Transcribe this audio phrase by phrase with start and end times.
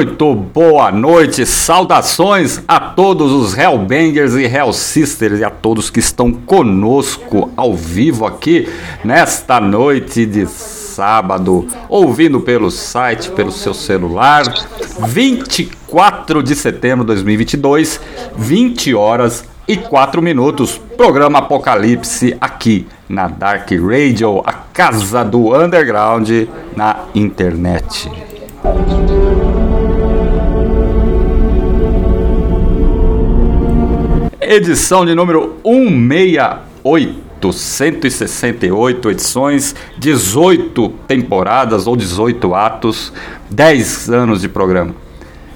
[0.00, 6.32] Muito boa noite, saudações a todos os Hellbangers e Hellsisters e a todos que estão
[6.32, 8.66] conosco ao vivo aqui
[9.04, 14.44] nesta noite de sábado, ouvindo pelo site, pelo seu celular,
[15.06, 18.00] 24 de setembro de 2022,
[18.38, 20.80] 20 horas e 4 minutos.
[20.96, 26.30] Programa Apocalipse aqui na Dark Radio, a casa do underground
[26.74, 28.10] na internet.
[34.50, 43.12] Edição de número 168, 168 edições, 18 temporadas ou 18 atos,
[43.48, 44.92] 10 anos de programa.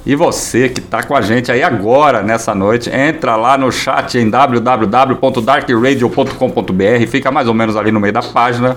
[0.07, 4.17] E você que está com a gente aí agora, nessa noite, entra lá no chat
[4.17, 8.77] em www.darkradio.com.br, fica mais ou menos ali no meio da página.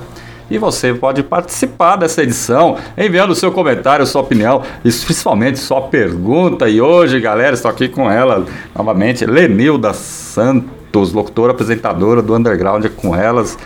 [0.49, 6.69] E você pode participar dessa edição, enviando seu comentário, sua opinião, e principalmente sua pergunta.
[6.69, 8.45] E hoje, galera, estou aqui com ela
[8.75, 13.57] novamente, Lenilda Santos, locutora, apresentadora do Underground com elas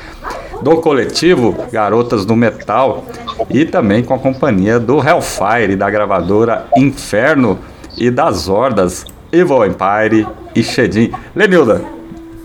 [0.62, 3.06] do coletivo Garotas do Metal
[3.50, 7.60] e também com a companhia do Hellfire, da gravadora Inferno
[7.98, 11.12] e das hordas Evil Empire e Shedin.
[11.36, 11.82] Lenilda,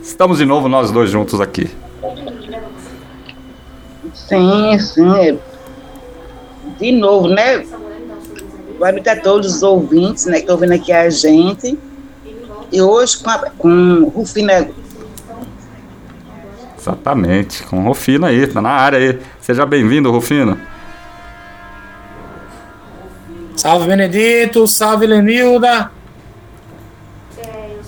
[0.02, 1.68] estamos de novo nós dois juntos aqui.
[4.28, 5.38] Sim, sim.
[6.78, 7.64] De novo, né?
[8.78, 11.78] Noite a todos os ouvintes né, que estão ouvindo aqui a gente.
[12.70, 14.68] E hoje com, a, com Rufina
[16.78, 19.18] Exatamente, com o Rufino aí, tá na área aí.
[19.40, 20.56] Seja bem-vindo, Rufino.
[23.56, 25.90] Salve Benedito, salve Lenilda.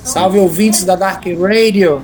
[0.02, 2.02] Salve ouvintes da Dark Radio.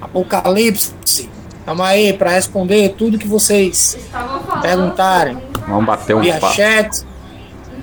[0.00, 1.28] Apocalipse.
[1.68, 3.98] Tamo aí para responder tudo que vocês
[4.62, 5.36] perguntarem.
[5.68, 6.54] Vamos bater um Via papo.
[6.54, 7.04] chat.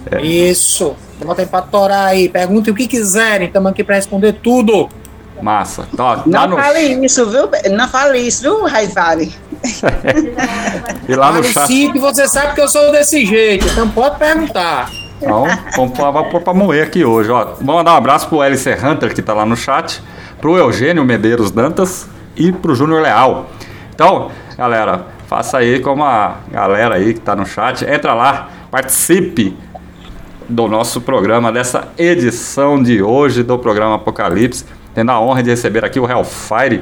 [0.09, 0.23] É.
[0.23, 0.95] Isso.
[1.23, 2.27] Botem pra torar aí.
[2.27, 3.45] Perguntem o que quiserem.
[3.45, 4.89] Estamos aqui para responder tudo.
[5.39, 5.87] Massa.
[5.93, 7.47] Então, ó, lá Não no, fale isso, viu?
[7.77, 8.65] Não fale isso, viu,
[11.07, 11.67] e lá no chat.
[11.67, 13.67] sim, que você sabe que eu sou desse jeito.
[13.67, 14.89] Então pode perguntar.
[15.21, 15.45] Então,
[15.75, 17.43] vamos pôr vamos pôr pra moer aqui hoje, ó.
[17.59, 20.01] Vamos mandar um abraço pro LC Hunter, que tá lá no chat,
[20.41, 23.45] pro Eugênio Medeiros Dantas e pro Júnior Leal.
[23.95, 27.85] Então, galera, faça aí como a galera aí que tá no chat.
[27.85, 29.55] Entra lá, participe
[30.49, 34.65] do nosso programa, dessa edição de hoje do programa Apocalipse.
[34.93, 36.81] Tendo a honra de receber aqui o Hellfire,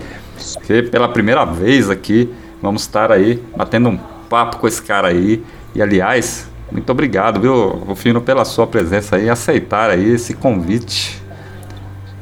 [0.65, 5.44] que pela primeira vez aqui vamos estar aí batendo um papo com esse cara aí.
[5.75, 11.21] E aliás, muito obrigado, viu, Rufino, pela sua presença aí, aceitar aí esse convite.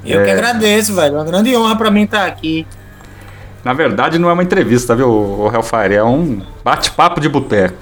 [0.05, 0.25] Eu É.
[0.25, 1.15] que agradeço, velho.
[1.15, 2.67] Uma grande honra para mim estar aqui.
[3.63, 5.95] Na verdade, não é uma entrevista, viu, o Hellfire?
[5.95, 7.77] É um bate-papo de boteco.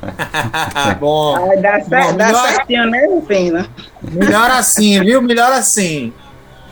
[1.00, 1.36] Bom.
[1.36, 3.66] Cer- Bom, dá melhor- certinho, né, Rufina?
[4.02, 5.20] Melhor assim, viu?
[5.20, 6.12] Melhor assim.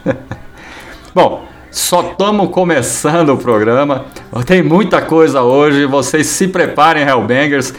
[1.14, 4.04] Bom, só estamos começando o programa.
[4.46, 5.86] Tem muita coisa hoje.
[5.86, 7.74] Vocês se preparem, Hellbangers.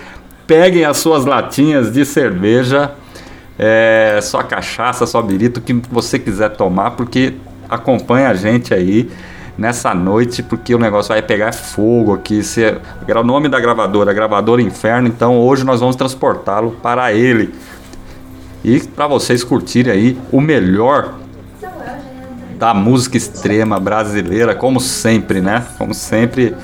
[0.45, 2.91] Peguem as suas latinhas de cerveja,
[3.59, 7.33] é, sua cachaça, sua birita, o que você quiser tomar, porque
[7.69, 9.09] acompanha a gente aí
[9.57, 12.43] nessa noite, porque o negócio vai pegar fogo aqui.
[12.43, 12.63] Se,
[13.07, 15.07] era o nome da gravadora, gravadora Inferno.
[15.07, 17.53] Então hoje nós vamos transportá-lo para ele.
[18.63, 21.15] E para vocês curtirem aí o melhor
[22.57, 25.65] da música extrema brasileira, como sempre, né?
[25.77, 26.55] Como sempre,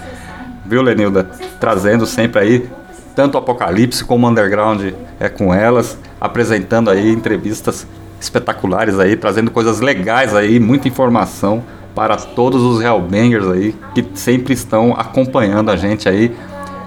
[0.66, 1.24] viu, Lenilda?
[1.60, 2.69] Trazendo sempre aí
[3.16, 7.86] tanto Apocalipse como Underground é com elas, apresentando aí entrevistas
[8.19, 11.63] espetaculares aí, trazendo coisas legais aí, muita informação
[11.95, 16.36] para todos os Hellbangers aí que sempre estão acompanhando a gente aí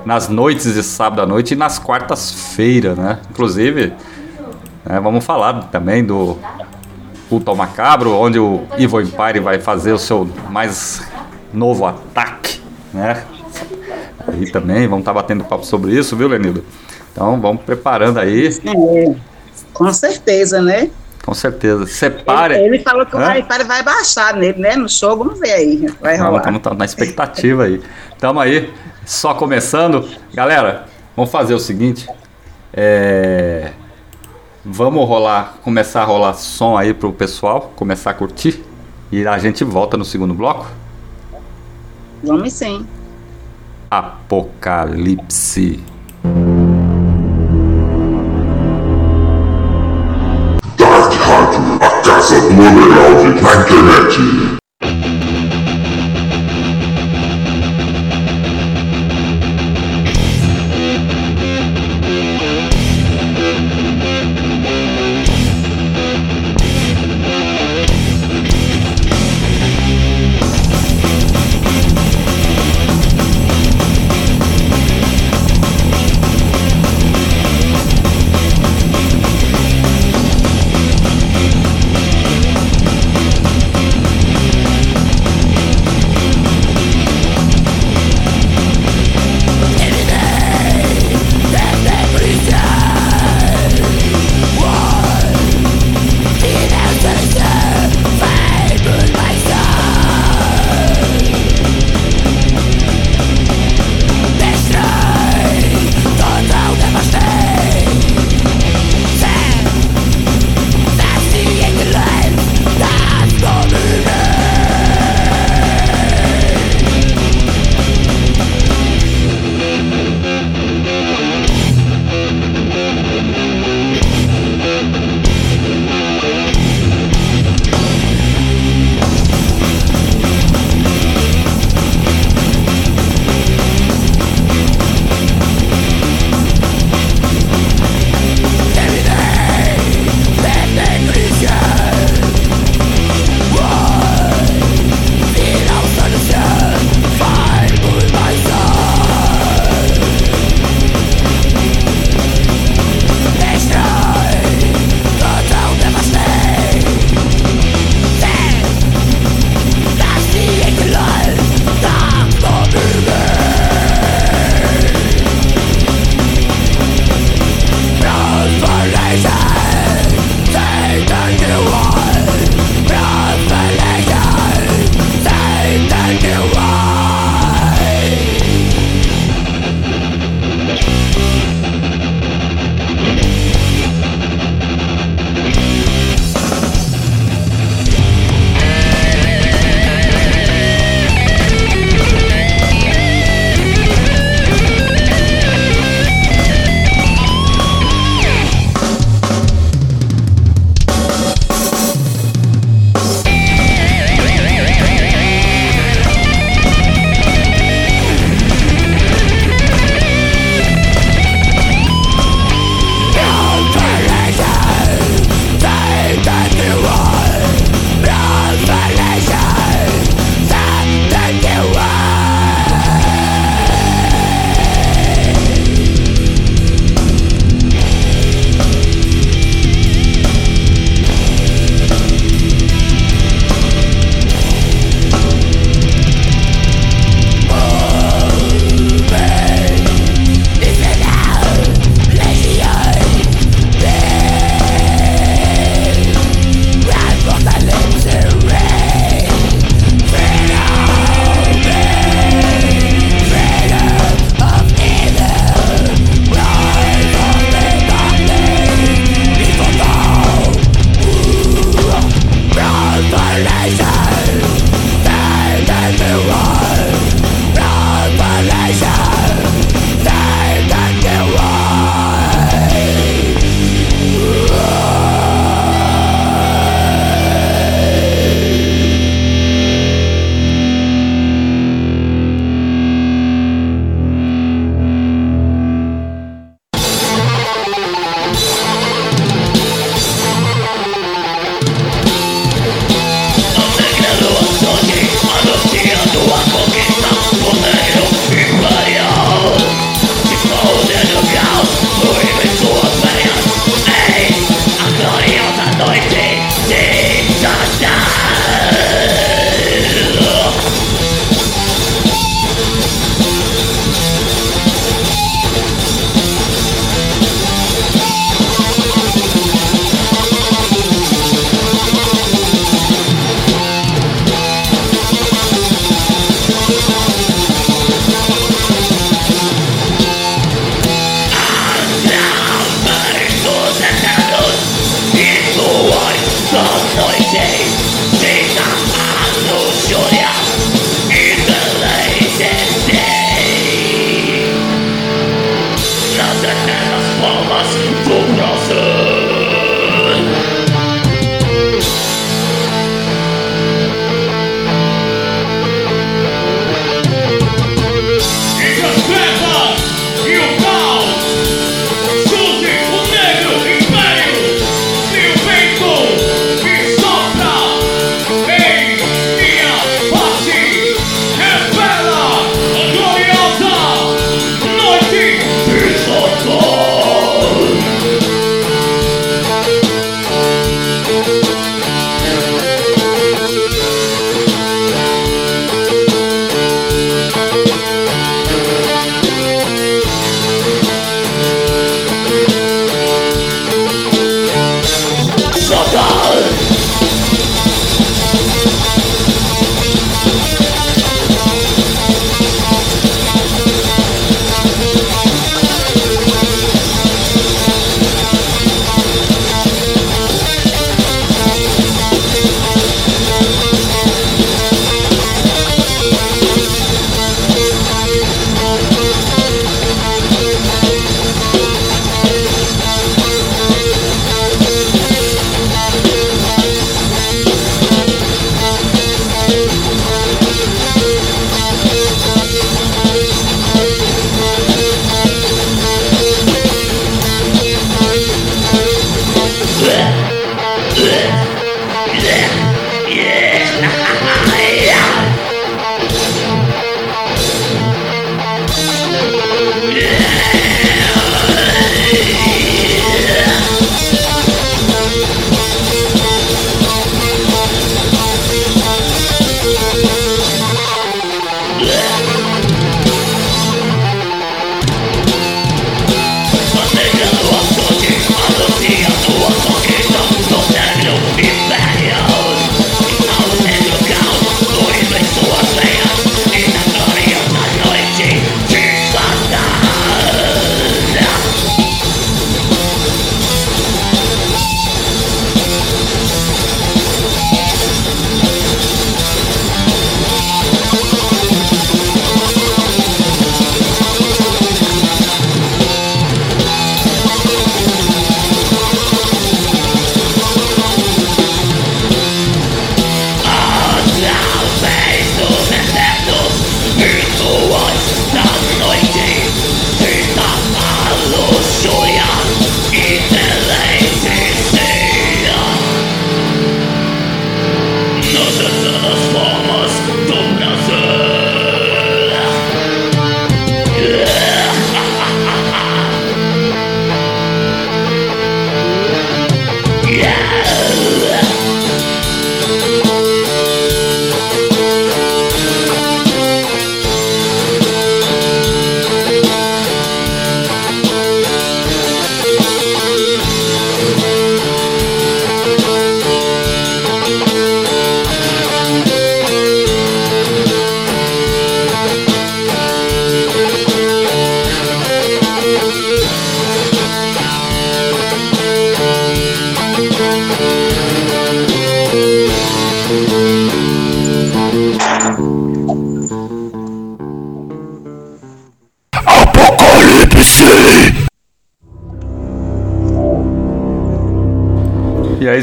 [0.04, 3.18] nas noites de sábado à noite e nas quartas-feiras, né?
[3.30, 3.92] Inclusive,
[4.84, 6.36] né, vamos falar também do
[7.28, 11.02] Culto ao Macabro, onde o Evil Empire vai fazer o seu mais
[11.52, 12.60] novo ataque,
[12.94, 13.24] né?
[14.28, 16.64] Aí também, vamos estar batendo papo sobre isso, viu, Lenildo?
[17.12, 19.14] Então vamos preparando aí, É,
[19.72, 20.90] com certeza, né?
[21.26, 21.86] Com certeza.
[21.86, 22.54] Separe.
[22.54, 23.26] Ele, ele falou que o Hã?
[23.26, 24.76] Raifari vai baixar nele, né?
[24.76, 25.86] No show, vamos ver aí.
[26.00, 26.38] Vai rolar.
[26.38, 27.82] Estamos na expectativa aí.
[28.18, 28.72] Tamo aí,
[29.04, 30.08] só começando.
[30.32, 30.86] Galera,
[31.16, 32.08] vamos fazer o seguinte.
[32.72, 33.72] É,
[34.68, 38.64] Vamos rolar, começar a rolar som aí pro pessoal, começar a curtir.
[39.12, 40.66] E a gente volta no segundo bloco.
[42.20, 42.84] Vamos sim.
[43.88, 45.84] Apocalipse.
[52.50, 54.65] Underground na internet.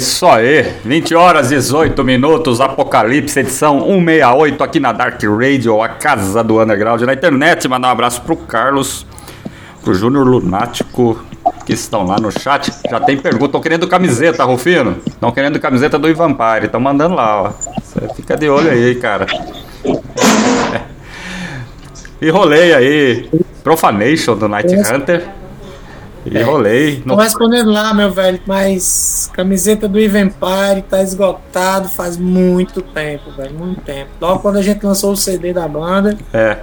[0.03, 6.43] Isso aí, 20 horas 18 minutos, Apocalipse, edição 168 aqui na Dark Radio, a casa
[6.43, 7.69] do underground na internet.
[7.69, 9.05] Mandar um abraço pro Carlos,
[9.81, 11.23] pro Júnior Lunático,
[11.65, 12.69] que estão lá no chat.
[12.89, 14.97] Já tem pergunta, estão querendo camiseta, Rufino?
[15.07, 17.51] Estão querendo camiseta do Ivan Vampire, estão mandando lá, ó.
[18.13, 19.25] Fica de olho aí, cara.
[22.21, 23.29] E rolei aí,
[23.65, 25.27] Profanation do Night Hunter.
[26.25, 27.01] E rolei.
[27.01, 33.53] Tô respondendo lá, meu velho, mas camiseta do Ivampire tá esgotado faz muito tempo, velho,
[33.53, 34.09] muito tempo.
[34.21, 36.59] Logo quando a gente lançou o CD da banda, É.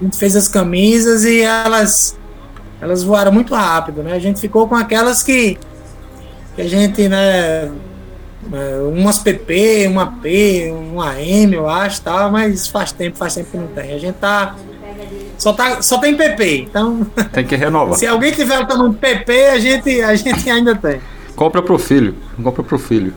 [0.00, 2.16] a gente fez as camisas e elas
[2.80, 4.12] elas voaram muito rápido, né?
[4.12, 5.56] A gente ficou com aquelas que,
[6.56, 7.70] que a gente, né,
[8.52, 13.52] é, umas PP, uma P, uma M, eu acho, tal, mas faz tempo, faz tempo
[13.52, 13.94] que não tem.
[13.94, 14.56] A gente tá
[15.42, 16.66] só tá só tem PP.
[16.70, 17.98] Então, Tem que renovar.
[17.98, 21.00] se alguém tiver o tamanho de PP, a gente a gente ainda tem.
[21.34, 22.14] Compra pro filho.
[22.40, 23.12] Compra pro filho.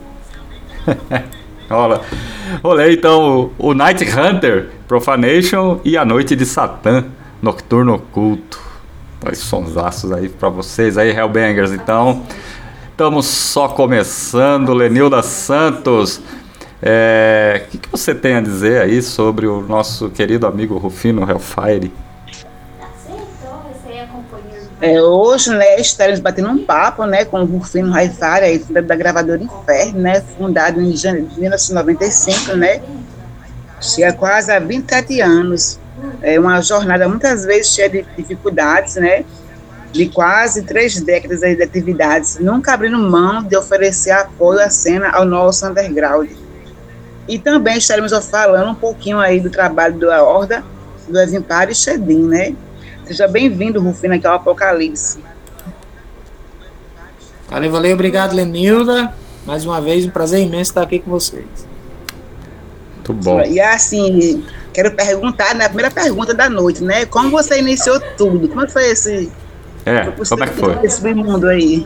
[1.69, 2.01] Olha.
[2.63, 7.05] Rolei então o, Night Hunter, Profanation e a Noite de Satã,
[7.41, 8.59] Nocturno Oculto.
[9.23, 11.71] Dois sonsaços aí pra vocês aí, Hellbangers.
[11.71, 12.23] Então,
[12.89, 14.73] estamos só começando.
[14.73, 16.21] Lenilda Santos.
[16.81, 21.21] é, O que, que você tem a dizer aí sobre o nosso querido amigo Rufino
[21.29, 21.91] Hellfire?
[24.81, 27.93] É, hoje, né, estaremos batendo um papo, né, com o Rufino
[28.59, 30.21] fundador da gravadora Inferno, né,
[30.81, 32.81] em janeiro de 1995, né,
[33.79, 35.79] chega quase a 27 anos.
[36.21, 39.23] É uma jornada muitas vezes cheia de dificuldades, né,
[39.93, 45.23] de quase três décadas de atividades, nunca abrindo mão de oferecer apoio à cena ao
[45.23, 46.29] nosso underground.
[47.29, 50.65] E também estaremos falando um pouquinho aí do trabalho da Horda,
[51.07, 52.53] do Evimpar e Shedim, né,
[53.05, 55.19] Seja bem-vindo, Rufino, aqui ao Apocalipse.
[57.49, 59.13] Valeu, valeu, obrigado, Lenilda.
[59.45, 61.45] Mais uma vez, um prazer imenso estar aqui com vocês.
[62.95, 63.41] Muito bom.
[63.41, 67.05] E assim, quero perguntar, né, a primeira pergunta da noite, né?
[67.05, 68.47] Como você iniciou tudo?
[68.49, 69.31] Como foi esse,
[69.85, 70.79] É, como é que foi?
[70.83, 71.85] esse mundo aí?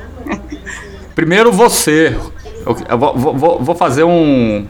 [1.13, 2.17] Primeiro você.
[2.65, 4.65] Eu, eu vou, vou- vou fazer um,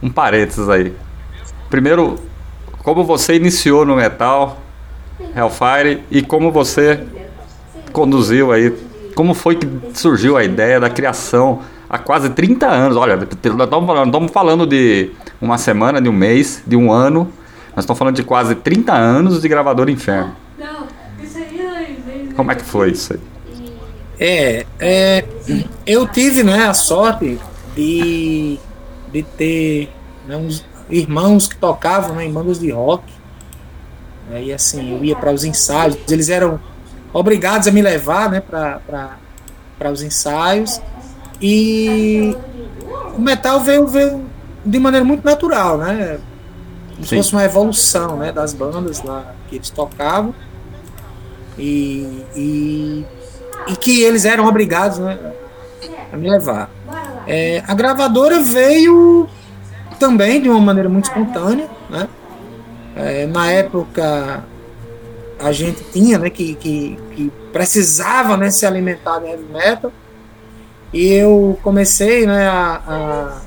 [0.00, 0.94] um parênteses aí.
[1.68, 2.20] Primeiro,
[2.84, 4.60] como você iniciou no metal,
[5.34, 7.04] Hellfire, e como você
[7.92, 8.74] conduziu aí.
[9.14, 12.96] Como foi que surgiu a ideia da criação há quase 30 anos?
[12.96, 17.32] Olha, nós estamos falando, falando de uma semana, de um mês, de um ano.
[17.76, 20.34] Nós estamos falando de quase 30 anos de gravador Inferno.
[22.34, 23.20] Como é que foi isso aí?
[24.18, 25.24] É, é,
[25.86, 27.38] eu tive né, a sorte
[27.76, 28.58] de,
[29.12, 29.90] de ter
[30.26, 33.04] né, uns irmãos que tocavam né, em bandas de rock.
[34.28, 36.60] Né, e assim, eu ia para os ensaios, eles eram
[37.12, 40.80] obrigados a me levar né, para os ensaios.
[41.40, 42.36] E
[43.16, 44.24] o metal veio, veio
[44.64, 46.18] de maneira muito natural, né?
[46.94, 50.34] Como se fosse uma evolução né, das bandas lá que eles tocavam.
[51.56, 53.04] E, e,
[53.68, 55.18] e que eles eram obrigados né,
[56.12, 56.70] a me levar.
[57.26, 59.28] É, a gravadora veio
[59.98, 61.68] também de uma maneira muito espontânea.
[61.88, 62.08] Né?
[62.96, 64.44] É, na época
[65.38, 69.92] a gente tinha né, que, que, que precisava né, se alimentar de heavy metal.
[70.92, 73.40] E eu comecei né, a,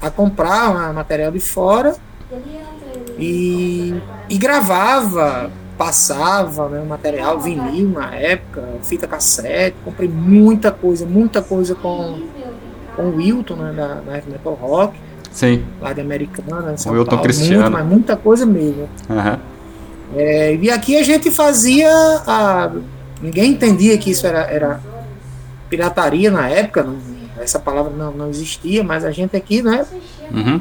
[0.00, 1.96] a, a comprar né, material de fora.
[3.18, 3.94] E,
[4.28, 11.74] e gravava, passava né, material vinil na época, fita cassete, comprei muita coisa, muita coisa
[11.74, 12.20] com,
[12.94, 14.98] com o Wilton né, da, da Heavy Metal Rock,
[15.32, 15.64] Sim.
[15.80, 17.62] lá de Americana, São Wilton Paulo, Cristiano.
[17.62, 18.88] muito, mas muita coisa mesmo.
[19.08, 19.38] Aham.
[20.16, 21.90] É, e aqui a gente fazia.
[22.26, 22.70] A,
[23.22, 24.80] ninguém entendia que isso era, era
[25.68, 26.96] pirataria na época, não-
[27.40, 29.84] essa palavra não, não existia, mas a gente aqui, né,
[30.32, 30.60] Uhum.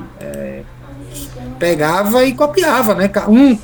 [1.60, 3.10] pegava e copiava, né?
[3.28, 3.58] Um,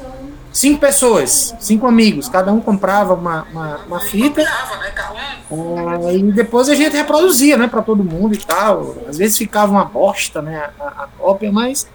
[0.53, 4.41] cinco pessoas, cinco amigos, cada um comprava uma, uma, uma fita.
[4.41, 8.95] é, e depois a gente reproduzia, né, para todo mundo e tal.
[9.07, 11.87] Às vezes ficava uma bosta, né, a, a cópia, mas,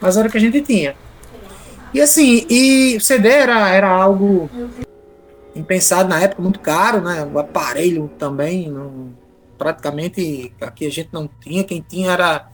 [0.00, 0.94] mas era o que a gente tinha.
[1.94, 4.50] E assim, e o CD era, era algo
[5.54, 7.28] impensado na época, muito caro, né?
[7.32, 9.10] O aparelho também, não,
[9.58, 11.62] praticamente aqui a gente não tinha.
[11.64, 12.48] Quem tinha era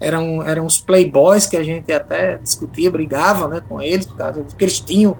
[0.00, 4.42] eram, eram os playboys que a gente até discutia, brigava né, com eles, por causa
[4.42, 5.16] que eles tinham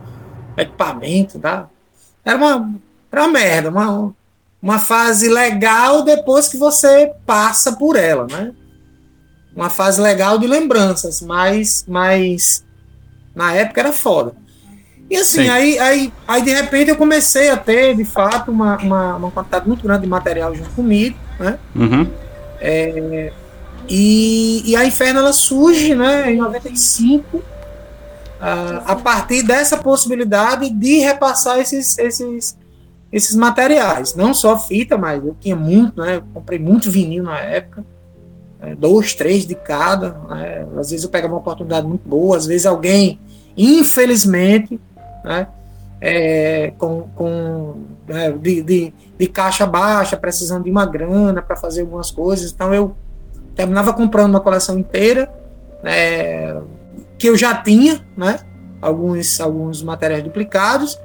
[0.57, 1.69] equipamento, tá?
[2.25, 2.75] Era uma,
[3.11, 4.15] era uma merda, uma,
[4.63, 8.53] uma fase legal depois que você passa por ela, né?
[9.55, 12.65] Uma fase legal de lembranças, mas, mas
[13.35, 14.35] na época era foda.
[15.09, 15.49] E assim, Sim.
[15.49, 19.69] aí, aí, aí de repente eu comecei a ter, de fato, uma, uma, uma quantidade
[19.69, 21.59] muito grande de material junto comigo, né?
[21.75, 22.11] Uhum.
[23.89, 27.43] E, e a Inferno ela surge né, em 95
[28.41, 32.57] ah, a partir dessa possibilidade de repassar esses, esses,
[33.13, 34.15] esses materiais.
[34.15, 36.17] Não só fita, mas eu tinha muito, né?
[36.17, 37.85] Eu comprei muito vinil na época.
[38.61, 40.13] eh, Dois, três de cada.
[40.29, 43.19] né, Às vezes eu pegava uma oportunidade muito boa, às vezes alguém,
[43.57, 44.79] infelizmente,
[45.25, 45.47] né,
[46.01, 51.81] eh, com, com né, de, de, de caixa baixa, precisando de uma grana para fazer
[51.83, 52.53] algumas coisas.
[52.53, 52.95] Então eu
[53.55, 55.33] terminava comprando uma coleção inteira,
[55.83, 56.61] né,
[57.19, 58.39] que eu já tinha, né,
[58.81, 60.99] alguns, alguns materiais duplicados,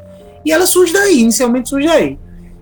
[0.43, 2.19] e ela surge daí, inicialmente surge aí.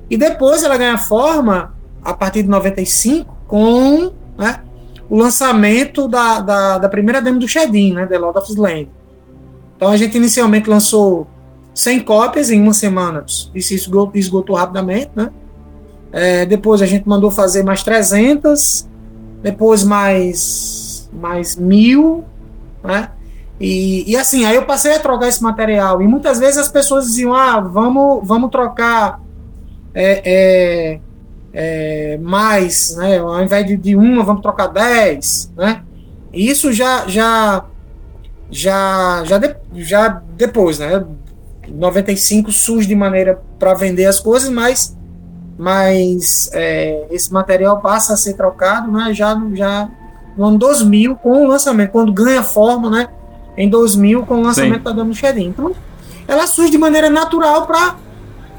[0.10, 4.62] E depois ela ganha forma, a partir de 95, com né,
[5.10, 8.89] o lançamento da, da, da primeira demo do Shedin, né, The Lord of Land.
[9.76, 11.28] Então a gente inicialmente lançou
[11.73, 13.23] 100 cópias em uma semana,
[13.54, 15.30] e se esgotou, esgotou rapidamente, né?
[16.12, 18.88] É, depois a gente mandou fazer mais 300,
[19.41, 22.23] depois mais mais mil,
[22.84, 23.12] né?
[23.60, 26.02] E, e assim, aí eu passei a trocar esse material.
[26.02, 29.19] E muitas vezes as pessoas diziam: ah, vamos, vamos trocar
[29.93, 31.00] é, é,
[31.54, 33.17] é, mais, né?
[33.19, 35.82] Ao invés de, de uma, vamos trocar dez, né?
[36.32, 37.65] E isso já, já,
[38.52, 41.04] já, já, de- já depois, né?
[41.67, 44.96] 95 surge de maneira para vender as coisas, mas,
[45.58, 49.13] mas é, esse material passa a ser trocado, né?
[49.13, 49.89] Já, no- já
[50.38, 53.08] no ano 2000 com o lançamento, quando ganha forma, né?
[53.58, 54.84] Em 2000 com o lançamento Sim.
[54.84, 55.48] da Dama do Xerim.
[55.48, 55.72] Então,
[56.28, 57.96] ela surge de maneira natural para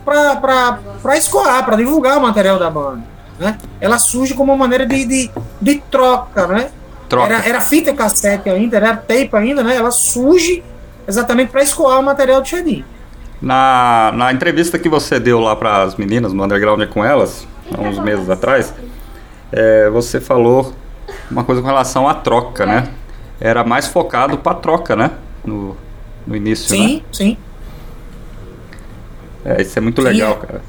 [0.05, 3.03] para escoar, para divulgar o material da banda.
[3.39, 3.57] Né?
[3.81, 5.31] Ela surge como uma maneira de, de,
[5.61, 6.71] de troca, né?
[7.09, 7.33] Troca.
[7.33, 9.77] Era, era fita cassete ainda, era tape ainda, né?
[9.77, 10.65] Ela surge
[11.07, 12.85] exatamente para escoar o material do Xerim.
[13.41, 17.81] Na, na entrevista que você deu lá para as meninas no Underground com elas, há
[17.81, 18.75] uns meses atrás,
[19.53, 20.73] é, você falou
[21.31, 22.89] uma coisa com relação à troca, né?
[23.41, 25.13] Era mais focado para troca, né?
[25.45, 25.77] No,
[26.27, 26.87] no início, né?
[26.87, 27.37] Sim, sim.
[29.45, 30.47] É, isso é muito Sim, legal, é.
[30.47, 30.63] cara.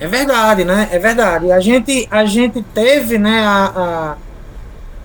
[0.00, 0.88] É verdade, né?
[0.92, 1.50] É verdade.
[1.50, 4.16] A gente, a gente teve, né, a,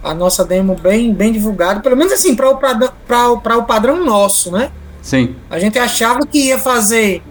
[0.04, 2.76] a, a nossa demo bem, bem divulgada, pelo menos assim, para o, pra
[3.08, 4.72] pra o padrão nosso, né?
[5.04, 7.22] Sim, A gente achava que ia fazer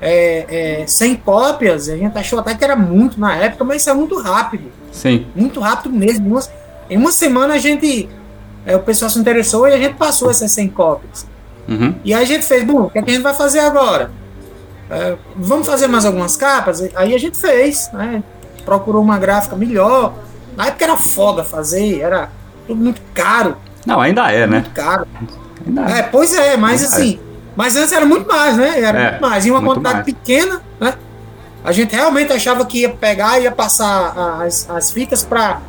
[0.00, 3.90] é, é, 100 cópias, a gente achou até que era muito na época, mas isso
[3.90, 4.72] é muito rápido.
[4.90, 5.26] sim.
[5.36, 6.26] Muito rápido mesmo.
[6.26, 6.42] Em uma,
[6.90, 8.08] em uma semana a gente.
[8.64, 11.26] é, o pessoal se interessou e a gente passou essas 100 cópias.
[11.68, 11.94] Uhum.
[12.02, 14.10] E aí a gente fez, bom, o que, é que a gente vai fazer agora?
[14.90, 16.82] É, vamos fazer mais algumas capas?
[16.94, 18.22] Aí a gente fez, né?
[18.64, 20.14] Procurou uma gráfica melhor.
[20.56, 22.30] Na época era foda fazer, era
[22.66, 24.58] tudo muito caro, Não, ainda é, né?
[24.58, 25.06] muito caro.
[25.96, 27.18] É, pois é, mas assim,
[27.56, 28.80] mas antes era muito mais, né?
[28.80, 29.46] Era É, muito mais.
[29.46, 30.06] E uma quantidade mais.
[30.06, 30.94] pequena, né?
[31.64, 35.60] A gente realmente achava que ia pegar e ia passar a- as, as fitas para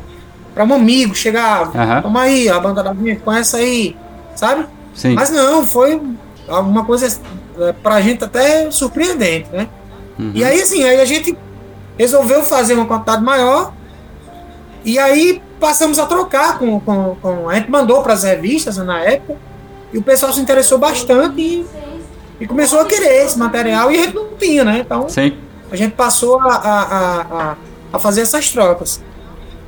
[0.54, 2.02] para um amigo, chegar, Aham.
[2.04, 3.98] toma aí, a banda da gente, conhece aí,
[4.36, 4.68] sabe?
[4.94, 5.16] Sim.
[5.16, 6.00] Mas não, foi
[6.48, 7.08] alguma coisa
[7.60, 9.68] é, pra gente até surpreendente, né?
[10.20, 10.32] Uhum.
[10.36, 11.36] E aí, assim, aí a gente
[11.98, 13.74] resolveu fazer uma quantidade maior
[14.86, 16.80] e aí passamos a trocar com.
[16.80, 19.36] com, com a gente mandou para as revistas né, na época
[19.94, 21.66] e o pessoal se interessou bastante e,
[22.40, 24.80] e começou a querer esse material e a gente não tinha, né?
[24.86, 25.34] Então Sim.
[25.72, 27.56] a gente passou a, a, a, a-
[27.94, 29.02] a fazer essas trocas.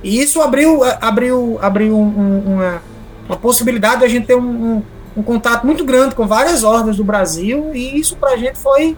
[0.04, 2.82] E isso abriu, abriu, abriu um- um- uma,
[3.30, 4.42] uma possibilidade de a gente ter um,
[4.78, 4.84] um,
[5.18, 8.98] um contato muito grande com várias ordens do Brasil e isso pra gente foi,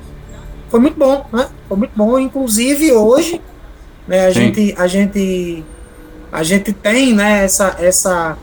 [0.69, 1.47] foi muito bom, né?
[1.67, 3.41] Foi muito bom, inclusive hoje,
[4.07, 4.39] né, a Sim.
[4.53, 5.63] gente a gente
[6.31, 8.37] a gente tem, né, essa essa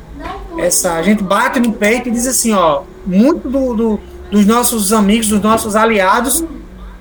[0.58, 4.00] essa a gente bate no peito e diz assim, ó, muito do, do-
[4.30, 6.44] dos nossos amigos, dos nossos aliados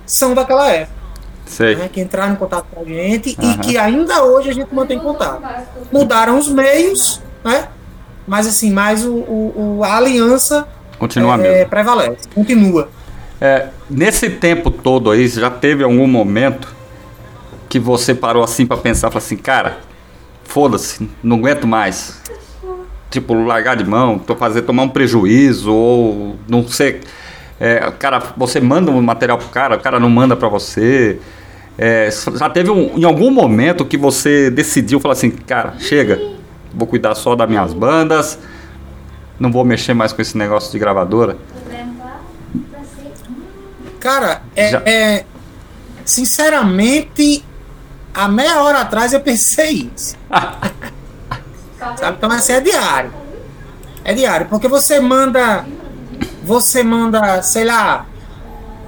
[0.06, 0.93] são daquela época
[1.76, 3.52] né, que entraram em contato com a gente Aham.
[3.52, 5.41] e que ainda hoje a gente mantém contato.
[5.91, 7.67] Mudaram os meios, né?
[8.28, 11.69] Mas assim, mais o, o- o- a aliança Continua é, mesmo.
[11.69, 12.89] prevalece, continua.
[13.41, 16.73] É, nesse tempo todo aí, já teve algum momento
[17.67, 19.80] que você parou assim pra pensar, falou assim, cara,
[20.45, 22.21] foda-se, não aguento mais.
[23.13, 26.99] Tipo, largar de mão, fazer tomar um prejuízo ou não sei.
[27.60, 31.19] É, cara, você manda um material pro cara, o cara não manda pra você.
[31.78, 36.19] É, já teve um, em algum momento que você decidiu falar assim, cara, chega,
[36.73, 38.39] vou cuidar só das minhas bandas,
[39.39, 41.38] não vou mexer mais com esse negócio de gravadora.
[43.99, 45.26] Cara, é, Já- é-
[46.04, 47.45] sinceramente,
[48.12, 50.15] há meia hora atrás eu pensei isso.
[51.97, 52.17] Sabe?
[52.17, 53.13] Então assim, é diário.
[54.03, 55.65] É diário, porque você manda.
[56.43, 58.05] Você manda, sei lá,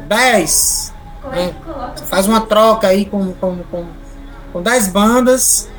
[0.07, 0.93] 10,
[1.31, 1.55] né?
[2.09, 3.85] faz uma troca aí com, com, com,
[4.51, 5.69] com 10 bandas.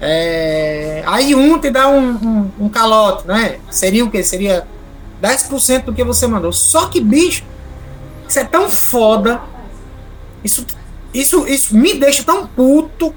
[0.00, 3.58] É, aí um te dá um, um, um calote, né?
[3.70, 4.22] Seria o que?
[4.22, 4.66] Seria
[5.22, 6.52] 10% do que você mandou.
[6.52, 7.44] Só que, bicho,
[8.28, 9.40] isso é tão foda.
[10.44, 10.64] Isso,
[11.12, 13.14] isso, isso me deixa tão puto.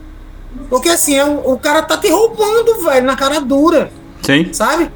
[0.69, 3.91] Porque assim, é, o, o cara tá te roubando, velho, na cara dura.
[4.21, 4.51] Sim.
[4.53, 4.91] Sabe?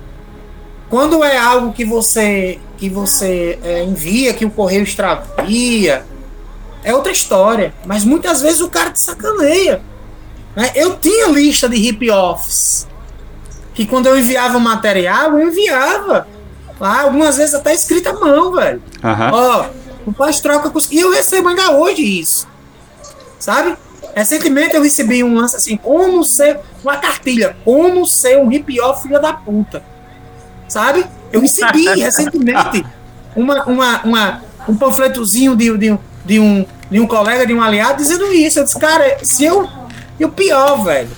[0.89, 6.05] Quando é algo que você que você é, envia, que o correio extravia,
[6.83, 7.73] é outra história.
[7.85, 9.81] Mas muitas vezes o cara te sacaneia.
[10.55, 10.71] Né?
[10.75, 12.87] Eu tinha lista de hip-offs.
[13.73, 16.27] Que quando eu enviava material, eu enviava.
[16.79, 18.81] Lá, algumas vezes até escrita à mão, velho.
[19.33, 19.65] Ó,
[20.05, 20.79] o faz troca com.
[20.91, 22.47] E eu recebo ainda hoje isso.
[23.39, 23.75] Sabe?
[24.15, 29.01] Recentemente eu recebi um lance assim, como ser uma cartilha, como ser um hip hop
[29.01, 29.83] filha da puta.
[30.69, 31.05] Sabe?
[31.33, 32.85] Eu recebi recentemente
[33.35, 37.97] uma, uma, uma, um panfletozinho de, de, de, um, de um colega, de um aliado,
[37.97, 38.59] dizendo isso.
[38.59, 39.69] Eu disse, cara, se eu.
[40.17, 41.11] E o pior, velho.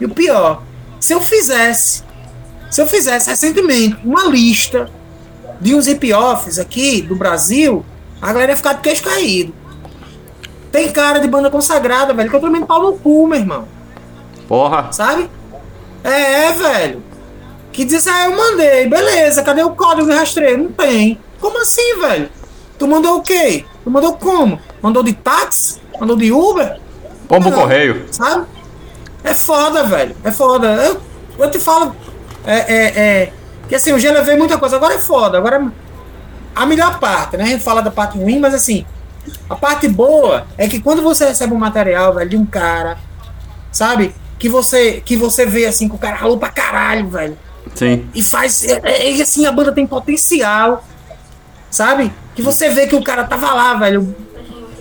[0.00, 0.64] E o pior,
[0.98, 2.02] se eu fizesse,
[2.68, 4.90] se eu fizesse recentemente uma lista
[5.60, 7.86] de uns hip-offs aqui do Brasil,
[8.20, 9.54] a galera ia ficar de queixo caído.
[10.72, 13.68] Tem cara de banda consagrada, velho, que eu também pau no cu, meu irmão.
[14.48, 14.90] Porra.
[14.90, 15.30] Sabe?
[16.02, 17.02] É, é, velho.
[17.70, 20.58] Que diz, ah, eu mandei, beleza, cadê o código de rastreio?
[20.58, 21.18] Não tem.
[21.40, 22.30] Como assim, velho?
[22.78, 23.64] Tu mandou o quê?
[23.84, 24.58] Tu mandou como?
[24.80, 25.80] Mandou de táxi?
[26.00, 26.80] Mandou de Uber?
[27.28, 28.06] Pombo Não, correio.
[28.10, 28.46] Sabe?
[29.22, 30.16] É foda, velho.
[30.24, 30.66] É foda.
[30.68, 31.00] Eu,
[31.38, 31.94] eu te falo.
[32.44, 33.32] É, é, é.
[33.68, 34.76] Que assim, eu já levei muita coisa.
[34.76, 35.38] Agora é foda.
[35.38, 35.70] Agora
[36.54, 37.44] a melhor parte, né?
[37.44, 38.84] A gente fala da parte ruim, mas assim,
[39.48, 42.98] a parte boa é que quando você recebe um material, velho, de um cara,
[43.70, 44.14] sabe?
[44.38, 47.38] Que você, que você vê assim que o cara ralou pra caralho, velho.
[47.74, 48.08] Sim.
[48.14, 48.64] E faz.
[48.64, 50.84] É, é, e assim, a banda tem potencial.
[51.70, 52.12] Sabe?
[52.34, 54.14] Que você vê que o cara tava lá, velho,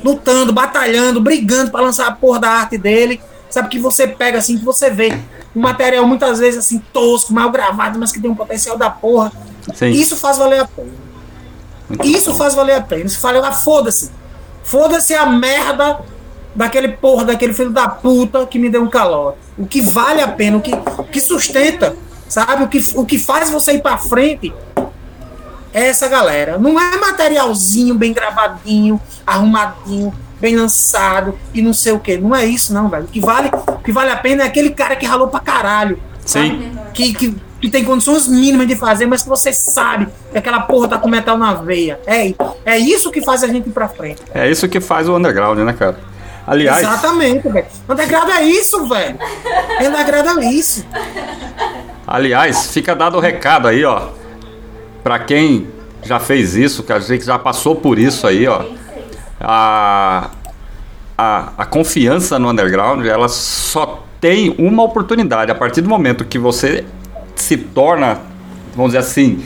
[0.04, 3.22] lutando, batalhando, brigando pra lançar a porra da arte dele.
[3.50, 3.70] Sabe?
[3.70, 5.18] Que você pega assim, que você vê
[5.56, 9.32] um material muitas vezes assim, tosco, mal gravado, mas que tem um potencial da porra.
[9.74, 9.90] Sim.
[9.90, 10.92] Isso faz valer a pena.
[11.88, 12.38] Muito Isso bom.
[12.38, 13.06] faz valer a pena.
[13.06, 14.12] Isso fala, ah, foda-se.
[14.72, 16.00] Foda-se a merda
[16.56, 19.38] daquele porra, daquele filho da puta que me deu um calote.
[19.58, 21.94] O que vale a pena, o que, o que sustenta,
[22.30, 22.64] sabe?
[22.64, 24.54] O que, o que faz você ir pra frente
[25.74, 26.58] é essa galera.
[26.58, 32.18] Não é materialzinho bem gravadinho, arrumadinho, bem lançado e não sei o que.
[32.18, 33.04] Não é isso, não, velho.
[33.04, 36.02] O que vale, o que vale a pena é aquele cara que ralou pra caralho.
[36.26, 36.72] Sim.
[36.94, 40.88] Que, que, que tem condições mínimas de fazer, mas que você sabe que aquela porra
[40.88, 42.00] tá com metal na veia.
[42.08, 42.34] É,
[42.66, 44.22] é isso que faz a gente ir pra frente.
[44.34, 45.98] É isso que faz o underground, né, cara?
[46.48, 47.66] Aliás, Exatamente, velho.
[47.88, 49.16] Underground é isso, velho.
[49.80, 50.84] Underground é isso.
[52.08, 54.08] aliás, fica dado o recado aí, ó.
[55.04, 55.68] Pra quem
[56.04, 58.64] já fez isso, que a gente já passou por isso aí, ó.
[59.40, 60.32] A,
[61.16, 65.52] a, a confiança no underground, ela só tem uma oportunidade.
[65.52, 66.86] A partir do momento que você
[67.42, 68.20] se torna,
[68.76, 69.44] vamos dizer assim,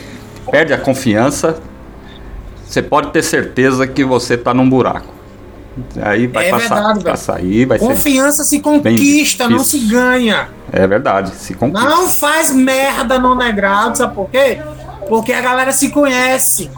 [0.50, 1.60] perde a confiança,
[2.66, 5.14] você pode ter certeza que você tá num buraco.
[6.02, 7.84] Aí vai É passar, verdade, vai sair, vai ser.
[7.84, 10.48] Confiança se conquista, não se ganha.
[10.72, 11.88] É verdade, se conquista.
[11.88, 14.58] Não faz merda no underground, sabe por quê?
[15.08, 16.70] Porque a galera se conhece.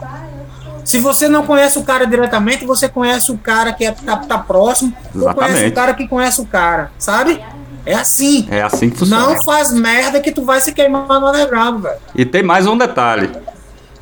[0.83, 4.37] Se você não conhece o cara diretamente, você conhece o cara que é, tá, tá
[4.37, 5.71] próximo, ou conhece Exatamente.
[5.71, 7.41] o cara que conhece o cara, sabe?
[7.85, 8.47] É assim.
[8.49, 9.27] É assim que funciona.
[9.27, 11.97] Não faz merda que tu vai se queimar no underground, velho.
[12.15, 13.29] E tem mais um detalhe.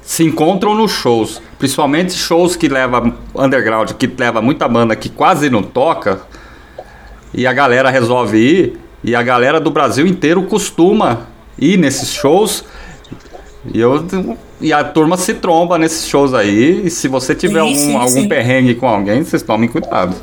[0.01, 5.49] Se encontram nos shows, principalmente shows que leva underground, que leva muita banda que quase
[5.49, 6.21] não toca,
[7.33, 11.27] e a galera resolve ir, e a galera do Brasil inteiro costuma
[11.59, 12.63] ir nesses shows.
[13.73, 14.07] E, eu,
[14.61, 17.95] e a turma se tromba nesses shows aí, e se você tiver Sim, algum, sim,
[17.95, 18.27] algum sim.
[18.29, 20.15] perrengue com alguém, vocês tomem cuidado.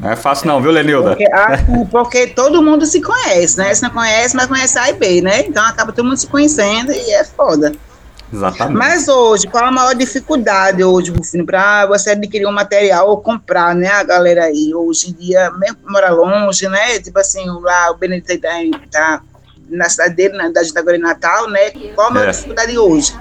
[0.00, 1.10] Não é fácil não, viu, Lenilda?
[1.10, 1.58] Porque, ah,
[1.90, 3.74] porque todo mundo se conhece, né?
[3.74, 5.40] Se não conhece, mas conhece A e B, né?
[5.46, 7.72] Então acaba todo mundo se conhecendo e é foda.
[8.32, 8.78] Exatamente.
[8.78, 13.74] Mas hoje, qual a maior dificuldade hoje, Rufino, para você adquirir um material ou comprar,
[13.74, 14.72] né, a galera aí?
[14.74, 16.98] Hoje em dia, mesmo que mora longe, né?
[17.00, 18.48] Tipo assim, lá o Benedito tá,
[18.90, 19.22] tá
[19.68, 21.70] na cidade dele, na da gente agora em Natal, né?
[21.94, 22.30] Qual a maior É.
[22.30, 23.12] dificuldade hoje?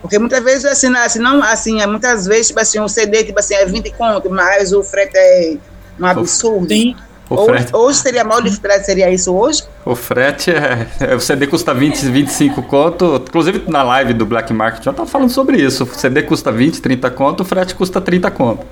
[0.00, 3.38] Porque muitas vezes, assim, não- assim, não, assim, muitas vezes, tipo assim, um CD, tipo
[3.38, 5.56] assim, é 20 conto, mas o frete é
[6.00, 6.68] um absurdo.
[6.68, 6.94] Sim.
[7.30, 9.62] O Hoje, frete, hoje seria a maior dificuldade, seria isso hoje?
[9.86, 13.16] o frete é, é- O CD custa 20, 25 conto.
[13.26, 15.84] Inclusive na live do Black Market já tava falando sobre isso.
[15.84, 18.66] O CD custa 20, 30 conto, o frete custa 30 conto.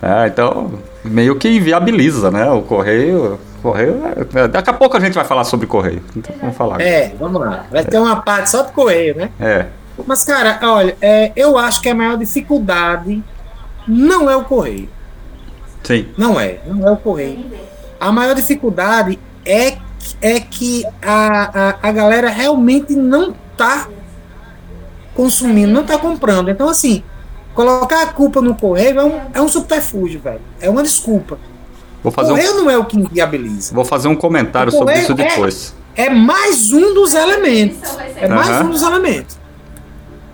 [0.00, 2.48] É, então, meio que inviabiliza, né?
[2.50, 3.38] O correio.
[3.62, 4.00] correio
[4.36, 6.02] é- daqui a pouco a gente vai falar sobre correio.
[6.14, 6.80] Então vamos falar.
[6.80, 7.64] É, vamos lá.
[7.70, 9.30] Vai ter uma parte só do correio, né?
[9.40, 9.66] É.
[10.06, 13.22] Mas, cara, olha, é, eu acho que a maior dificuldade
[13.88, 14.88] não é o correio.
[15.84, 16.08] Sim.
[16.16, 17.44] Não é, não é o correio.
[18.00, 19.76] A maior dificuldade é,
[20.20, 23.88] é que a, a, a galera realmente não tá
[25.14, 26.50] consumindo, não tá comprando.
[26.50, 27.02] Então, assim,
[27.54, 30.40] colocar a culpa no correio é um, é um subterfúgio, velho.
[30.60, 31.38] É uma desculpa.
[32.02, 33.74] Vou O fazer um, correio não é o que inviabiliza.
[33.74, 35.74] vou fazer um comentário O sobre isso é- depois.
[35.96, 37.78] É mais um dos elementos.
[38.16, 38.64] É mais Aham.
[38.64, 39.38] um dos elementos.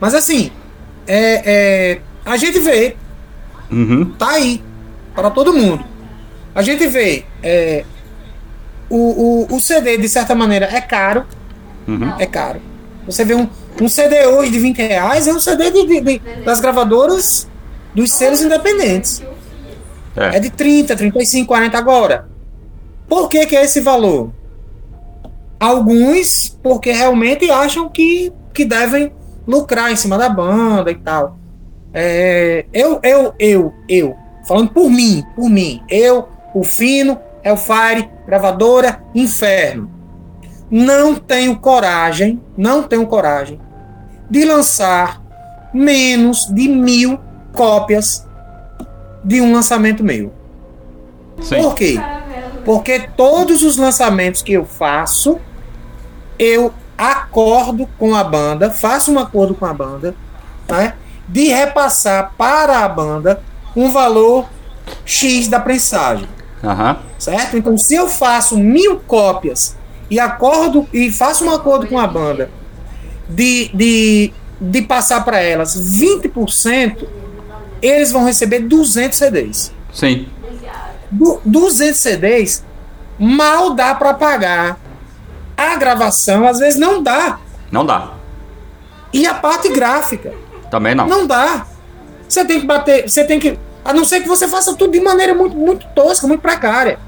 [0.00, 0.50] Mas assim,
[1.06, 2.96] é, é, a gente vê,
[3.70, 4.06] Uhum.
[4.18, 4.62] tá aí,
[5.14, 5.84] para todo mundo.
[6.54, 7.84] A gente vê, é,
[8.88, 11.24] o, o, o CD, de certa maneira, é caro.
[11.86, 12.12] Uhum.
[12.18, 12.60] É caro.
[13.06, 13.48] Você vê um,
[13.80, 17.48] um CD hoje de 20 reais, é um CD de, de- de- das gravadoras
[17.94, 19.22] dos selos independentes.
[20.16, 20.36] É.
[20.36, 22.28] É de 30, 35, 40 agora.
[23.08, 24.30] Por que, que é esse valor?
[25.58, 29.12] Alguns porque realmente acham que, que devem
[29.46, 31.36] lucrar em cima da banda e tal.
[31.92, 34.16] É, eu, eu, eu, eu,
[34.50, 39.88] falando por mim, por mim, eu, o Fino, Hellfire, gravadora, Inferno.
[40.68, 43.60] Não tenho coragem, não tenho coragem
[44.28, 45.22] de lançar
[45.72, 47.20] menos de mil
[47.52, 48.26] cópias
[49.22, 50.32] de um lançamento meu.
[51.40, 51.62] Sim.
[51.62, 52.00] Por quê?
[52.64, 55.38] Porque todos os lançamentos que eu faço,
[56.36, 60.12] eu acordo com a banda, faço um acordo com a banda,
[60.68, 60.94] né,
[61.28, 63.40] de repassar para a banda
[63.76, 64.46] um valor
[65.04, 66.28] X da prensagem,
[66.62, 66.98] Aham.
[67.18, 67.56] certo?
[67.56, 69.76] Então, se eu faço mil cópias
[70.10, 72.50] e acordo e faço um acordo com a banda
[73.28, 77.06] de, de, de passar para elas 20%,
[77.80, 79.72] eles vão receber 200 CDs.
[79.92, 80.28] Sim.
[81.10, 82.64] Du- 200 CDs
[83.18, 84.78] mal dá para pagar
[85.56, 87.38] a gravação, às vezes não dá.
[87.70, 88.12] Não dá.
[89.12, 90.32] E a parte gráfica,
[90.70, 91.06] Também não.
[91.06, 91.66] não dá.
[92.30, 95.00] Você tem que bater, você tem que, a não ser que você faça tudo de
[95.00, 96.98] maneira muito muito tosca, muito precária.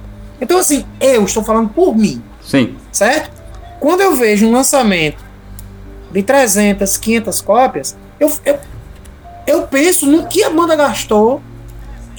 [0.40, 2.76] Então assim, eu estou falando por mim, Sim.
[2.90, 3.30] certo?
[3.78, 5.22] Quando eu vejo um lançamento
[6.10, 8.58] de 300, 500 cópias, eu, eu,
[9.46, 11.40] eu penso no que a banda gastou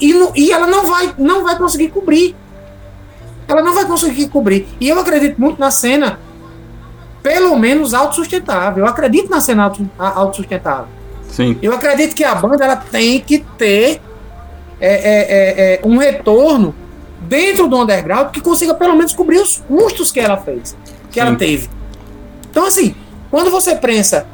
[0.00, 2.34] e, no- e ela não vai, não vai conseguir cobrir.
[3.46, 4.66] Ela não vai conseguir cobrir.
[4.80, 6.18] E eu acredito muito na cena,
[7.22, 8.84] pelo menos autossustentável.
[8.84, 10.88] Eu acredito na cena autossustentável.
[11.34, 11.58] Sim.
[11.60, 14.00] Eu acredito que a banda ela tem que ter
[14.80, 16.72] é, é, é, é, um retorno
[17.22, 20.76] dentro do underground que consiga pelo menos cobrir os custos que ela fez,
[21.10, 21.36] que ela Sim.
[21.36, 21.68] teve.
[22.48, 22.94] Então, assim,
[23.32, 24.28] quando você prensa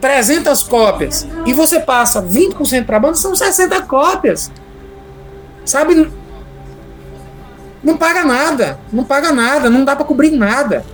[0.00, 4.52] 300 cópias e você passa 20% para a banda, são 60 cópias.
[5.64, 6.08] Sabe?
[7.82, 10.84] Não paga nada, não paga nada, não dá para cobrir nada.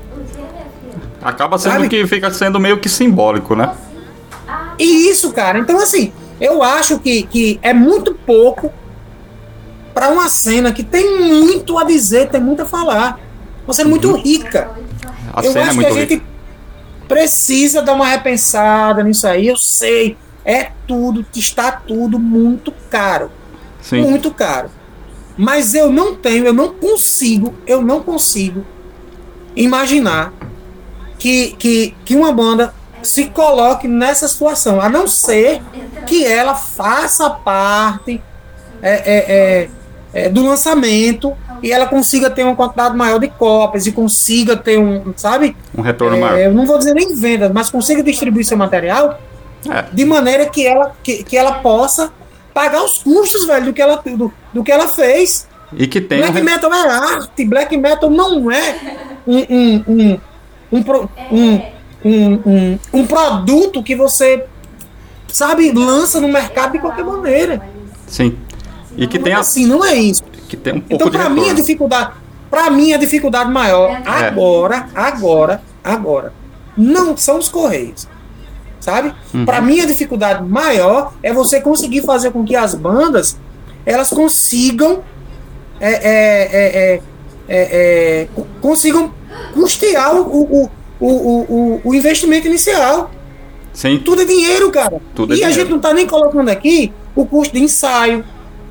[1.20, 1.88] Acaba sendo Sabe?
[1.90, 3.74] que fica sendo meio que simbólico, né?
[4.78, 8.72] E isso, cara, então assim, eu acho que, que é muito pouco
[9.92, 13.20] para uma cena que tem muito a dizer, tem muito a falar.
[13.64, 14.70] Uma cena muito rica.
[15.32, 16.14] A eu é acho que muito a rica.
[16.14, 16.22] gente
[17.08, 19.46] precisa dar uma repensada nisso aí.
[19.46, 23.30] Eu sei, é tudo, está tudo muito caro.
[23.80, 24.02] Sim.
[24.02, 24.70] Muito caro.
[25.36, 28.64] Mas eu não tenho, eu não consigo, eu não consigo
[29.56, 30.32] imaginar
[31.18, 35.60] que, que, que uma banda se coloque nessa situação, a não ser
[36.06, 38.20] que ela faça parte
[38.82, 39.68] é, é,
[40.14, 44.56] é, é, do lançamento e ela consiga ter uma quantidade maior de cópias e consiga
[44.56, 45.56] ter um, sabe?
[45.76, 46.38] Um retorno É, maior.
[46.38, 49.18] eu não vou dizer nem venda, mas consiga distribuir seu material
[49.70, 49.84] É.
[49.92, 52.12] de maneira que ela, que, que ela possa
[52.52, 55.48] pagar os custos, velho, do que ela, do, do que ela fez.
[55.76, 58.76] E que tem um Black re- metal é arte, black metal não é
[59.26, 60.20] um, um, um,
[60.72, 61.62] um, um,
[62.04, 64.44] um, um, um produto que você,
[65.28, 67.62] sabe, lança no mercado de qualquer maneira.
[68.06, 68.36] Sim.
[68.96, 70.22] E que Não tem, é a, assim, não é isso.
[70.48, 72.12] que tem um pouco Então, para mim, a dificuldade,
[72.50, 76.32] para mim, a dificuldade maior agora, agora, agora,
[76.76, 78.06] não são os correios,
[78.78, 79.12] sabe?
[79.32, 79.44] Uhum.
[79.44, 83.36] Para mim, a dificuldade maior é você conseguir fazer com que as bandas
[83.86, 85.02] elas consigam
[85.80, 86.08] é, é,
[86.52, 87.00] é, é,
[87.48, 89.12] é, é, co- consigam
[89.52, 90.70] custear o, o,
[91.06, 91.40] o, o,
[91.74, 93.10] o, o investimento inicial.
[93.72, 93.98] Sim.
[94.04, 95.00] Tudo é dinheiro, cara.
[95.14, 95.60] Tudo é e a dinheiro.
[95.62, 98.24] gente não tá nem colocando aqui o custo de ensaio.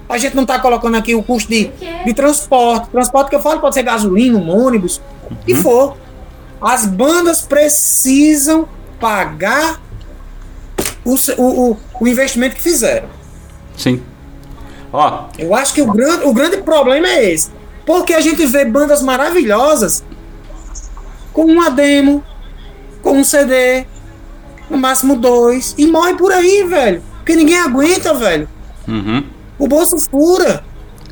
[0.07, 1.69] A gente não tá colocando aqui o custo de,
[2.05, 2.89] de transporte.
[2.89, 4.97] Transporte que eu falo pode ser gasolina, um ônibus,
[5.29, 5.37] o Uhum.
[5.45, 5.97] que for.
[6.61, 8.67] As bandas precisam
[8.99, 9.81] pagar
[11.05, 13.07] o, o, o investimento que fizeram.
[13.77, 14.01] Sim.
[14.91, 17.49] Ó, Eu acho que o grande, o grande problema é esse.
[17.85, 20.03] Porque a gente vê bandas maravilhosas
[21.33, 22.23] com uma demo,
[23.01, 23.85] com um CD,
[24.69, 27.01] no máximo dois, e morre por aí, velho.
[27.17, 28.47] Porque ninguém aguenta, velho.
[28.87, 29.23] Uhum.
[29.57, 30.63] O bolso fura.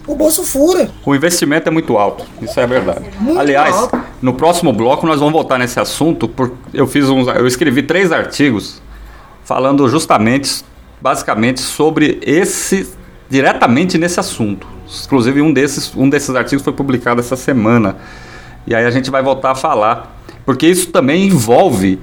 [0.07, 0.89] O bolso fura.
[1.05, 3.05] O investimento é muito alto, isso é verdade.
[3.19, 4.01] Muito Aliás, alto.
[4.21, 8.11] no próximo bloco nós vamos voltar nesse assunto, porque eu fiz uns, eu escrevi três
[8.11, 8.81] artigos
[9.43, 10.63] falando justamente,
[10.99, 12.89] basicamente sobre esse,
[13.29, 14.67] diretamente nesse assunto.
[15.05, 17.97] Inclusive um desses, um desses artigos foi publicado essa semana.
[18.65, 21.99] E aí a gente vai voltar a falar, porque isso também envolve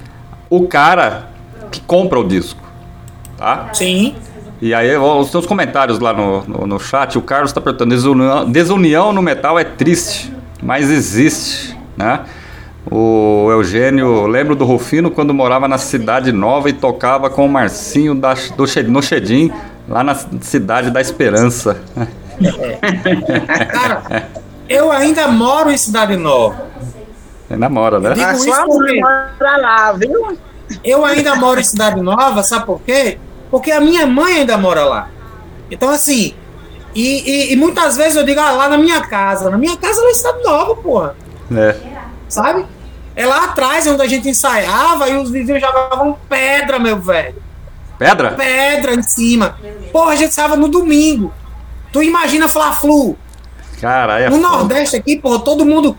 [0.51, 1.29] o cara
[1.71, 2.61] que compra o disco,
[3.37, 3.69] tá?
[3.73, 4.15] Sim.
[4.61, 8.51] E aí, os seus comentários lá no, no, no chat, o Carlos está perguntando: desunião,
[8.51, 12.25] desunião no metal é triste, mas existe, né?
[12.91, 18.15] O Eugênio, lembro do Rufino quando morava na Cidade Nova e tocava com o Marcinho
[18.15, 19.53] da, do, no Chedim,
[19.89, 21.81] lá na Cidade da Esperança.
[23.71, 24.29] Cara,
[24.69, 26.67] eu ainda moro em Cidade Nova.
[27.49, 28.13] Você namora, né?
[28.15, 30.39] Digo A isso sua porque- mãe mora lá, viu?
[30.85, 33.19] Eu ainda moro em Cidade Nova, sabe por quê?
[33.51, 35.09] Porque a minha mãe ainda mora lá.
[35.71, 36.35] Então, assim,
[36.95, 39.49] e, e- e muitas vezes eu digo, ah, lá na minha casa.
[39.51, 41.17] Na minha casa lá em Cidade Nova, porra.
[41.57, 41.75] É.
[42.29, 42.67] Sabe?
[43.17, 47.37] É lá atrás onde a gente ensaiava e os vizinhos jogavam pedra, meu velho.
[47.99, 48.33] Pedra?
[48.33, 49.57] Pedra em cima.
[49.91, 51.33] Porra, a gente ensaiava no domingo.
[51.93, 53.17] Tu imagina Fla-Flu.
[53.81, 54.49] Cara, é No foda.
[54.49, 55.97] Nordeste aqui, porra, todo mundo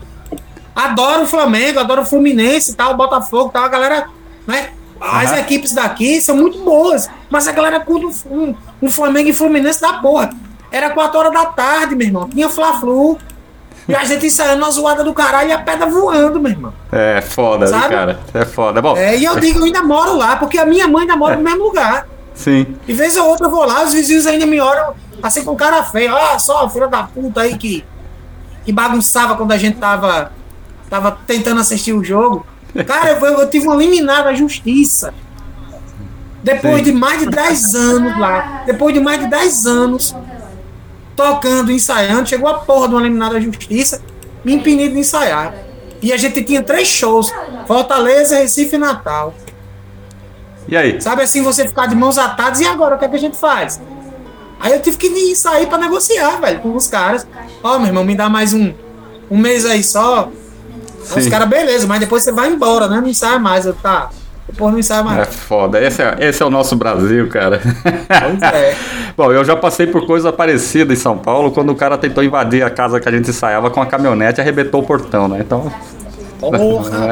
[0.74, 3.64] adora o Flamengo, adora o Fluminense e tal, o Botafogo e tal.
[3.64, 4.06] A galera,
[4.46, 4.70] né?
[5.00, 5.40] As Aham.
[5.40, 9.94] equipes daqui são muito boas, mas a galera curte um, um, Flamengo e Fluminense da
[9.94, 10.30] porra.
[10.70, 12.28] Era 4 horas da tarde, meu irmão.
[12.28, 13.18] Tinha Fla-Flu.
[13.88, 16.72] E a gente ensaiando uma zoada do caralho e a pedra voando, meu irmão.
[16.92, 17.88] É foda, Sabe?
[17.88, 18.20] cara.
[18.34, 18.80] É foda.
[18.80, 21.34] Bom, É, e eu digo, eu ainda moro lá, porque a minha mãe ainda mora
[21.36, 22.06] no mesmo lugar.
[22.34, 22.66] sim.
[22.86, 25.82] De vez ou outra eu vou lá, os vizinhos ainda me olham assim com cara
[25.84, 26.14] feia.
[26.14, 27.84] Olha só, filha da puta aí que,
[28.64, 30.32] que bagunçava quando a gente tava,
[30.88, 32.46] tava tentando assistir o jogo.
[32.86, 35.12] Cara, eu, eu tive uma liminar da justiça.
[36.42, 36.84] Depois Sim.
[36.84, 40.16] de mais de 10 anos lá, depois de mais de 10 anos
[41.14, 44.00] tocando, ensaiando, chegou a porra de uma liminar da justiça,
[44.42, 45.54] me impedindo de ensaiar.
[46.00, 47.30] E a gente tinha três shows:
[47.66, 49.34] Fortaleza, Recife e Natal.
[50.66, 51.00] E aí?
[51.00, 53.36] Sabe assim, você ficar de mãos atadas, e agora o que, é que a gente
[53.36, 53.80] faz?
[54.60, 57.26] Aí eu tive que ir sair pra negociar, velho, com os caras.
[57.62, 58.72] Ó, meu irmão, me dá mais um,
[59.30, 60.28] um mês aí só.
[61.10, 61.30] Aí Os Sim.
[61.30, 63.00] caras, beleza, mas depois você vai embora, né?
[63.00, 63.64] Não ensaia mais.
[63.64, 64.10] Eu, tá,
[64.46, 65.34] depois não ensaia É mais.
[65.34, 65.82] foda.
[65.82, 67.60] Esse é, esse é o nosso Brasil, cara.
[67.62, 68.76] Pois é.
[69.16, 72.62] Bom, eu já passei por coisa parecida em São Paulo quando o cara tentou invadir
[72.62, 75.38] a casa que a gente ensaiava com a caminhonete e arrebentou o portão, né?
[75.40, 75.72] Então.
[76.38, 76.90] Porra.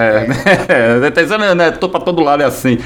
[0.68, 1.70] É, é, tá dizendo, né?
[1.70, 2.78] Tô pra todo lado é assim.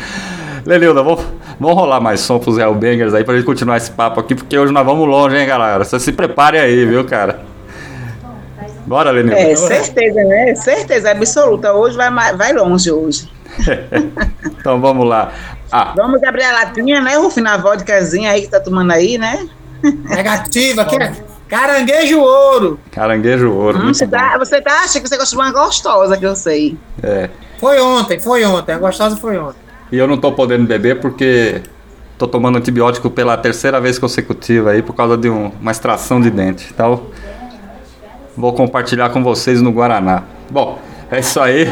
[0.65, 1.25] Lelilda, vamos,
[1.59, 4.73] vamos rolar mais som pros Hellbangers aí pra gente continuar esse papo aqui, porque hoje
[4.73, 5.85] nós vamos longe, hein, galera?
[5.85, 7.41] Você se prepare aí, viu, cara?
[8.87, 9.39] Bora, Lenilda.
[9.39, 10.55] É, certeza, né?
[10.55, 11.73] Certeza absoluta.
[11.73, 13.31] Hoje vai, vai longe hoje.
[14.63, 15.33] Então vamos lá.
[15.73, 17.49] Ah, Vamos abrir a latinha, né, Rufino?
[17.49, 19.49] A vodkazinha aí que tá tomando aí, né?
[20.05, 21.13] Negativa, que é
[21.49, 22.79] caranguejo ouro.
[22.93, 23.79] caranguejo ouro.
[23.79, 26.79] Hum, você, tá, você tá achando que você gosta de uma gostosa, que eu sei.
[27.03, 27.29] É.
[27.59, 28.73] Foi ontem, foi ontem.
[28.73, 29.59] A gostosa foi ontem.
[29.93, 31.61] E eu não tô podendo beber porque
[32.19, 36.31] tô tomando antibiótico pela terceira vez consecutiva aí por causa de um- uma extração de
[36.31, 36.69] dente.
[36.75, 37.03] Então,
[38.37, 40.23] vou compartilhar com vocês no Guaraná.
[40.51, 40.79] Bom,
[41.11, 41.71] é isso aí.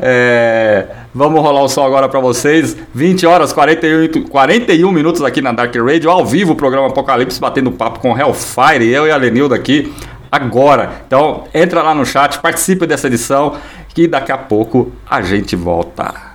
[0.00, 2.76] É, vamos rolar o som agora pra vocês.
[2.94, 7.72] 20 horas 48, 41 minutos aqui na Dark Radio, ao vivo, o programa Apocalipse batendo
[7.72, 9.92] papo com Hellfire, eu e a Lenilda aqui
[10.30, 10.90] agora.
[11.06, 13.54] Então, entra lá no chat, participe dessa edição
[13.88, 16.27] que daqui a pouco a gente volta.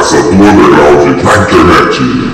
[0.00, 2.29] a casa do underground na internet.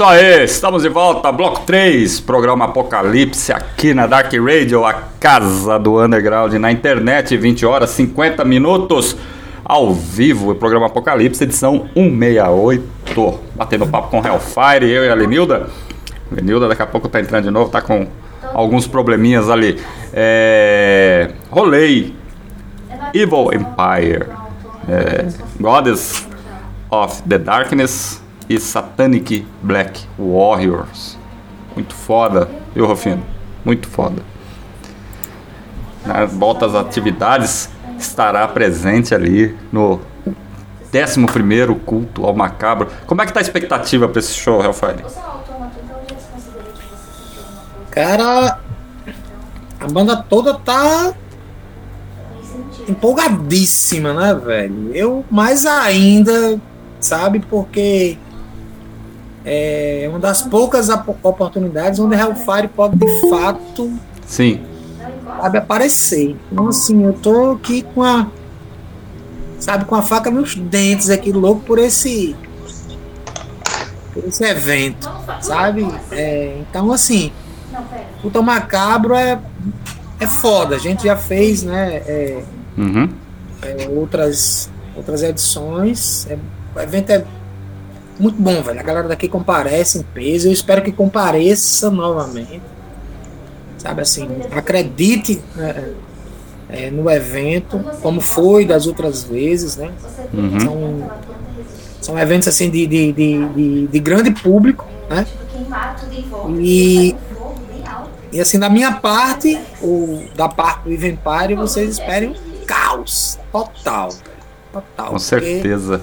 [0.00, 5.78] Isso aí, estamos de volta, bloco 3, programa Apocalipse aqui na Dark Radio, a casa
[5.78, 9.14] do underground na internet, 20 horas 50 minutos
[9.62, 13.38] ao vivo, o programa Apocalipse, edição 168.
[13.54, 15.68] Batendo papo com Hellfire, eu e a Lenilda.
[16.32, 18.06] Lenilda daqui a pouco tá entrando de novo, tá com
[18.54, 19.78] alguns probleminhas ali.
[20.14, 21.30] É...
[21.50, 22.14] Rolei
[23.12, 24.28] Evil Empire,
[24.88, 25.28] é...
[25.60, 26.26] Goddess
[26.90, 28.19] of the Darkness
[28.50, 31.16] e Satanic Black Warriors.
[31.76, 33.24] Muito foda, viu, Rufino?
[33.64, 34.24] Muito foda.
[36.04, 40.00] Na volta às atividades, estará presente ali no
[40.92, 42.88] 11 culto ao macabro.
[43.06, 45.04] Como é que tá a expectativa para esse show, Hellfire?
[47.92, 48.58] Cara,
[49.78, 51.14] a banda toda tá
[52.88, 54.90] empolgadíssima, né, velho?
[54.92, 56.60] Eu mais ainda,
[56.98, 58.18] sabe, porque
[59.44, 60.88] é uma das poucas
[61.22, 63.90] oportunidades onde Hellfire pode de fato
[64.26, 64.60] Sim.
[65.40, 66.36] sabe, aparecer.
[66.52, 68.26] Então, assim, eu tô aqui com a.
[69.58, 72.34] Sabe, com a faca nos dentes aqui, louco por esse.
[74.12, 75.08] Por esse evento,
[75.40, 75.86] sabe?
[76.10, 77.30] É, então, assim,
[78.24, 79.38] o Tom Macabro é,
[80.18, 80.76] é foda.
[80.76, 81.96] A gente já fez, né?
[82.06, 82.42] É,
[82.78, 83.08] Uhum.
[83.62, 86.26] é, outras, outras edições.
[86.30, 86.38] É,
[86.74, 87.24] o evento é
[88.20, 88.78] muito bom, velho.
[88.78, 90.48] A galera daqui comparece em peso.
[90.48, 92.60] Eu espero que compareça novamente.
[93.78, 95.94] Sabe assim, acredite né,
[96.68, 99.90] é, no evento, como foi das outras vezes, né?
[100.34, 100.60] Uhum.
[100.60, 101.10] São,
[102.00, 105.26] são eventos assim de, de, de, de, de grande público, né?
[106.58, 107.16] E,
[108.32, 114.10] e assim, da minha parte, ou da parte do Invempire, vocês esperem um caos total.
[114.10, 114.30] velho.
[114.72, 115.06] Total.
[115.06, 116.00] Com certeza.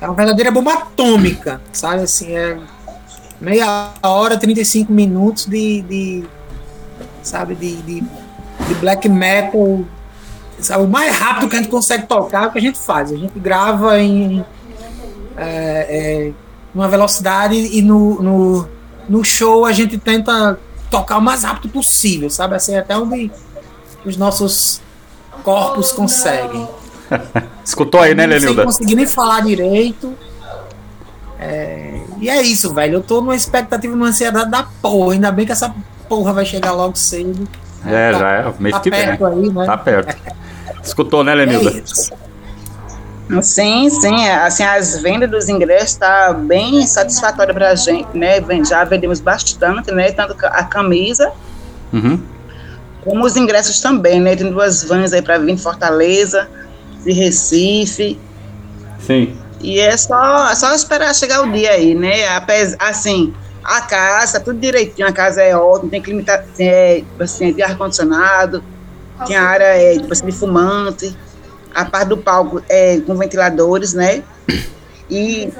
[0.00, 2.02] É uma verdadeira bomba atômica, sabe?
[2.02, 2.58] Assim, é
[3.40, 5.82] meia hora, 35 minutos de.
[5.82, 6.24] de
[7.22, 9.84] sabe, de, de, de black metal.
[10.58, 13.12] Sabe, o mais rápido que a gente consegue tocar é o que a gente faz.
[13.12, 14.44] A gente grava em.
[15.36, 16.32] É, é,
[16.74, 18.68] uma velocidade e no, no,
[19.08, 20.58] no show a gente tenta
[20.90, 22.54] tocar o mais rápido possível, sabe?
[22.54, 23.30] Assim, até onde
[24.04, 24.80] os nossos
[25.42, 26.68] corpos conseguem.
[27.64, 28.64] Escutou aí, né, Lenilda?
[28.64, 30.14] conseguir nem falar direito.
[31.38, 32.94] É, E é isso, velho.
[32.98, 35.14] Eu tô numa expectativa, numa ansiedade da porra.
[35.14, 35.74] Ainda bem que essa
[36.08, 37.48] porra vai chegar logo cedo.
[37.86, 38.54] É, Tá- já é.
[38.58, 39.04] Mês tá que vem.
[39.06, 39.64] perto aí, né?
[39.66, 40.16] Tá perto.
[40.82, 41.70] Escutou, né, É Lenilda?
[41.70, 42.10] isso.
[43.42, 48.42] Sim, sim, assim, as vendas dos ingressos tá bem satisfatória pra gente, né?
[48.68, 50.10] Já vendemos bastante, né?
[50.10, 51.30] Tanto a camisa
[51.92, 52.20] Uhum.
[53.04, 54.34] como os ingressos também, né?
[54.34, 56.48] Tem duas vans aí para vir de Fortaleza,
[57.04, 58.18] de Recife.
[58.98, 59.36] Sim.
[59.60, 62.22] E é só, é só esperar chegar o dia aí, né?
[62.78, 67.22] Assim, a casa, tudo direitinho, a casa é ótima, tem clima, tá- tem, é, tipo
[67.22, 68.64] assim, de ar-condicionado,
[69.26, 71.14] tem a área é, tipo assim, de fumante,
[71.74, 74.22] a parte do palco é com ventiladores, né?
[75.10, 75.52] E,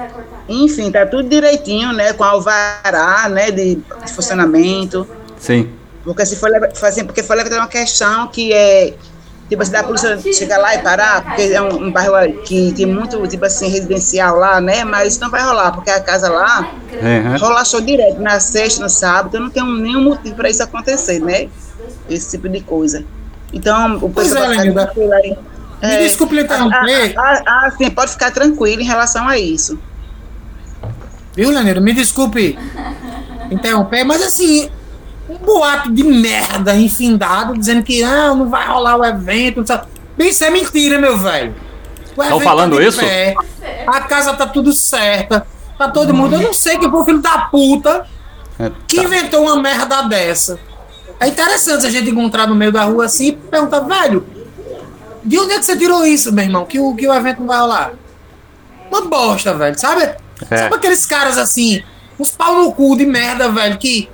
[0.49, 2.13] enfim, tá tudo direitinho, né?
[2.13, 3.51] Com alvará, né?
[3.51, 5.07] De, de funcionamento.
[5.39, 5.71] Sim.
[6.05, 6.51] Porque se for
[6.83, 8.95] assim, porque foi levantar uma questão que é
[9.51, 12.87] tipo assim, da polícia chegar lá e parar, porque é um, um bairro que tem
[12.87, 14.85] muito, tipo assim, residencial lá, né?
[14.85, 17.37] Mas isso não vai rolar, porque a casa lá Uhum.
[17.39, 21.19] rola show direto, na sexta, no sábado, eu não tenho nenhum motivo para isso acontecer,
[21.21, 21.49] né?
[22.09, 23.05] Esse tipo de coisa.
[23.53, 24.85] Então, o Pois pessoal é, vai ficar Lenilda.
[24.87, 25.39] tranquilo aí.
[25.83, 27.15] Me desculpe lhe interromper.
[27.19, 29.79] Ah, ah, ah, sim, pode ficar tranquilo em relação a isso.
[31.35, 31.81] Viu, Leonardo?
[31.81, 32.59] Me desculpe
[33.51, 34.71] interromper, mas assim,
[35.31, 39.65] um boato de merda infindado dizendo que ah, não vai rolar o evento.
[40.19, 41.55] Isso é mentira, meu velho.
[42.17, 42.99] O evento falando tá isso?
[42.99, 43.35] pé,
[43.87, 45.47] a casa tá tudo certa.
[45.79, 46.35] Tá todo mundo.
[46.35, 48.07] Eu não sei quem foi o filho da puta
[48.59, 49.05] É, que tá.
[49.05, 50.59] inventou uma merda dessa.
[51.19, 54.27] É interessante a gente encontrar no meio da rua assim e perguntar, velho,
[55.23, 56.65] de onde é que você tirou isso, meu irmão?
[56.67, 57.93] Que o, que o evento não vai rolar?
[58.91, 60.03] Uma bosta, velho, sabe?
[60.51, 60.57] É.
[60.57, 61.83] Sabe aqueles caras assim,
[62.19, 64.09] uns pau no cu de merda, velho, que,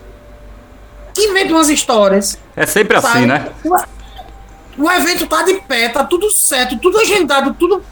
[1.17, 2.39] que inventam umas histórias.
[2.55, 3.27] É sempre assim, sabe?
[3.27, 3.49] né?
[3.65, 7.83] O, o evento tá de pé, tá tudo certo, tudo agendado, tudo,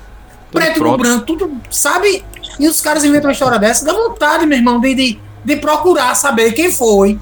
[0.52, 0.98] preto no pronto.
[0.98, 2.24] branco, tudo, sabe?
[2.60, 6.14] E os caras inventam uma história dessa, dá vontade, meu irmão, de, de, de procurar
[6.14, 7.18] saber quem foi.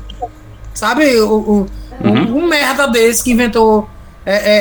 [0.74, 1.20] Sabe?
[1.20, 1.66] O, o,
[2.02, 2.38] Uhum.
[2.38, 3.88] um, um merda desse que inventou.
[4.26, 4.58] é, é,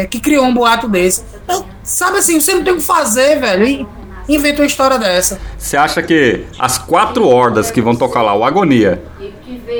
[0.00, 1.22] é, é, que criou um boato desse.
[1.44, 3.66] Então, sabe assim, você não tem o que fazer, velho.
[3.66, 3.86] E
[4.28, 5.40] inventou uma história dessa.
[5.56, 9.02] Você acha que as quatro hordas que vão tocar lá, o Agonia,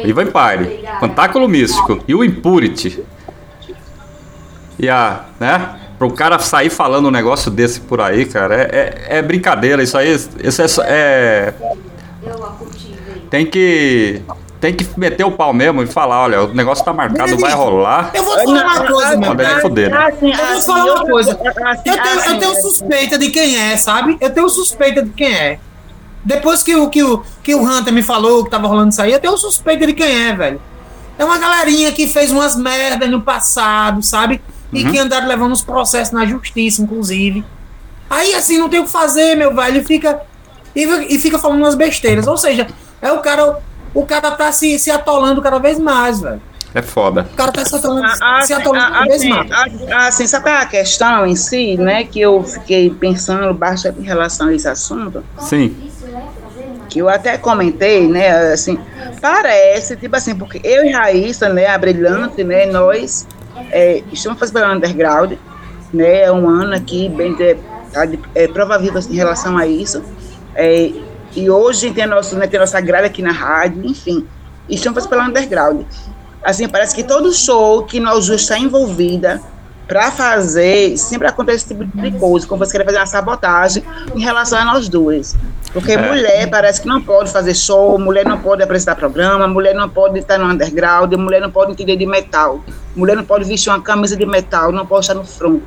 [0.05, 3.03] e Vampire, Pantáculo Místico e o Impurity,
[4.79, 5.77] e a, né?
[5.99, 9.83] Para um cara sair falando um negócio desse por aí, cara, é, é, é brincadeira.
[9.83, 11.55] Isso aí, isso é, é,
[13.29, 14.23] tem que
[14.61, 18.11] tem que meter o pau mesmo e falar, olha, o negócio tá marcado, vai rolar.
[18.13, 19.29] Eu vou falar uma coisa, meu.
[19.31, 20.07] Manda ele foder, né?
[20.07, 21.31] Assim, Eu vou falar uma coisa.
[21.85, 24.17] Eu tenho, eu tenho suspeita de quem é, sabe?
[24.21, 25.59] Eu tenho suspeita de quem é.
[26.25, 29.13] Depois que o, que o, que o Hunter me falou que tava rolando isso aí,
[29.13, 30.61] eu tenho suspeita de quem é, velho.
[31.17, 34.41] É uma galerinha que fez umas merdas no passado, sabe?
[34.73, 34.93] E Uhum.
[34.93, 37.45] que andaram levando uns processos na justiça, inclusive.
[38.11, 39.81] Aí, assim, não tem o que fazer, meu velho.
[39.81, 40.21] E fica,
[40.75, 42.27] e, e fica falando umas besteiras.
[42.27, 42.67] Ou seja,
[43.01, 43.59] é o cara.
[43.95, 46.41] O cara tá se, se atolando cada vez mais, velho.
[46.75, 47.27] É foda.
[47.33, 49.51] O cara tá se atolando, Ah, se assim, atolando cada ah, vez assim, mais.
[49.91, 52.05] ah, assim, sabe é a questão em si, né?
[52.05, 55.75] Que eu fiquei pensando bastante em relação a esse assunto, Sim.
[56.91, 58.53] que eu até comentei, né?
[58.53, 58.79] Assim,
[59.21, 63.27] parece, tipo assim, porque eu e Raíssa, né, a Brilhante, né, nós
[63.71, 65.33] é, estamos fazendo underground,
[65.93, 66.23] né?
[66.25, 70.03] É um ano aqui bem de, de- é, prova viva em relação a isso.
[70.55, 70.91] É,
[71.39, 74.27] e hoje a tem, nosso, né, tem nossa grade aqui na rádio, enfim,
[74.69, 75.87] e estamos fazendo pelo underground.
[76.43, 79.41] Assim, parece que todo show que nós duas está envolvida
[79.87, 83.83] para fazer, sempre acontece esse tipo de coisa, como você querer fazer uma sabotagem
[84.15, 85.37] em relação a nós duas.
[85.73, 85.97] Porque É.
[85.97, 90.19] mulher parece que não pode fazer show, mulher não pode apresentar programa, mulher não pode
[90.19, 92.63] estar no underground, mulher não pode entender de metal,
[92.97, 95.63] mulher não pode vestir uma camisa de metal, não pode estar no front.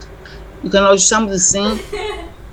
[0.64, 1.80] Então nós estamos assim,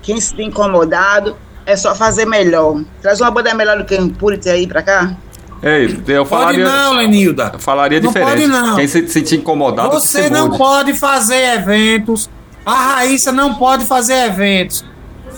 [0.03, 1.37] quem se tem incomodado
[1.69, 2.83] é só fazer melhor.
[3.03, 5.15] Traz uma banda melhor do que um Purity aí pra cá.
[5.63, 7.51] Ei, eu Pode falaria, não, Lenilda.
[7.55, 8.31] eu falaria Não diferente.
[8.31, 8.77] pode não.
[8.77, 10.59] Quem se sentir incomodado, Você se não mude.
[10.59, 12.31] pode fazer eventos.
[12.65, 14.85] A Raíssa não pode fazer eventos.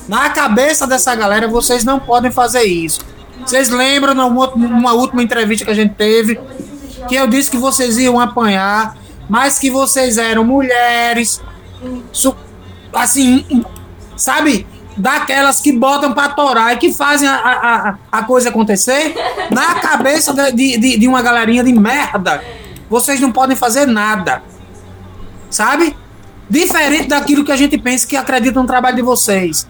[0.09, 3.01] Na cabeça dessa galera, vocês não podem fazer isso.
[3.47, 6.39] Vocês lembram numa, numa última entrevista que a gente teve
[7.09, 8.95] que eu disse que vocês iam apanhar,
[9.29, 11.41] mas que vocês eram mulheres,
[12.13, 12.37] su-
[12.93, 13.65] assim,
[14.17, 14.67] sabe?
[14.97, 19.15] Daquelas que botam pra torar e que fazem a, a, a- coisa acontecer.
[19.51, 22.43] Na cabeça de, de, de uma galerinha de merda,
[22.89, 24.43] vocês não podem fazer nada.
[25.49, 25.97] Sabe?
[26.49, 29.67] Diferente daquilo que a gente pensa que acredita no trabalho de vocês.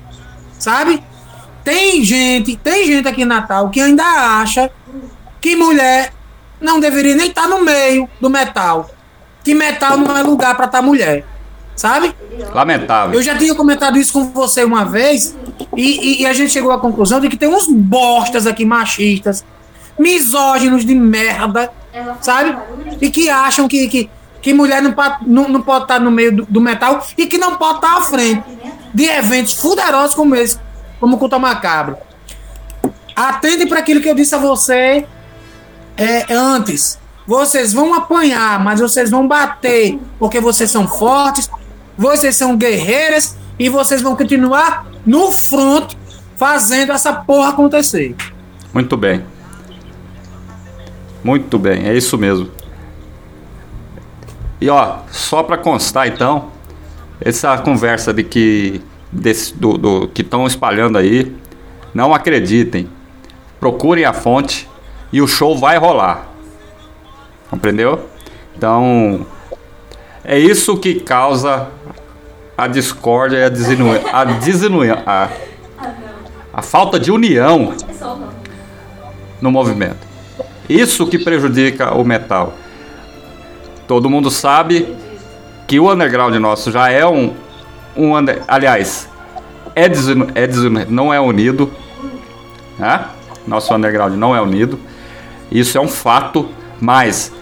[0.58, 1.02] Sabe?
[1.62, 4.70] Tem gente, tem gente aqui em Natal que ainda acha
[5.40, 6.12] que mulher
[6.60, 8.90] não deveria nem estar no meio do metal.
[9.44, 11.24] Que metal não é lugar pra estar mulher.
[11.80, 12.14] Sabe?
[12.52, 13.14] Lamentável.
[13.14, 15.34] Eu já tinha comentado isso com você uma vez
[15.74, 19.42] e, e- e a gente chegou à conclusão de que tem uns bostas aqui machistas,
[19.98, 21.72] misóginos de merda,
[22.20, 22.54] sabe?
[23.00, 24.10] E que acham que, que,
[24.42, 24.94] que mulher não,
[25.26, 28.02] não, não pode estar no meio do, do metal e que não pode estar à
[28.02, 28.44] frente
[28.92, 30.58] de eventos fuderosos como esse,
[31.00, 31.96] como o Culto Macabro.
[33.16, 35.06] Atende para aquilo que eu disse a você
[35.96, 36.98] é, antes.
[37.26, 41.48] Vocês vão apanhar, mas vocês vão bater, porque vocês são fortes,
[41.96, 45.94] vocês são guerreiras e vocês vão continuar no front
[46.36, 48.14] fazendo essa porra acontecer.
[48.72, 49.24] Muito bem.
[51.22, 52.50] Muito bem, é isso mesmo.
[54.60, 56.50] E ó, só para constar então,
[57.20, 58.80] essa conversa de que
[59.12, 61.34] desse, do, do- que estão espalhando aí,
[61.92, 62.88] não acreditem.
[63.58, 64.68] Procurem a fonte
[65.12, 66.26] e o show vai rolar.
[67.50, 68.08] Compreendeu?
[68.56, 69.26] Então,
[70.24, 71.68] é isso que causa
[72.60, 75.28] a discórdia e a desinui- a, a,
[76.52, 77.72] a falta de união
[79.40, 80.06] no movimento.
[80.68, 82.52] Isso que prejudica o metal.
[83.88, 84.94] Todo mundo sabe
[85.66, 87.32] que o underground nosso já é um,
[87.96, 89.08] um under, aliás,
[89.74, 91.70] é, desunu, é desunu, não é unido,
[92.78, 93.06] né?
[93.46, 94.78] Nosso underground não é unido.
[95.50, 96.46] Isso é um fato,
[96.78, 97.32] mas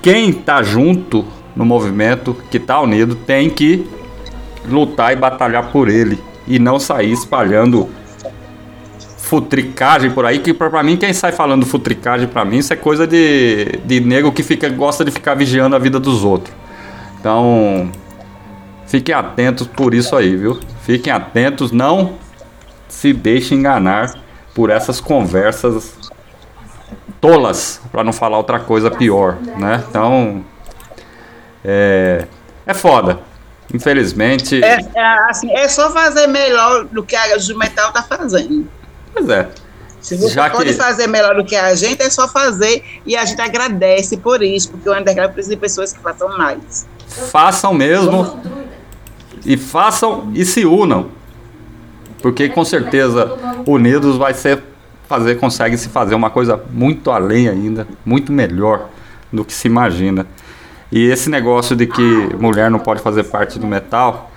[0.00, 1.24] quem tá junto
[1.56, 3.86] no movimento, que tá unido, tem que
[4.68, 7.88] lutar e batalhar por ele e não sair espalhando
[9.18, 13.06] futricagem por aí, que pra, mim, quem sai falando futricagem pra mim, isso é coisa
[13.06, 16.54] de, de nego que fica, gosta de ficar vigiando a vida dos outros.
[17.18, 17.90] Então,
[18.86, 20.60] fiquem atentos por isso aí, viu?
[20.82, 22.14] Fiquem atentos, não
[22.88, 24.14] se deixem enganar
[24.54, 25.96] por essas conversas
[27.20, 29.82] tolas, pra não falar outra coisa pior, né?
[29.88, 30.44] Então,
[31.64, 32.26] é,
[32.64, 33.18] é foda.
[33.72, 35.00] Infelizmente, É, é,
[35.30, 38.66] assim, é só fazer melhor do que a Jumetal tá fazendo.
[39.12, 39.48] pois é.
[40.00, 43.16] Se você Já pode que- fazer melhor do que a gente, é só fazer e
[43.16, 46.86] a gente agradece por isso, porque o underground precisa de pessoas que façam mais.
[47.08, 48.40] façam mesmo
[49.44, 51.08] e façam e se unam
[52.22, 53.32] porque com certeza
[53.66, 54.62] unidos vai ser
[55.08, 58.88] fazer consegue se fazer uma coisa muito além ainda muito melhor
[59.32, 60.26] do que se imagina
[60.92, 62.02] e esse negócio de que
[62.38, 64.30] mulher não pode fazer parte do metal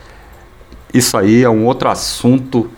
[0.94, 2.70] isso aí é um outro assunto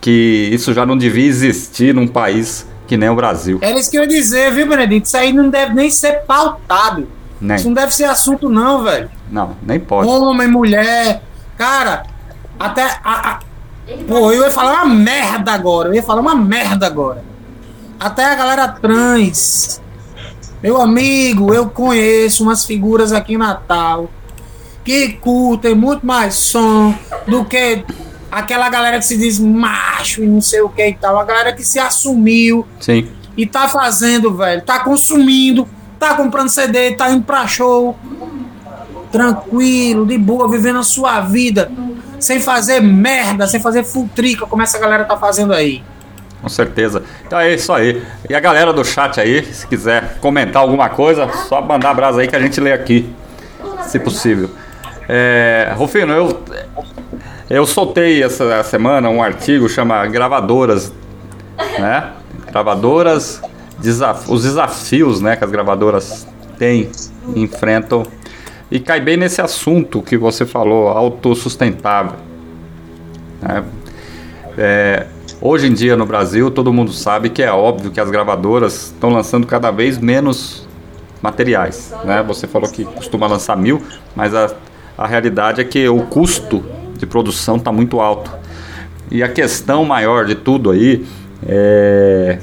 [0.00, 3.58] que isso já não devia existir num país que nem o Brasil.
[3.60, 5.06] Era isso que eu ia dizer, viu, Benedito?
[5.06, 7.08] Isso aí não deve nem ser pautado.
[7.40, 7.56] Nem.
[7.56, 9.10] Isso não deve ser assunto, não, velho.
[9.30, 10.08] Não, nem pode.
[10.08, 11.22] Homem, mulher.
[11.58, 12.04] Cara,
[12.58, 12.84] até.
[13.02, 13.40] A, a-
[14.06, 15.88] Pô, eu ia falar uma merda agora.
[15.88, 17.24] Eu ia falar uma merda agora.
[17.98, 19.81] Até a galera trans.
[20.62, 24.08] Meu amigo, eu conheço umas figuras aqui em Natal
[24.84, 26.94] que curtem muito mais som
[27.26, 27.84] do que
[28.30, 31.18] aquela galera que se diz macho e não sei o que e tal.
[31.18, 33.08] A galera que se assumiu Sim.
[33.36, 34.62] e tá fazendo, velho.
[34.62, 37.96] Tá consumindo, tá comprando CD, tá indo pra show.
[39.10, 41.72] Tranquilo, de boa, vivendo a sua vida.
[42.20, 45.82] Sem fazer merda, sem fazer futrica, como essa galera tá fazendo aí.
[46.42, 47.02] Com certeza.
[47.24, 48.02] Então é isso aí.
[48.28, 52.26] E a galera do chat aí, se quiser comentar alguma coisa, só mandar brasa aí
[52.28, 53.08] que a gente lê aqui,
[53.86, 54.50] se possível.
[55.08, 56.42] É, Rufino, eu,
[57.48, 60.92] eu soltei essa semana um artigo chama Gravadoras,
[61.78, 62.10] né?
[62.50, 63.40] Gravadoras,
[63.78, 66.26] desaf- os desafios né, que as gravadoras
[66.58, 66.90] têm,
[67.36, 68.02] enfrentam.
[68.70, 72.14] E cai bem nesse assunto que você falou, autossustentável.
[73.40, 73.62] né?
[74.58, 75.06] É,
[75.42, 79.10] hoje em dia no Brasil, todo mundo sabe que é óbvio que as gravadoras estão
[79.10, 80.66] lançando cada vez menos
[81.20, 81.92] materiais.
[82.04, 82.22] Né?
[82.22, 83.82] Você falou que costuma lançar mil,
[84.14, 84.54] mas a,
[84.96, 86.64] a realidade é que o custo
[86.96, 88.30] de produção está muito alto.
[89.10, 91.04] E a questão maior de tudo aí
[91.44, 92.38] é,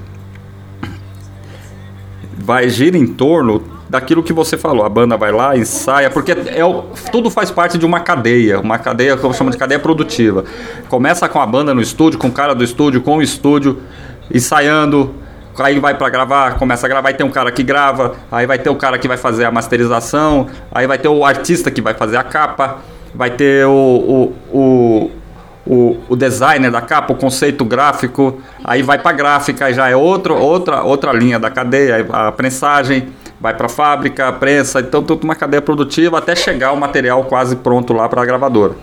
[2.37, 4.85] vai gira em torno daquilo que você falou.
[4.85, 8.77] A banda vai lá, ensaia, porque é o- tudo faz parte de uma cadeia, uma
[8.77, 10.45] cadeia que eu chamo de cadeia produtiva.
[10.87, 13.79] Começa com a banda no estúdio, com o cara do estúdio, com o estúdio,
[14.33, 15.15] ensaiando.
[15.57, 18.69] Aí vai pra gravar, começa a gravar, tem um cara que grava, aí vai ter
[18.69, 22.15] o cara que vai fazer a masterização, aí vai ter o artista que vai fazer
[22.15, 22.77] a capa,
[23.13, 25.11] vai ter o, o,
[25.67, 29.95] o, o, designer da capa, o conceito gráfico, aí vai para gráfica, aí já é
[29.97, 33.09] outro, outra, outra linha da cadeia, a prensagem,
[33.39, 37.55] vai para fábrica, a prensa, então toda uma cadeia produtiva até chegar o material quase
[37.55, 38.73] pronto lá para a gravadora.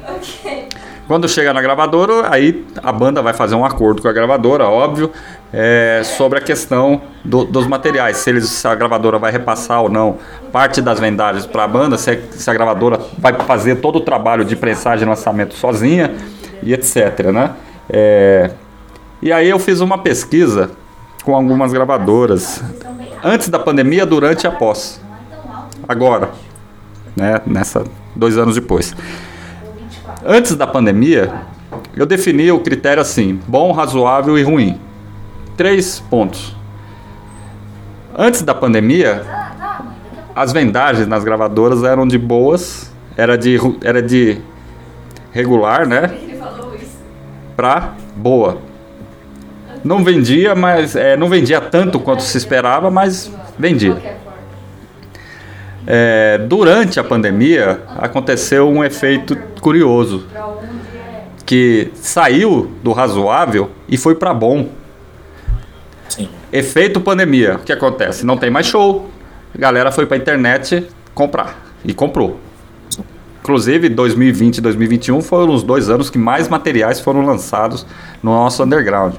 [1.06, 5.12] Quando chega na gravadora, aí a banda vai fazer um acordo com a gravadora, óbvio,
[5.52, 9.88] é, sobre a questão do- dos materiais, se, eles, se a gravadora vai repassar ou
[9.88, 10.18] não
[10.50, 14.44] parte das vendagens para a banda, se, se a gravadora vai fazer todo o trabalho
[14.44, 16.12] de prensagem e lançamento sozinha
[16.60, 17.26] e etc.
[17.32, 17.50] Né?
[17.88, 18.50] É,
[19.22, 20.70] e aí eu fiz uma pesquisa
[21.24, 22.60] com algumas gravadoras,
[23.26, 25.00] antes da pandemia, durante e após.
[25.88, 26.30] Agora,
[27.16, 28.94] né, nessa dois anos depois.
[30.24, 31.32] Antes da pandemia,
[31.96, 34.80] eu defini o critério assim: bom, razoável e ruim.
[35.56, 36.54] Três pontos.
[38.16, 39.24] Antes da pandemia,
[40.34, 44.40] as vendagens nas gravadoras eram de boas, era de, era de
[45.32, 46.16] regular, né?
[47.56, 48.58] Pra boa.
[49.84, 53.96] Não vendia, mas é, não vendia tanto quanto se esperava, mas vendia.
[55.86, 60.26] É, durante a pandemia aconteceu um efeito curioso
[61.44, 64.68] que saiu do razoável e foi para bom.
[66.08, 66.28] Sim.
[66.52, 67.54] Efeito pandemia.
[67.54, 68.26] O que acontece?
[68.26, 69.08] Não tem mais show.
[69.54, 72.40] A galera foi para internet comprar e comprou.
[73.40, 77.86] Inclusive 2020 e 2021 foram os dois anos que mais materiais foram lançados
[78.20, 79.14] no nosso underground.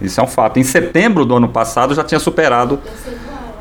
[0.00, 0.58] Isso é um fato.
[0.58, 2.80] Em setembro do ano passado já tinha superado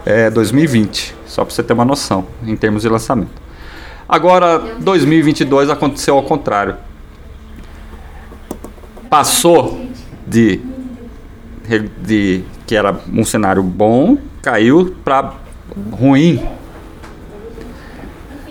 [0.05, 3.41] é, 2020, só para você ter uma noção em termos de lançamento.
[4.07, 6.76] Agora, 2022 aconteceu ao contrário.
[9.09, 9.86] Passou
[10.26, 10.61] de,
[12.01, 15.34] de que era um cenário bom, caiu para
[15.91, 16.43] ruim.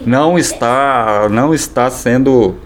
[0.05, 2.57] Não está, não está sendo,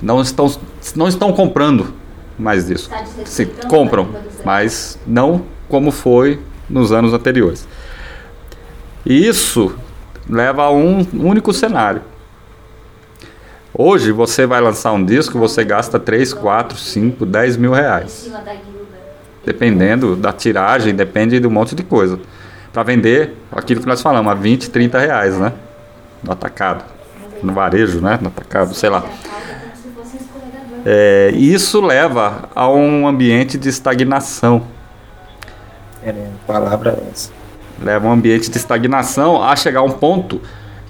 [0.00, 0.52] não estão,
[0.94, 1.97] não estão comprando
[2.38, 2.90] mais isso.
[3.24, 4.08] Se compram,
[4.44, 7.66] mas não como foi nos anos anteriores.
[9.04, 9.74] E isso
[10.28, 12.02] leva a um único cenário.
[13.72, 18.30] Hoje você vai lançar um disco, você gasta 3, 4, 5, 10 mil reais.
[19.44, 22.18] Dependendo da tiragem, depende de um monte de coisa.
[22.72, 25.52] Para vender aquilo que nós falamos, a 20, 30 reais, né?
[26.22, 26.84] No atacado.
[27.42, 28.18] No varejo, né?
[28.20, 29.04] No atacado, sei lá.
[30.90, 34.62] É, e isso leva a um ambiente de estagnação.
[36.02, 37.30] É, a palavra é essa.
[37.82, 40.40] leva um ambiente de estagnação a chegar a um ponto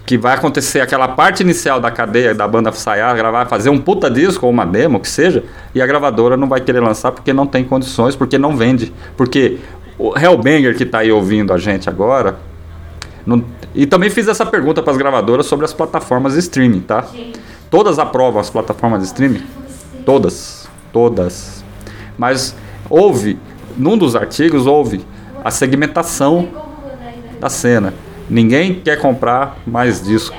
[0.05, 4.09] que vai acontecer aquela parte inicial da cadeia da banda ensaiar, gravar, fazer um puta
[4.09, 5.43] disco ou uma demo, que seja,
[5.75, 8.93] e a gravadora não vai querer lançar porque não tem condições, porque não vende.
[9.17, 9.57] Porque
[9.97, 12.37] o Hellbanger que tá aí ouvindo a gente agora.
[13.25, 13.43] não-
[13.75, 17.05] e também fiz essa pergunta para as gravadoras sobre as plataformas de streaming, tá?
[17.69, 19.43] Todas aprovam as plataformas de streaming?
[20.05, 20.67] Todas.
[20.91, 21.63] Todas.
[22.17, 22.55] Mas
[22.89, 23.37] houve
[23.79, 25.05] num dos artigos houve
[25.43, 26.49] a segmentação
[27.39, 27.93] da cena.
[28.29, 30.35] Ninguém quer comprar mais disco.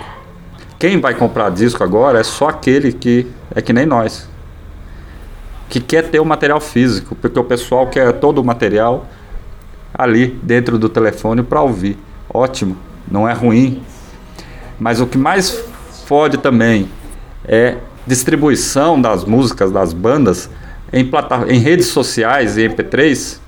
[0.78, 4.28] Quem vai comprar disco agora é só aquele que é que nem nós.
[5.68, 9.06] Que quer ter o material físico, porque o pessoal quer todo o material
[9.94, 11.98] ali dentro do telefone para ouvir.
[12.32, 12.76] Ótimo,
[13.10, 13.82] não é ruim.
[14.78, 15.64] Mas o que mais
[16.06, 16.88] fode também
[17.44, 17.76] é
[18.10, 20.50] distribuição das músicas das bandas
[20.92, 21.08] em,
[21.48, 23.38] em redes sociais e MP3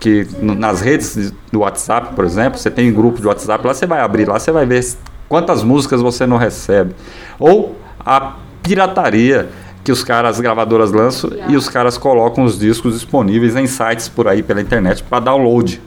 [0.00, 3.86] que nas redes do WhatsApp, por exemplo, você tem um grupo de WhatsApp, lá você
[3.86, 4.82] vai abrir, lá você vai ver
[5.28, 6.94] quantas músicas você não recebe.
[7.38, 9.50] Ou a pirataria
[9.84, 14.08] que os caras, as gravadoras lançam e os caras colocam os discos disponíveis em sites
[14.08, 15.82] por aí pela internet para download.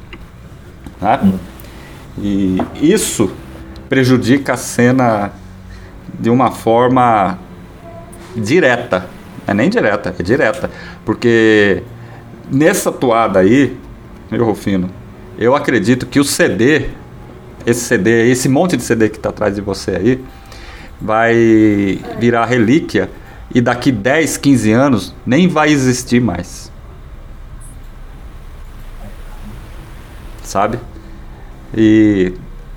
[1.01, 1.33] Né?
[2.19, 3.31] E isso
[3.89, 5.31] prejudica a cena
[6.19, 7.39] de uma forma
[8.35, 9.07] direta.
[9.45, 10.69] É nem direta, é direta.
[11.05, 11.83] Porque
[12.51, 13.77] nessa toada aí,
[14.31, 14.89] meu Rufino,
[15.37, 16.89] eu acredito que o CD,
[17.65, 20.25] esse CD, esse monte de CD que está atrás de você aí,
[21.01, 23.09] vai virar relíquia
[23.53, 26.71] e daqui 10, 15 anos nem vai existir mais.
[30.43, 30.79] Sabe?
[31.75, 32.33] E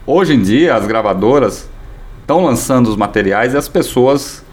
[0.07, 1.69] hoje em dia as gravadoras
[2.21, 4.45] estão lançando os materiais e as pessoas.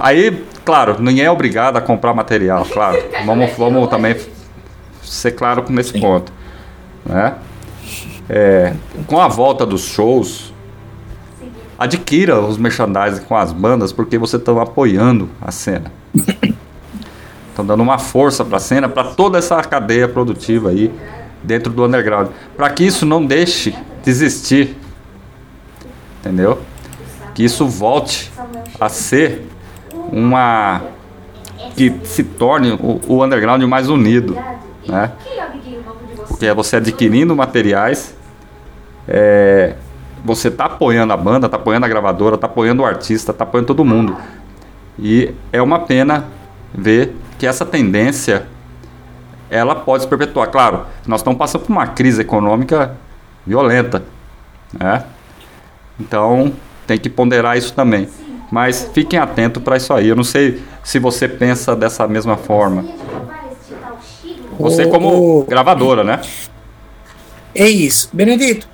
[0.00, 3.02] Aí, claro, ninguém é obrigado a comprar material, claro.
[3.24, 4.16] Vamos, vamos também
[5.02, 6.00] ser claro nesse Sim.
[6.00, 6.32] ponto.
[7.04, 7.34] Né?
[8.28, 8.74] É,
[9.06, 10.52] com a volta dos shows,
[11.78, 15.90] adquira os merchandising com as bandas, porque você está apoiando a cena.
[17.50, 20.92] Estão dando uma força para a cena, para toda essa cadeia produtiva aí
[21.42, 22.28] dentro do underground.
[22.56, 23.70] Para que isso não deixe
[24.02, 24.76] de existir.
[26.20, 26.60] Entendeu?
[27.34, 28.30] Que isso volte
[28.78, 29.46] a ser
[30.12, 30.82] uma.
[31.76, 34.36] que se torne o, o underground mais unido
[34.88, 35.12] né?
[36.26, 38.16] Porque é você adquirindo materiais,
[39.06, 39.74] é,
[40.24, 43.66] você está apoiando a banda, está apoiando a gravadora, está apoiando o artista, está apoiando
[43.66, 44.16] todo mundo.
[44.98, 46.24] E é uma pena
[46.74, 48.46] ver que essa tendência
[49.50, 50.48] ela pode se perpetuar.
[50.48, 52.96] Claro, nós estamos passando por uma crise econômica
[53.46, 54.02] violenta,
[54.72, 55.04] né?
[55.98, 56.52] Então
[56.86, 58.08] tem que ponderar isso também.
[58.50, 60.08] Mas fiquem atentos para isso aí.
[60.08, 62.84] Eu não sei se você pensa dessa mesma forma.
[64.58, 66.20] Você o, como gravadora, né?
[67.54, 68.08] É isso.
[68.12, 68.68] Benedito,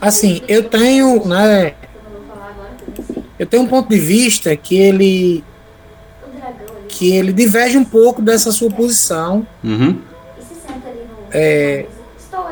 [0.00, 1.74] assim, eu tenho, né,
[3.38, 5.44] eu tenho um ponto de vista que ele
[6.88, 9.44] que ele diverge um pouco dessa sua posição.
[9.64, 9.98] Uhum.
[11.32, 11.86] É,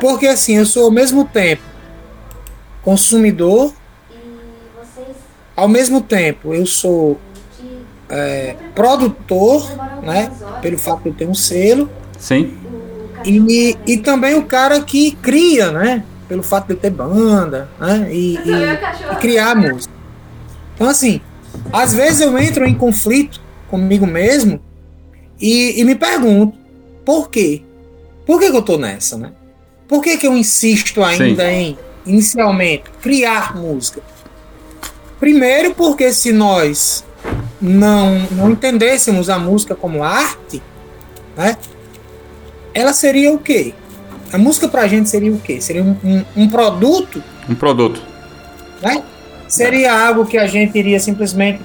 [0.01, 1.63] porque assim, eu sou ao mesmo tempo
[2.81, 3.73] consumidor,
[5.55, 7.19] ao mesmo tempo eu sou
[8.09, 9.69] é, produtor,
[10.01, 10.31] né,
[10.61, 11.89] pelo fato de eu ter um selo,
[12.23, 12.53] Sim.
[13.25, 16.03] E, e também o cara que cria, né?
[16.27, 18.09] Pelo fato de ter banda, né?
[18.11, 19.93] E, e, e criar música.
[20.73, 21.21] Então, assim,
[21.71, 24.61] às vezes eu entro em conflito comigo mesmo
[25.39, 26.57] e, e me pergunto,
[27.05, 27.61] por quê?
[28.25, 29.31] Por que, que eu tô nessa, né?
[29.87, 31.51] Por que, que eu insisto ainda Sim.
[31.51, 34.01] em, inicialmente, criar música?
[35.23, 37.01] Primeiro, porque se nós
[37.61, 40.61] não, não entendêssemos a música como arte,
[41.37, 41.55] né?
[42.73, 43.73] ela seria o quê?
[44.33, 45.61] A música pra gente seria o quê?
[45.61, 47.23] Seria um, um, um produto?
[47.47, 48.01] Um produto.
[48.81, 49.01] Né?
[49.47, 51.61] Seria algo que a gente iria simplesmente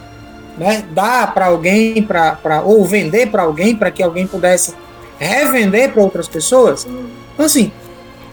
[0.57, 4.73] né, dar para alguém, pra, pra, ou vender para alguém, para que alguém pudesse
[5.19, 6.87] revender para outras pessoas?
[7.35, 7.73] Então, assim,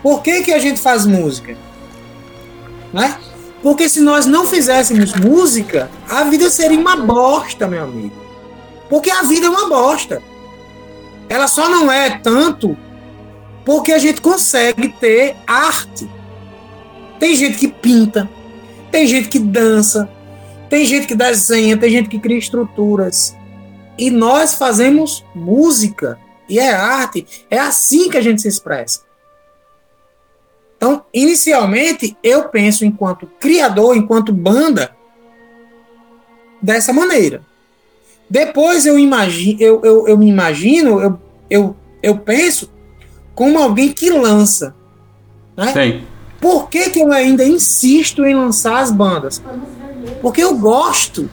[0.04, 1.58] por que, que a gente faz música?
[2.94, 3.18] Né?
[3.66, 8.14] Porque se nós não fizéssemos música, a vida seria uma bosta, meu amigo.
[8.88, 10.22] Porque a vida é uma bosta.
[11.28, 12.78] Ela só não é tanto
[13.66, 16.08] porque a gente consegue ter arte.
[17.18, 18.30] Tem gente que pinta,
[18.92, 20.08] tem gente que dança,
[20.70, 23.36] tem gente que desenha, tem gente que cria estruturas.
[23.98, 27.26] E nós fazemos música e é arte.
[27.50, 29.05] É assim que a gente se expressa.
[30.86, 34.96] Então, inicialmente, eu penso enquanto criador, enquanto banda,
[36.62, 37.42] dessa maneira.
[38.30, 42.70] Depois eu, imagino, eu, eu, eu me imagino, eu, eu, eu penso
[43.34, 44.76] como alguém que lança.
[45.58, 45.74] Né?
[45.74, 46.04] Sim.
[46.40, 49.42] Por que, que eu ainda insisto em lançar as bandas?
[50.22, 51.28] Porque eu gosto.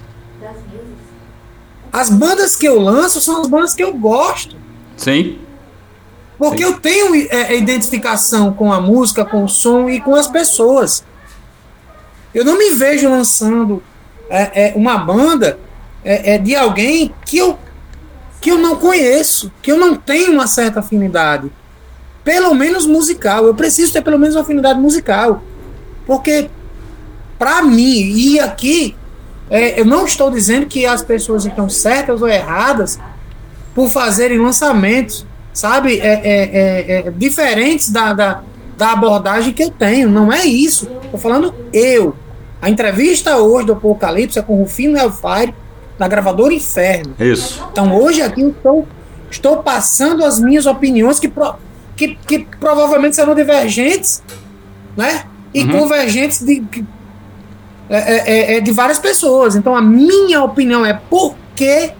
[1.92, 4.56] As bandas que eu lanço são as bandas que eu gosto.
[4.96, 5.38] Sim.
[6.38, 6.70] Porque Sim.
[6.70, 11.04] eu tenho é, identificação com a música, com o som e com as pessoas.
[12.34, 13.82] Eu não me vejo lançando
[14.28, 15.59] é, é, uma banda
[16.04, 17.59] é, é, de alguém que eu
[18.40, 21.48] que eu não conheço, que eu não tenho uma certa afinidade.
[22.24, 23.46] Pelo menos musical.
[23.46, 25.40] Eu preciso ter pelo menos uma afinidade musical.
[26.04, 26.50] Porque,
[27.38, 28.96] para mim, e aqui,
[29.48, 32.98] é, eu não estou dizendo que as pessoas estão certas ou erradas
[33.76, 38.42] por fazerem lançamentos, sabe, é, é, é, é diferentes da, da,
[38.76, 40.08] da abordagem que eu tenho.
[40.08, 40.88] Não é isso.
[41.04, 42.16] Estou falando eu.
[42.60, 45.54] A entrevista hoje do Apocalipse é com o Rufino Hellfire,
[45.98, 47.14] da gravadora Inferno.
[47.18, 47.62] Isso.
[47.72, 48.88] Então hoje aqui eu estou,
[49.30, 51.54] estou passando as minhas opiniões que, pro,
[51.96, 54.22] que, que provavelmente serão divergentes,
[54.96, 55.24] né?
[55.54, 55.80] E Uhum.
[55.80, 56.64] convergentes de,
[57.90, 59.54] é, é, é, é de várias pessoas.
[59.54, 61.92] Então a minha opinião é por que,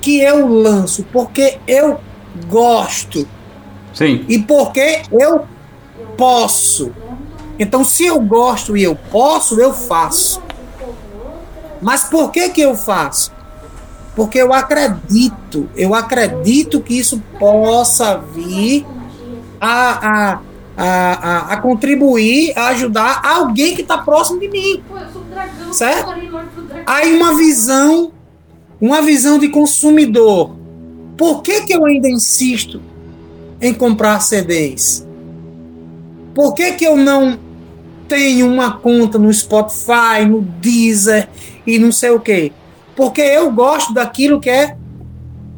[0.00, 1.04] que eu lanço?
[1.12, 1.98] Porque eu
[2.46, 3.26] gosto
[3.92, 4.24] Sim.
[4.28, 5.46] e porque eu
[6.16, 6.92] posso.
[7.58, 10.42] Então, se eu gosto e eu posso, eu faço.
[11.80, 13.32] Mas por que que eu faço?
[14.14, 18.86] Porque eu acredito, eu acredito que isso possa vir
[19.60, 20.40] a, a,
[20.76, 24.82] a, a, a contribuir, a ajudar alguém que está próximo de mim.
[24.88, 25.72] Pô, eu sou dragão.
[25.72, 26.14] Certo?
[26.86, 28.12] Aí uma visão,
[28.80, 30.56] uma visão de consumidor.
[31.16, 32.80] Por que, que eu ainda insisto
[33.60, 35.06] em comprar CDs?
[36.34, 37.38] Por que, que eu não
[38.06, 41.28] tenho uma conta no Spotify, no Deezer
[41.66, 42.52] e não sei o quê?
[42.94, 44.76] Porque eu gosto daquilo que é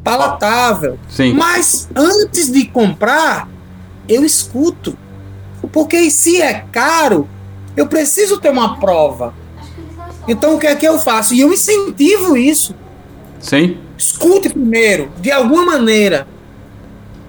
[0.03, 0.97] palatável.
[1.09, 1.33] Sim.
[1.33, 3.49] Mas antes de comprar,
[4.07, 4.97] eu escuto.
[5.71, 7.27] Porque se é caro,
[7.75, 9.33] eu preciso ter uma prova.
[10.27, 11.33] Então o que é que eu faço?
[11.33, 12.75] E eu incentivo isso.
[13.39, 13.77] Sim.
[13.97, 16.27] Escute primeiro, de alguma maneira.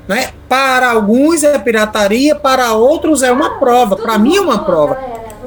[0.09, 0.31] Né?
[0.49, 3.97] Para alguns é pirataria, para outros é uma prova.
[3.97, 4.99] Para mim é uma prova.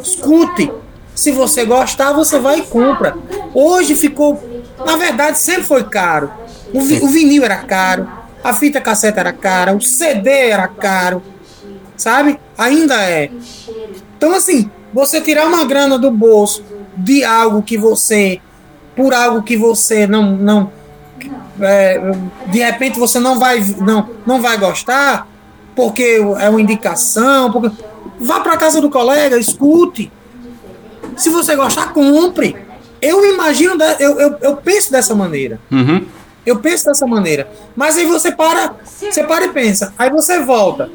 [0.01, 0.71] Escute.
[1.13, 3.15] Se você gostar, você vai e compra.
[3.53, 4.41] Hoje ficou.
[4.85, 6.31] Na verdade, sempre foi caro.
[6.73, 8.07] O, vi- o vinil era caro,
[8.43, 11.21] a fita cassete era cara, o CD era caro.
[11.95, 12.39] Sabe?
[12.57, 13.29] Ainda é.
[14.17, 16.63] Então, assim, você tirar uma grana do bolso
[16.97, 18.39] de algo que você.
[18.95, 20.35] Por algo que você não.
[20.35, 20.71] não
[21.61, 21.99] é,
[22.47, 25.27] de repente você não vai, não, não vai gostar,
[25.75, 27.51] porque é uma indicação.
[27.51, 27.83] Porque...
[28.19, 30.11] Vá para casa do colega, escute.
[31.17, 32.55] Se você gostar, compre.
[33.01, 35.59] Eu imagino, eu, eu, eu penso dessa maneira.
[35.71, 36.05] Uhum.
[36.45, 37.49] Eu penso dessa maneira.
[37.75, 39.93] Mas aí você para, você para e pensa.
[39.97, 40.89] Aí você volta.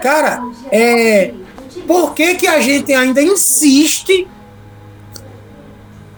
[0.00, 1.32] Cara, é.
[1.86, 4.26] Por que, que a gente ainda insiste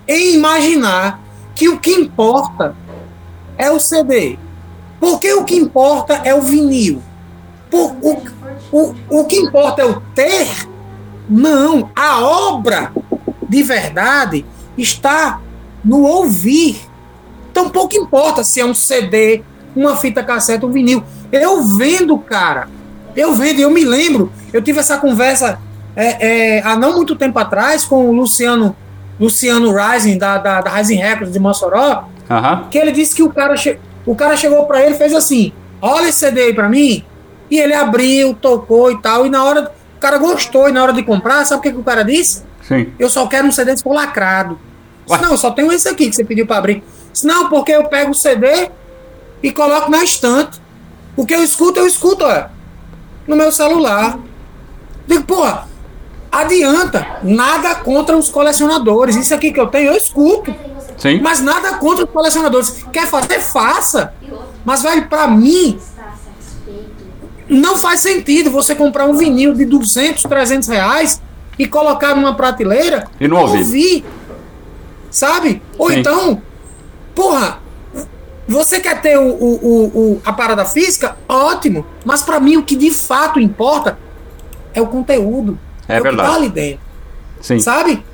[0.07, 1.21] em imaginar
[1.55, 2.77] que o que importa
[3.57, 4.39] é o CD?
[5.01, 7.03] Porque o que importa é o vinil?
[7.71, 8.23] Por, o,
[8.73, 10.49] o, o que importa é o ter?
[11.29, 12.93] Não, a obra
[13.49, 14.45] de verdade
[14.77, 15.41] está
[15.85, 16.81] no ouvir.
[17.51, 19.43] Então pouco importa se é um CD,
[19.75, 21.03] uma fita cassete, um vinil.
[21.33, 22.69] Eu vendo, cara.
[23.15, 24.31] Eu vendo, eu me lembro.
[24.53, 25.59] Eu tive essa conversa
[25.97, 28.77] é, é, há não muito tempo atrás com o Luciano,
[29.19, 32.67] Luciano Rising, da, da, da Rising Records de Mossoró, Aham.
[32.71, 35.53] que ele disse que o cara, che o cara chegou pra ele e fez assim:
[35.81, 37.05] olha esse CD aí pra mim.
[37.51, 39.25] E ele abriu, tocou e tal.
[39.27, 39.73] E na hora.
[39.97, 40.69] O cara gostou.
[40.69, 42.43] E na hora de comprar, sabe o que, que o cara disse?
[42.63, 42.93] Sim.
[42.99, 44.59] Eu só quero um CD se for lacrado.
[45.07, 46.83] Disse, Não, eu só tenho esse aqui que você pediu pra abrir.
[47.13, 48.69] Disse, Não, porque eu pego o CD
[49.43, 50.61] e coloco na estante.
[51.17, 52.45] O que eu escuto, eu escuto, ó,
[53.27, 54.19] no meu celular.
[55.07, 55.67] Digo, porra,
[56.41, 57.07] adianta.
[57.23, 59.17] Nada contra os colecionadores.
[59.17, 60.55] Isso aqui que eu tenho, eu escuto.
[60.97, 61.21] Sim.
[61.21, 62.85] Mas nada contra os colecionadores.
[62.93, 64.15] Quer fazer, faça.
[64.65, 65.79] Mas vai pra mim,
[67.49, 71.23] não faz sentido você comprar um vinil de 200, 300 reais
[71.59, 74.05] e colocar numa prateleira E não ouvir.
[75.11, 75.63] Sabe?
[75.79, 76.01] Ou Sim.
[76.01, 76.43] então,
[77.15, 77.61] porra,
[78.49, 81.17] você quer ter o, o, o, a parada física?
[81.29, 81.87] Ótimo.
[82.05, 83.99] Mas pra mim o que de fato importa
[84.75, 85.59] é o conteúdo.
[85.89, 86.29] É que verdade.
[86.29, 86.81] tá ali dentro
[87.41, 87.59] Sim.
[87.61, 88.05] sabe?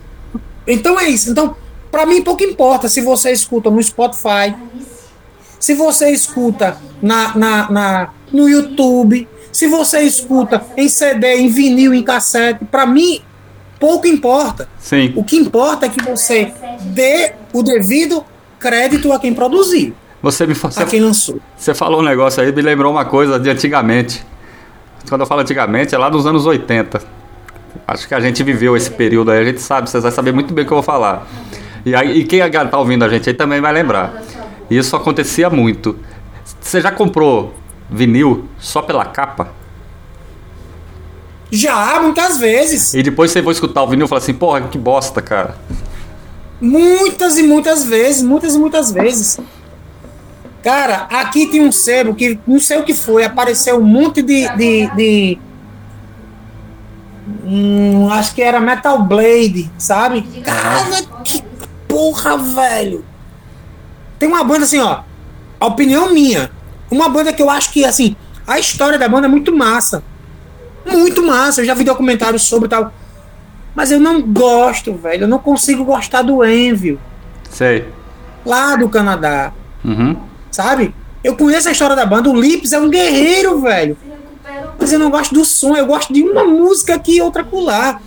[0.67, 1.31] Então é isso.
[1.31, 1.57] Então,
[1.91, 4.55] pra mim pouco importa se você escuta no Spotify,
[5.59, 11.93] se você escuta na, na, na- no YouTube, se você escuta em CD, em vinil,
[11.93, 13.21] em cassete, pra mim
[13.79, 14.69] pouco importa.
[14.79, 15.13] Sim.
[15.17, 18.25] O que importa é que você dê o devido
[18.59, 19.93] crédito a quem produziu,
[20.23, 21.39] Você me você, a quem lançou.
[21.57, 24.25] você falou um negócio aí, me lembrou uma coisa de antigamente.
[25.09, 27.03] Quando eu falo antigamente, é lá dos anos 80.
[27.87, 30.53] Acho que a gente viveu esse período aí, a gente sabe, vocês vão saber muito
[30.53, 31.27] bem o que eu vou falar.
[31.85, 34.23] E, aí, e quem tá ouvindo a gente aí também vai lembrar.
[34.71, 35.97] Isso acontecia muito.
[36.61, 37.55] Você já comprou
[37.91, 39.53] vinil só pela capa?
[41.51, 42.95] Já, muitas vezes.
[42.95, 45.57] E depois você foi escutar o vinil e falar assim, porra, que bosta, cara.
[46.61, 49.39] Muitas e muitas vezes, muitas e muitas vezes.
[50.63, 54.49] Cara, aqui tem um sebo que não sei o que foi, apareceu um monte de.
[54.57, 55.39] de, de
[57.45, 60.23] hum, acho que era Metal Blade, sabe?
[60.43, 61.43] Cara, que
[61.89, 63.05] porra, velho.
[64.19, 65.01] Tem uma banda assim, ó.
[65.59, 66.51] A opinião minha.
[66.91, 70.03] Uma banda que eu acho que, assim, a história da banda é muito massa.
[70.87, 71.61] Muito massa.
[71.61, 72.93] Eu já vi documentários sobre tal.
[73.75, 75.25] Mas eu não gosto, velho.
[75.25, 77.01] Eu não consigo gostar do Envio.
[77.51, 77.89] Sei.
[78.45, 79.53] Lá do Canadá.
[79.85, 80.17] Uhum.
[80.51, 80.95] Sabe?
[81.25, 82.29] Eu conheço a história da banda.
[82.29, 83.97] O Lips é um guerreiro, velho.
[84.79, 85.77] Mas eu não gosto do som.
[85.77, 88.01] Eu gosto de uma música aqui e outra colar.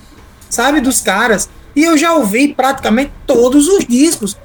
[0.50, 0.82] Sabe?
[0.82, 1.50] Dos caras.
[1.76, 4.38] E eu já ouvi praticamente todos os discos.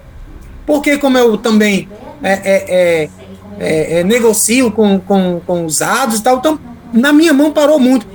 [0.67, 1.89] Porque como eu também
[2.23, 3.11] é, é, é,
[3.59, 6.59] é, é negocio com, com, com usados e tal, então
[6.93, 8.07] na minha mão parou muito.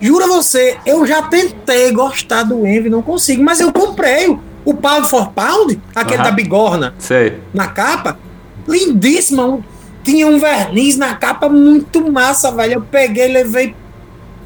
[0.00, 4.40] Juro a você, eu já tentei gostar do Envy, não consigo, mas eu comprei o,
[4.64, 7.38] o Pound for Pound, aquele da bigorna, Sei.
[7.52, 8.18] na capa.
[8.66, 9.60] Lindíssima.
[10.02, 12.74] Tinha um verniz na capa muito massa, velho.
[12.74, 13.74] Eu peguei e levei.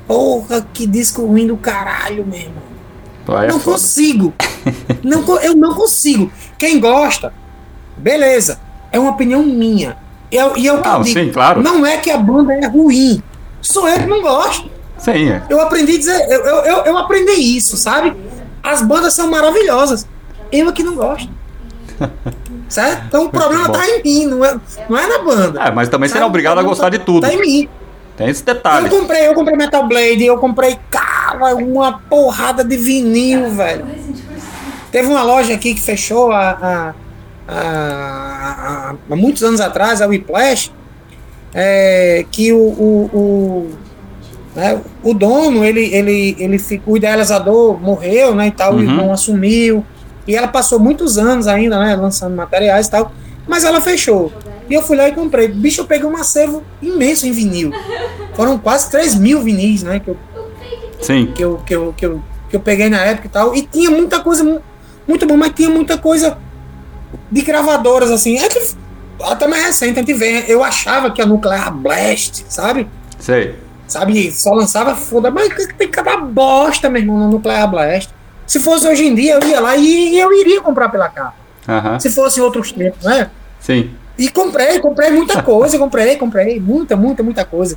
[0.06, 2.64] Porra, que disco ruim do caralho, meu irmão.
[3.28, 3.72] Aí é não foda.
[3.76, 4.34] consigo.
[5.02, 6.30] não, eu não consigo.
[6.58, 7.32] Quem gosta,
[7.96, 8.60] beleza.
[8.92, 9.96] É uma opinião minha.
[10.30, 11.62] Eu, e eu Não, digo, sim, claro.
[11.62, 13.22] Não é que a banda é ruim.
[13.60, 14.70] Sou eu que não gosto.
[14.98, 15.42] Sim, é.
[15.48, 16.28] Eu aprendi a dizer.
[16.30, 18.14] Eu, eu, eu, eu aprendi isso, sabe?
[18.62, 20.06] As bandas são maravilhosas.
[20.50, 21.28] Eu é que não gosto.
[22.74, 23.04] Certo?
[23.06, 23.72] Então o problema bom.
[23.72, 24.56] tá em mim, não é,
[24.88, 25.60] não é na banda.
[25.62, 26.30] É, mas também você não é Sabe?
[26.30, 27.20] obrigado a O problema gostar tá- de tudo.
[27.26, 27.68] Tá em mim.
[28.16, 28.88] Tem esse Eu detalhe.
[28.88, 33.84] comprei, eu comprei Metal Blade, eu comprei, cara, uma porrada de vinil, velho.
[34.92, 36.94] Teve uma loja aqui que fechou há,
[37.48, 40.70] há, há- muitos anos atrás, a Whiplash,
[41.52, 43.70] é, que o, o, o,
[44.54, 48.82] né, o dono, ele, ele, ele ficou, o idealizador morreu, né, e tal, o Uhum.
[48.82, 49.84] irmão assumiu,
[50.26, 53.12] e ela passou muitos anos ainda, né, lançando materiais e tal,
[53.46, 54.32] mas ela fechou.
[54.68, 55.48] E eu fui lá e comprei.
[55.48, 57.70] Bicho, eu peguei um acervo imenso em vinil.
[58.34, 60.16] Foram quase 3 mil vinis, né, que eu
[61.00, 61.32] Sim.
[61.34, 63.54] que eu, que eu, que eu, que eu peguei na época e tal.
[63.54, 64.62] E tinha muita coisa mu-
[65.06, 66.38] muito bom, mas tinha muita coisa
[67.30, 68.38] de gravadoras, assim.
[68.38, 68.58] É que
[69.22, 70.44] até mais recente a gente vê.
[70.48, 72.88] Eu achava que a Nuclear Blast, sabe?
[73.18, 73.54] Sei.
[73.86, 78.08] Sabe, só lançava foda, mas tem cada bosta, meu irmão, no Nuclear Blast.
[78.46, 81.34] Se fosse hoje em dia, eu ia lá e eu iria comprar pela capa.
[81.68, 81.98] Aham.
[81.98, 83.30] Se fosse outros tempos, né?
[83.60, 83.90] Sim.
[84.18, 87.76] E comprei, comprei muita coisa, comprei, comprei, muita, muita, muita coisa.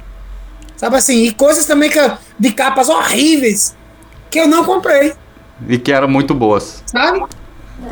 [0.75, 1.99] Sabe assim, e coisas também que,
[2.37, 3.75] de capas horríveis
[4.29, 5.13] que eu não comprei,
[5.67, 6.83] E que eram muito boas.
[6.85, 7.23] sabe?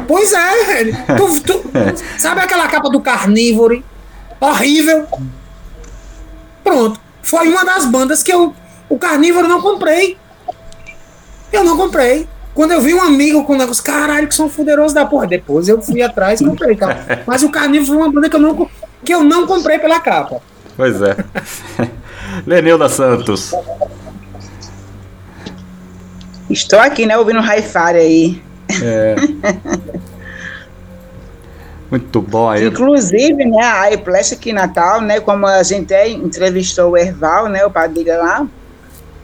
[0.07, 0.97] Pois é, velho.
[1.17, 1.71] Tu- tu-
[2.19, 3.83] sabe aquela capa do Carnívoro?
[4.39, 5.07] Horrível.
[6.63, 6.99] Pronto.
[7.23, 8.53] Foi uma das bandas que eu.
[8.89, 10.17] O Carnívoro não comprei.
[11.51, 12.27] Eu não comprei.
[12.55, 15.27] Quando eu vi um amigo com o negócio, caralho, que são fuderosos da porra.
[15.27, 17.23] Depois eu fui atrás e comprei, cara.
[17.27, 18.69] Mas o Carnívoro foi uma banda que eu não,
[19.03, 20.41] que eu não comprei pela capa.
[20.77, 21.17] Pois é.
[22.47, 23.51] Lenilda Santos.
[26.49, 28.41] Estou aqui, né, ouvindo hi-fi aí.
[28.81, 29.15] É.
[31.91, 32.67] Muito bom aí.
[32.67, 37.49] Inclusive, né, a iPlash aqui em Natal, né, como a gente é, entrevistou o Erval,
[37.49, 38.47] né, o padilha lá,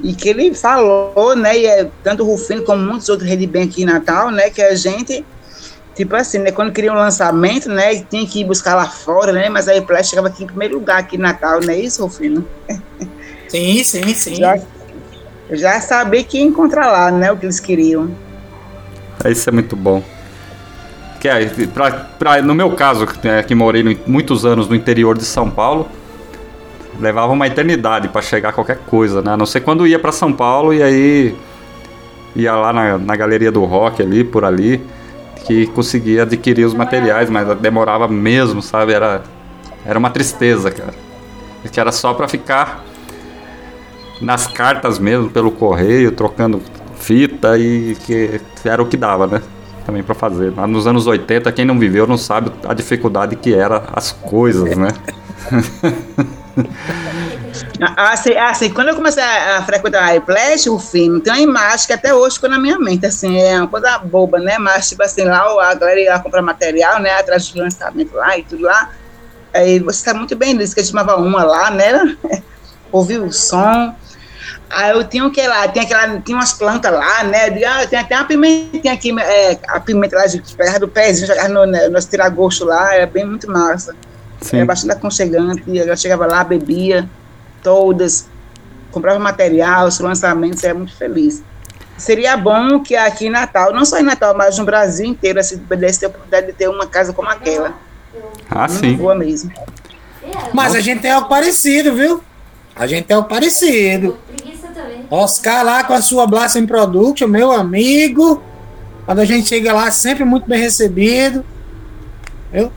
[0.04, 3.84] e que ele falou, né, e é, tanto o Rufino como muitos outros Redibem aqui
[3.84, 5.24] em Natal, né, que a gente,
[5.96, 9.50] tipo assim, né, quando queria um lançamento, né, tinha que ir buscar lá fora, né,
[9.50, 12.46] mas a iPlash chegava aqui em primeiro lugar aqui em Natal, não é isso, Rufino?
[13.48, 14.36] Sim, sim, sim.
[14.36, 14.60] Já,
[15.52, 18.10] já sabia que ia encontrar lá, né, o que eles queriam.
[19.26, 20.02] Isso é muito bom.
[21.20, 25.16] Que é, pra, pra- no meu caso, que, é, que morei muitos anos no interior
[25.16, 25.88] de São Paulo,
[27.02, 29.34] levava uma eternidade para chegar qualquer coisa, né?
[29.34, 31.36] A não ser quando ia para São Paulo e aí
[32.36, 34.82] ia lá na, na galeria do rock ali, por ali,
[35.46, 38.94] que conseguia adquirir os materiais, mas demorava mesmo, sabe?
[38.94, 39.24] Era,
[39.86, 40.94] era uma tristeza, cara.
[41.70, 42.86] Que era só para ficar
[44.22, 46.62] nas cartas mesmo, pelo correio, trocando
[46.96, 49.42] fita e que era o que dava, né?
[49.86, 50.54] Também para fazer.
[50.56, 54.78] Lá nos anos 80, quem não viveu não sabe a dificuldade que era as coisas,
[54.78, 54.90] né?
[57.98, 61.88] Assim, assim, quando eu comecei a, a frequentar a iPlash, o filme, tem uma imagem
[61.88, 64.58] que até hoje ficou na minha mente, assim, é uma coisa boba, né?
[64.58, 67.12] Mas, tipo assim, lá a galera ia lá comprar material, né?
[67.12, 68.92] Atrás do lançamento lá e tudo lá.
[69.54, 72.18] Aí você tá muito bem disso, que a gente chamava uma lá, né?
[72.92, 73.96] Ouviu o som.
[74.70, 75.68] Aí eu tinha o que lá?
[75.68, 77.50] Tinha, aquela, tinha umas plantas lá, né?
[77.50, 81.28] Digo, ah, tem até uma pimentinha aqui, é, a pimenta lá de pegar do pezinho,
[81.28, 83.94] jogar no, no, nos tiragosto lá, era bem muito massa.
[84.42, 84.58] Sim.
[84.58, 85.64] Era bastante aconchegante.
[85.68, 87.08] e Eu chegava lá, bebia
[87.64, 88.28] todas,
[88.92, 91.44] comprava material, os lançamentos, era muito feliz.
[91.98, 95.60] Seria bom que aqui em Natal, não só em Natal, mas no Brasil inteiro, assim,
[95.60, 97.76] pudesse ter a oportunidade de ter uma casa como aquela.
[98.50, 98.96] Ah, Muito sim.
[98.96, 99.52] boa mesmo.
[100.54, 102.24] Mas a gente tem algo parecido, viu?
[102.76, 104.18] A gente tem algo parecido.
[105.10, 108.42] Oscar lá com a sua Blast Production, meu amigo.
[109.06, 111.46] Quando a gente chega lá, sempre muito bem recebido.
[112.52, 112.72] Eu,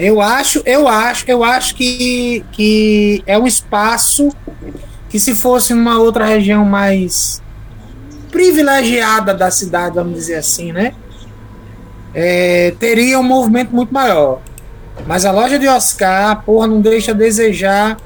[0.00, 4.30] eu acho, eu acho, eu acho que, que é um espaço
[5.10, 7.42] que se fosse numa outra região mais
[8.30, 10.94] privilegiada da cidade, vamos dizer assim, né?
[12.14, 14.40] É, teria um movimento muito maior.
[15.06, 17.96] Mas a loja de Oscar, porra, não deixa a desejar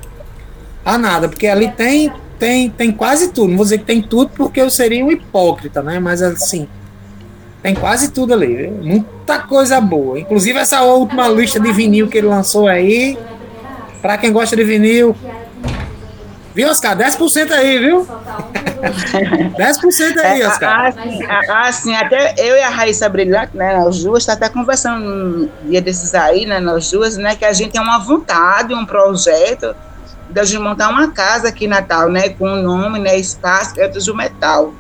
[0.85, 3.49] a nada, porque ali tem, tem, tem quase tudo.
[3.49, 5.99] Não vou dizer que tem tudo porque eu seria um hipócrita, né?
[5.99, 6.69] Mas assim,
[7.65, 8.55] tem quase tudo ali.
[8.55, 8.71] viu?
[8.83, 10.21] Muita coisa boa.
[10.21, 13.19] Inclusive essa última lista de vinil que ele lançou aí.
[14.03, 15.17] Pra quem gosta de vinil.
[16.55, 16.95] Viu, Oscar?
[16.97, 18.05] 10% aí, viu?
[18.05, 19.79] Faltar um, dois.
[19.79, 20.87] 10% aí, É, Oscar.
[20.89, 25.05] assim, a- assim, até eu e a Raíssa Brilhante, né, nós duas, tá até conversando
[25.05, 28.85] um dia desses aí, né, nós duas, né, que a gente tem uma vontade, um
[28.87, 29.75] projeto
[30.31, 34.05] de gente montar uma casa aqui em Natal, né, com o nome, né, Espaço Créditos
[34.07, 34.73] do Metal.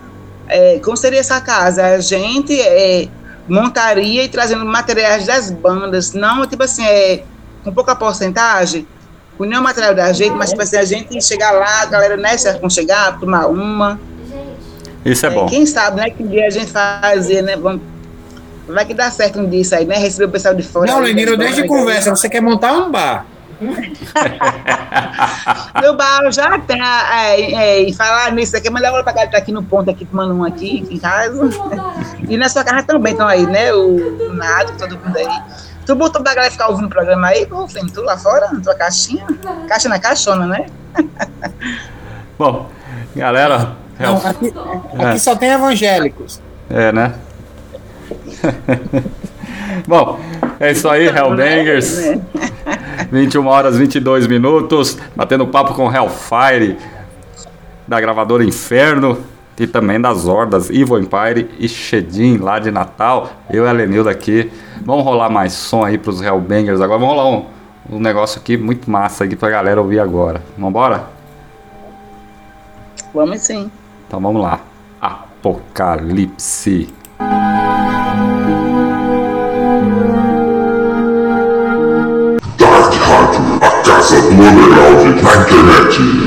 [0.48, 1.84] É, como seria essa casa?
[1.84, 3.08] A gente é,
[3.48, 7.22] montaria e trazendo materiais das bandas, não, tipo assim, é,
[7.62, 8.86] com pouca porcentagem,
[9.36, 12.36] com nenhum material da gente, mas tipo assim, a gente chegar lá, a galera, né,
[12.36, 13.98] se aconchegar, tomar uma,
[15.04, 15.46] Isso é bom.
[15.46, 16.10] quem sabe, né?
[16.10, 17.56] Que um dia a gente fazer, né?
[17.56, 17.82] Vamos...
[18.66, 19.96] Vai que dá certo um dia isso aí, né?
[19.98, 20.90] Receber o pessoal de fora.
[20.90, 21.12] Não, né?
[21.12, 22.10] deixa de conversa.
[22.16, 23.26] Você quer montar um bar.
[25.80, 26.80] Meu bar já tem.
[26.82, 30.34] É, é, e falar nisso aqui, mandar pra cá, tá aqui no ponto, aqui tomando
[30.34, 31.50] um aqui, aqui em casa.
[32.26, 33.70] E na sua casa também estão aí, né?
[33.74, 35.28] O, o Nado, todo mundo aí.
[35.84, 38.60] Tu botou pra galera ficar ouvindo o programa aí, pô, Flim, tu lá fora, na
[38.62, 39.26] tua caixinha?
[39.68, 40.66] Caixa na caixona, né?
[42.38, 42.70] Bom,
[43.14, 43.76] galera.
[43.98, 44.54] é Não, aqui,
[44.98, 45.04] É.
[45.04, 46.40] aqui só tem evangélicos.
[46.70, 47.12] É, né?
[49.86, 50.18] Bom,
[50.60, 51.98] é isso aí, Hellbangers.
[51.98, 52.22] Né?
[53.10, 56.78] 21 horas 22 minutos, batendo papo com Hellfire,
[57.86, 59.18] da gravadora Inferno
[59.58, 63.30] e também das hordas Evil Empire e Shedin lá de Natal.
[63.50, 64.50] Eu e a Lenilda aqui.
[64.84, 66.98] Vamos rolar mais som aí pros Hellbangers agora.
[66.98, 67.44] Vamos rolar um,
[67.90, 70.42] um negócio aqui muito massa aqui pra galera ouvir agora.
[70.58, 71.04] Vambora?
[73.12, 73.70] Vamos sim.
[74.06, 74.60] Então vamos lá.
[75.00, 76.92] Apocalipse.
[82.58, 86.23] Dark Rádio, a casa do underground na internet.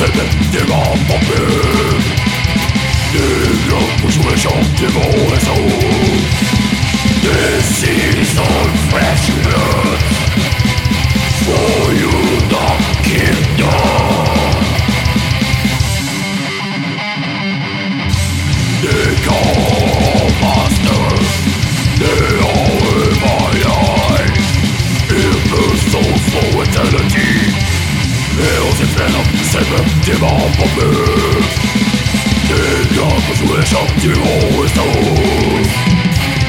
[0.00, 1.42] Sefectivement pompé
[3.12, 4.08] Nul autre
[7.22, 10.00] This is all fresh blood
[11.44, 12.14] For you
[12.48, 13.90] not kingdom
[29.52, 30.96] de va tomber
[32.48, 34.68] Des diables sous les champs du haut et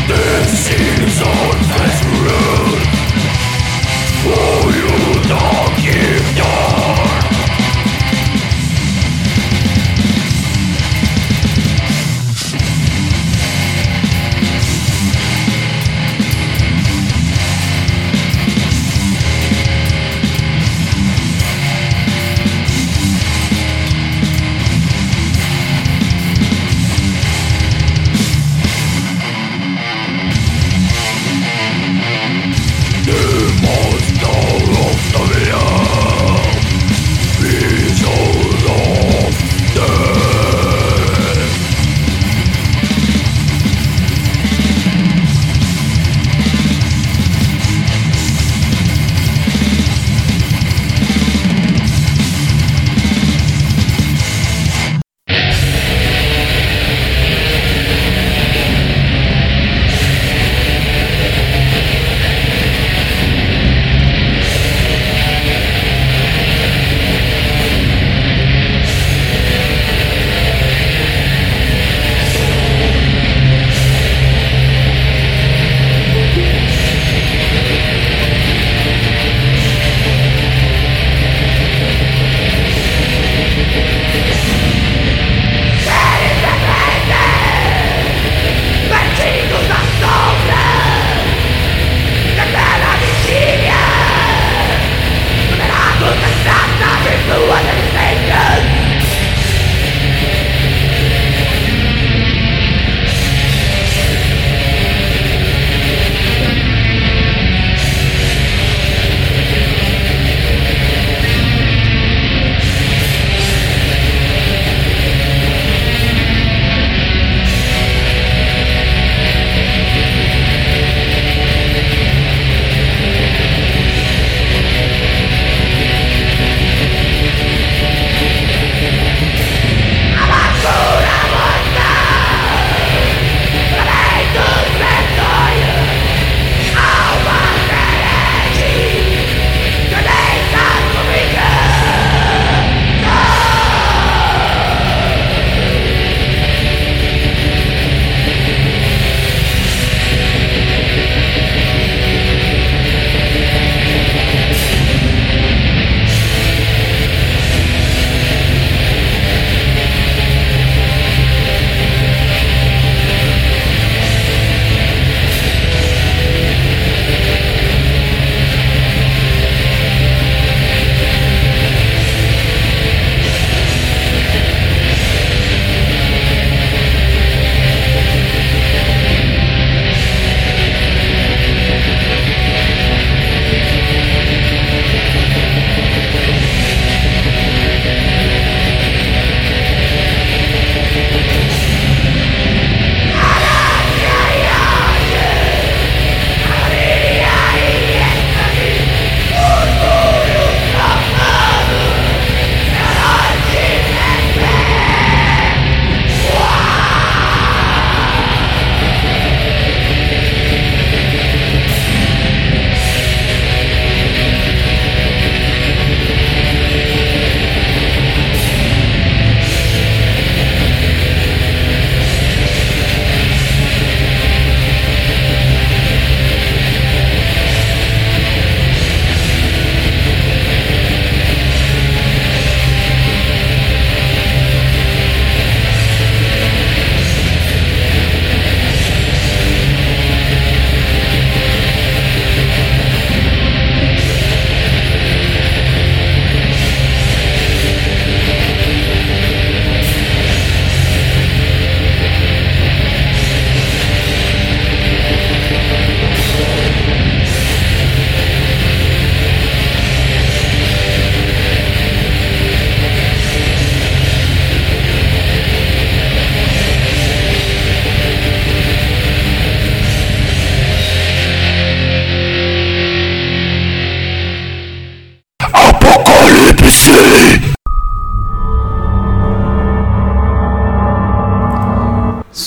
[0.08, 2.92] Des signes en face bleue
[4.24, 5.61] For you die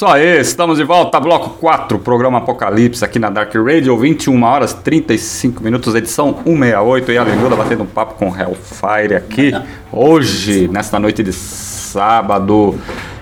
[0.05, 4.75] Isso aí, estamos de volta, bloco 4, programa Apocalipse aqui na Dark Radio, 21 horas
[4.75, 9.51] 35 minutos, edição 168 e a Linguda batendo um papo com Hellfire aqui.
[9.91, 12.79] Hoje, nesta noite de sábado,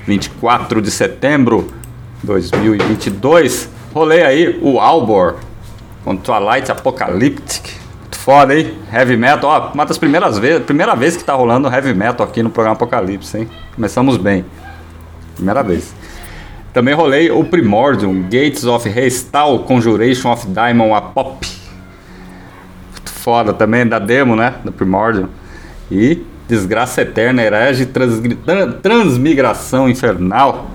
[0.08, 1.72] 24 de setembro
[2.20, 5.36] de 2022, rolei aí o Albor
[6.04, 7.74] com Twilight Apocalyptic.
[8.10, 8.76] Foda, hein?
[8.92, 12.42] Heavy Metal, ó, uma das primeiras vezes, primeira vez que tá rolando Heavy Metal aqui
[12.42, 13.48] no programa Apocalipse, hein?
[13.72, 14.44] Começamos bem.
[15.36, 16.01] Primeira vez.
[16.72, 21.46] Também rolei o Primordium, Gates of Restal, Conjuration of Diamond, a Pop.
[23.04, 24.54] Foda também, da demo, né?
[24.64, 25.28] Do Primordium.
[25.90, 30.70] E Desgraça Eterna, Herege, Transgri- Tran- Transmigração Infernal.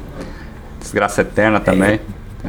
[0.80, 2.00] Desgraça Eterna também.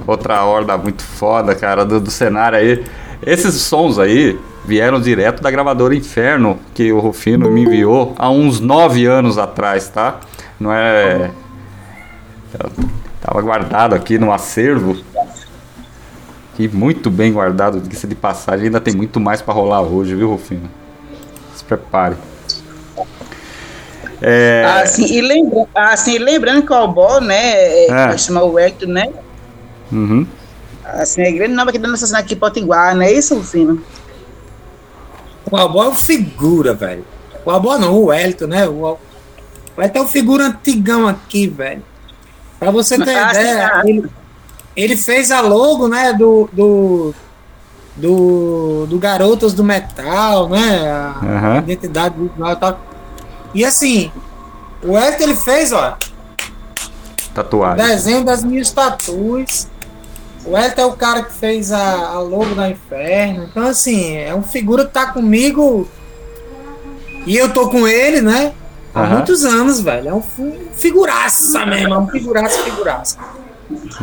[0.07, 2.85] Outra horda muito foda, cara, do, do cenário aí.
[3.27, 8.61] Esses sons aí vieram direto da gravadora Inferno, que o Rufino me enviou há uns
[8.61, 10.21] nove anos atrás, tá?
[10.61, 11.31] Não é.
[13.29, 14.97] Tava guardado aqui no acervo.
[16.59, 18.67] E muito bem guardado, diga-se de passagem.
[18.67, 20.69] Ainda tem muito mais pra rolar hoje, viu, Rufino?
[21.55, 22.17] Se prepare.
[24.23, 28.07] É, Assim, e lembra, assim, lembrando que o Albó, né, é, É.
[28.09, 29.13] vai chamar o Hector, né?
[29.93, 30.27] uhum.
[30.83, 33.81] Assim, é grande nome aqui da nossa cidade aqui em Potiguar, não é isso, Rufino?
[35.51, 37.05] O Albó é um figura, velho.
[37.45, 38.67] O Albó não, o Elton, né?
[38.67, 38.97] O,
[39.77, 41.83] o Elton é um figura antigão aqui, velho.
[42.59, 43.83] Pra você ter Ah, ideia, ah.
[43.85, 44.05] ele,
[44.77, 47.15] ele fez a logo, né, do, do,
[47.97, 50.91] do, do Garotos do Metal, né?
[50.91, 51.59] A Aham.
[51.59, 52.81] identidade visual e tal.
[53.55, 54.11] E assim,
[54.83, 55.97] o Elton ele fez, ó,
[57.35, 57.85] Tatuagem.
[57.87, 59.69] desenho das minhas tatuas.
[60.45, 63.45] O Elton é o cara que fez a, a logo da Inferno.
[63.51, 65.87] Então, assim, é um figura que tá comigo.
[67.27, 68.53] E eu tô com ele, né?
[68.99, 69.15] Há Aham.
[69.17, 70.09] muitos anos, velho.
[70.09, 71.95] É um fi- figuraça mesmo.
[71.95, 73.19] É um figuraça, figuraça.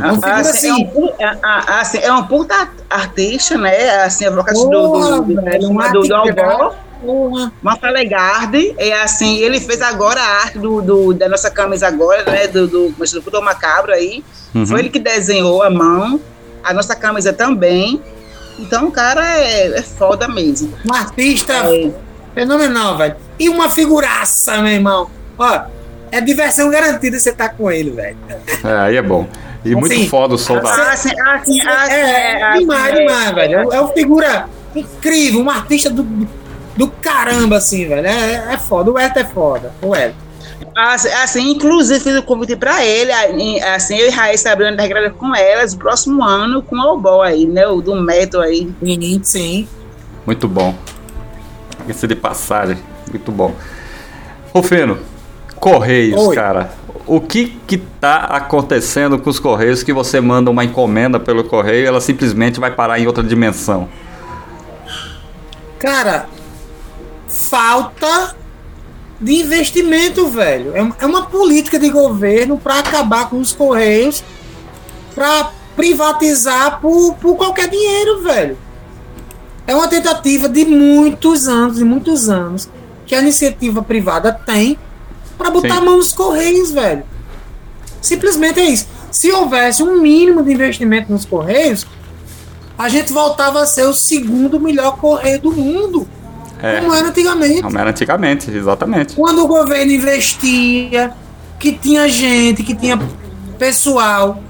[0.02, 1.14] É um figura Assim, é, um, assim.
[1.20, 4.04] é- a- assim, é um puta artista, né?
[4.04, 7.52] Assim, a vocação do, do, do, velho, um do, do porra.
[7.62, 12.24] Uma Falegarde, é assim, ele fez agora a arte do, do- da nossa camisa agora,
[12.32, 12.48] né?
[12.48, 14.24] Do, do, do Puto Macabro aí.
[14.54, 14.66] Uhum.
[14.66, 16.20] Foi ele que desenhou a mão,
[16.64, 18.02] a nossa camisa também.
[18.58, 20.74] Então o cara é, é foda mesmo.
[20.90, 21.92] Um artista É,
[22.34, 23.16] fenomenal, velho.
[23.40, 25.10] E uma figuraça, meu irmão.
[25.38, 25.62] Ó,
[26.12, 28.18] é diversão garantida você tá com ele, velho.
[28.64, 29.28] É, aí é bom.
[29.64, 30.92] E muito Assim, foda o som da.
[30.92, 33.74] assim, assim, assim, É, assim, demais, é, demais, velho.
[33.74, 36.04] É uma figura incrível, um artista do,
[36.78, 38.06] do caramba, assim, velho.
[38.06, 38.92] É, é foda.
[38.92, 39.74] O Elton é foda.
[39.82, 40.26] O Elton.
[40.76, 43.12] Assim, assim, inclusive fiz o convite pra ele,
[43.74, 47.22] assim, eu e Raíssa abrindo a regra com elas, o próximo ano com o Obol
[47.22, 47.66] aí, né?
[47.68, 48.70] O do Metal aí.
[48.84, 49.68] Sim, sim.
[50.26, 50.76] Muito bom.
[51.88, 52.78] Esse de passagem.
[53.16, 53.56] Muito bom.
[54.54, 54.98] Rufino,
[55.56, 56.36] Correios, Oi.
[56.36, 56.72] cara.
[57.08, 61.84] O que que tá acontecendo com os Correios que você manda uma encomenda pelo Correio
[61.84, 63.88] e ela simplesmente vai parar em outra dimensão?
[65.80, 66.28] Cara,
[67.28, 68.36] falta
[69.22, 70.76] de investimento, velho.
[70.76, 74.24] É uma- É uma política de governo para acabar com os correios,
[75.14, 78.58] para privatizar por, por qualquer dinheiro, velho.
[79.68, 82.70] É uma tentativa de muitos anos, de muitos anos,
[83.06, 84.78] que a iniciativa privada tem
[85.38, 85.78] para botar Sim.
[85.78, 87.04] a mão nos correios, velho.
[88.02, 88.88] Simplesmente é isso.
[89.12, 91.86] Se houvesse um mínimo de investimento nos correios,
[92.78, 96.08] a gente voltava a ser o segundo melhor correio do mundo,
[96.62, 97.62] É, como era antigamente.
[97.62, 99.16] como era antigamente, exatamente.
[99.16, 101.14] Quando o governo investia,
[101.60, 103.00] que tinha gente, que tinha
[103.58, 104.42] pessoal,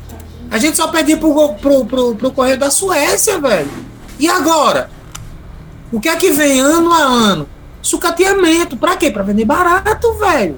[0.49, 3.69] a gente só perdia pro, pro, pro, pro correio da Suécia, velho.
[4.19, 4.89] E agora?
[5.91, 7.47] O que é que vem ano a ano?
[7.85, 8.75] Sucateamento.
[8.77, 9.11] Pra quê?
[9.11, 10.57] Pra vender barato, velho.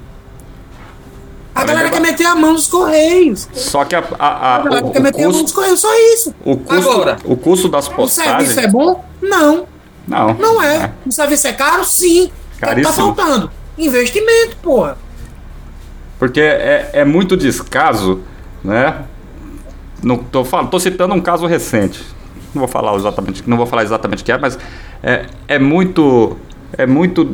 [1.54, 3.48] A Pra galera quer meter a mão nos correios.
[3.52, 5.54] Só que a, a- a- A galera o, quer o meter a mão nos custo,
[5.56, 6.34] correios, só isso.
[6.44, 8.48] o, custo, Agora, o custo das o postagens.
[8.50, 9.04] serviço é bom?
[9.20, 9.66] Não.
[10.06, 10.92] Não, Não é.
[11.06, 11.84] O serviço é caro?
[11.84, 12.24] Sim.
[12.24, 13.14] O que é que tá Caríssimo.
[13.14, 13.50] faltando?
[13.76, 14.96] Investimento, porra.
[16.18, 18.20] Porque é, é muito descaso,
[18.64, 19.02] né?
[20.02, 22.02] Não tô, falando, tô citando um caso recente.
[22.54, 24.58] Não vou falar exatamente, não vou falar exatamente o que é, mas
[25.02, 26.36] é, é muito,
[26.76, 27.32] é muito,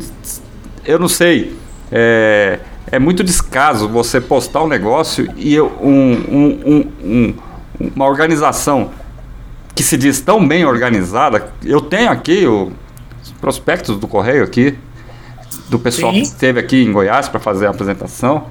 [0.84, 1.56] eu não sei,
[1.90, 2.58] é,
[2.90, 7.34] é muito descaso você postar um negócio e eu- um, um- um- um-
[7.94, 8.90] uma organização
[9.74, 11.52] que se diz tão bem organizada.
[11.64, 12.72] Eu tenho aqui o-
[13.22, 14.76] os prospectos do correio aqui
[15.68, 16.20] do pessoal Sim.
[16.20, 18.46] que esteve aqui em Goiás para fazer a apresentação.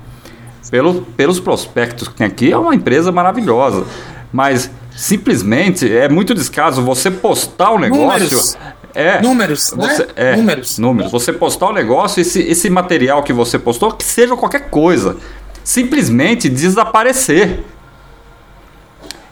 [0.71, 3.85] Pelo, pelos prospectos que tem aqui, é uma empresa maravilhosa.
[4.31, 8.03] Mas simplesmente é muito descaso você postar o negócio.
[8.05, 8.57] Números.
[8.95, 9.87] É, Números, né?
[9.87, 10.77] você, é, Números.
[10.77, 11.11] números.
[11.11, 15.17] Você postar o negócio, esse, esse material que você postou, que seja qualquer coisa,
[15.63, 17.63] simplesmente desaparecer.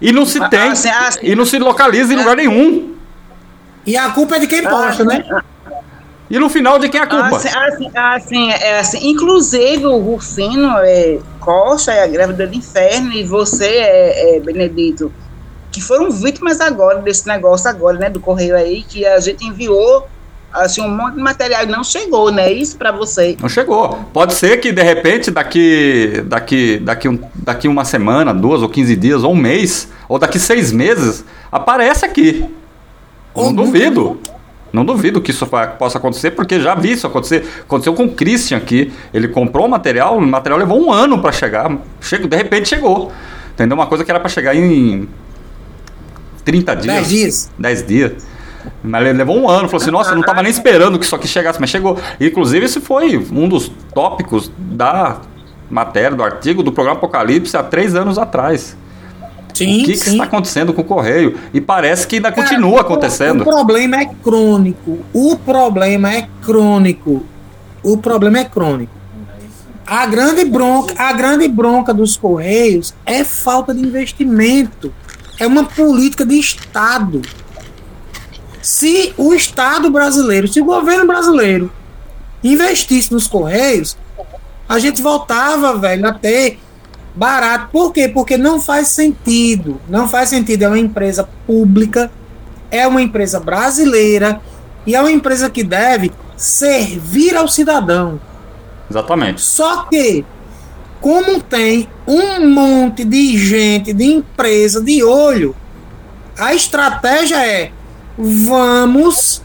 [0.01, 1.19] E não se Ah, tem, assim, ah, sim.
[1.21, 2.95] e não se localiza em lugar nenhum.
[3.85, 5.23] E a culpa é de quem posta, né?
[6.29, 7.35] E no final, de quem é a culpa?
[7.35, 13.11] Assim, assim, assim, é assim, inclusive o Rufino é, Costa é a grávida do inferno
[13.11, 15.11] e você é, é, Benedito,
[15.71, 20.07] que foram vítimas agora desse negócio agora, né, do correio aí, que a gente enviou
[20.53, 22.51] assim, um monte de material e não chegou, né?
[22.51, 23.37] Isso pra você.
[23.41, 23.99] Não chegou.
[24.13, 28.95] Pode ser que de repente daqui daqui daqui, um, daqui uma semana, duas ou 15
[28.95, 32.45] dias, ou um mês, ou daqui seis meses, aparece aqui.
[33.35, 33.63] Não nunca.
[33.63, 34.19] duvido.
[34.73, 35.45] Não duvido que isso
[35.77, 37.45] possa acontecer, porque já vi isso acontecer.
[37.61, 38.91] Aconteceu com o Christian aqui.
[39.13, 41.77] Ele comprou o material, o material levou um ano para chegar.
[41.99, 43.11] Chega, de repente chegou.
[43.53, 43.75] Entendeu?
[43.75, 45.09] Uma coisa que era para chegar em
[46.43, 46.95] 30 dias.
[46.95, 47.51] 10 dias.
[47.57, 48.11] 10 dias.
[48.83, 51.27] Mas levou um ano, falou assim, nossa, eu não tava nem esperando que isso aqui
[51.27, 51.97] chegasse, mas chegou.
[52.19, 55.17] Inclusive, esse foi um dos tópicos da
[55.69, 58.77] matéria, do artigo do programa Apocalipse há três anos atrás.
[59.53, 61.37] Sim, o que, que está acontecendo com o Correio?
[61.53, 63.41] E parece que ainda Cara, continua o- acontecendo.
[63.41, 64.99] O problema é crônico.
[65.13, 67.25] O problema é crônico.
[67.83, 68.93] O problema é crônico.
[69.85, 74.93] A grande bronca, a grande bronca dos Correios é falta de investimento.
[75.41, 77.23] É uma política de Estado.
[78.61, 81.71] Se o Estado brasileiro, se o governo brasileiro
[82.43, 83.97] investisse nos Correios,
[84.69, 86.59] a gente voltava, velho, a ter
[87.15, 87.69] barato.
[87.71, 88.07] Por quê?
[88.07, 89.81] Porque não faz sentido.
[89.89, 90.61] Não faz sentido.
[90.61, 92.11] É uma empresa pública,
[92.69, 94.39] é uma empresa brasileira
[94.85, 98.21] e é uma empresa que deve servir ao cidadão.
[98.87, 99.41] Exatamente.
[99.41, 100.23] Só que,
[101.01, 105.55] como tem um monte de gente, de empresa de olho,
[106.37, 107.71] a estratégia é:
[108.17, 109.41] vamos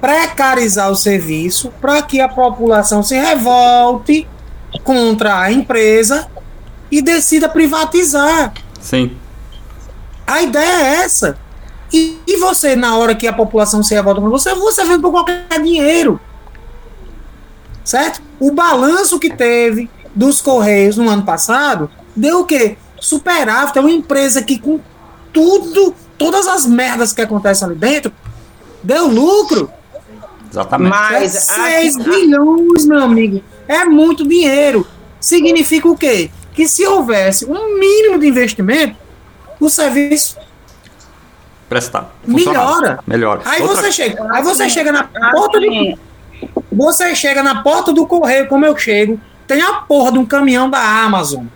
[0.00, 4.28] precarizar o serviço para que a população se revolte
[4.84, 6.28] contra a empresa
[6.90, 8.52] e decida privatizar.
[8.80, 9.16] Sim.
[10.26, 11.38] A ideia é essa.
[11.92, 15.10] E, e você, na hora que a população se revolta com você, você vende por
[15.10, 16.20] qualquer dinheiro.
[17.82, 18.20] Certo?
[18.38, 22.76] O balanço que teve dos Correios no ano passado deu o quê?
[23.00, 23.78] Superávit.
[23.78, 24.80] É uma empresa que, com
[25.32, 28.12] tudo, todas as merdas que acontecem ali dentro,
[28.82, 29.70] deu lucro.
[30.50, 30.90] Exatamente.
[30.90, 33.40] Mas é 6 assim, bilhões, meu amigo.
[33.68, 34.84] É muito dinheiro.
[35.20, 36.30] Significa o quê?
[36.52, 38.96] Que se houvesse um mínimo de investimento,
[39.60, 40.36] o serviço
[41.68, 42.10] Prestar.
[42.26, 42.98] Melhora.
[43.06, 43.42] Melhora.
[43.44, 45.98] Aí Outra- você chega, aí você chega na porta do,
[46.72, 50.70] você chega na porta do correio, como eu chego, tem a porra de um caminhão
[50.70, 51.46] da Amazon.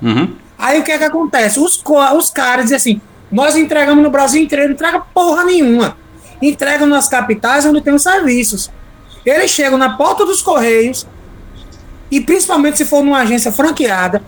[0.00, 0.34] Uhum.
[0.56, 1.58] Aí o que é que acontece?
[1.60, 1.82] Os,
[2.16, 3.00] os caras dizem assim:
[3.30, 5.96] nós entregamos no Brasil inteiro, não entrega porra nenhuma.
[6.40, 8.70] Entregam nas capitais onde tem os serviços.
[9.26, 11.06] Eles chegam na porta dos correios,
[12.10, 14.22] e principalmente se for numa agência franqueada,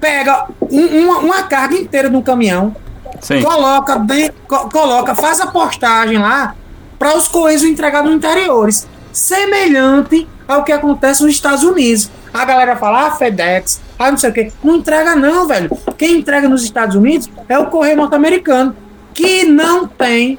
[0.00, 2.74] pega um- uma, uma carga inteira de um caminhão,
[3.20, 3.42] Sim.
[3.42, 6.54] coloca, dentro, co- coloca, faz a postagem lá
[6.98, 8.86] para os correios entregar nos interiores.
[9.12, 12.10] Semelhante ao que acontece nos Estados Unidos.
[12.32, 14.52] A galera fala, ah, FedEx, ah, não sei o quê.
[14.64, 15.70] Não entrega, não, velho.
[15.98, 18.74] Quem entrega nos Estados Unidos é o correio norte-americano,
[19.12, 20.38] que não tem,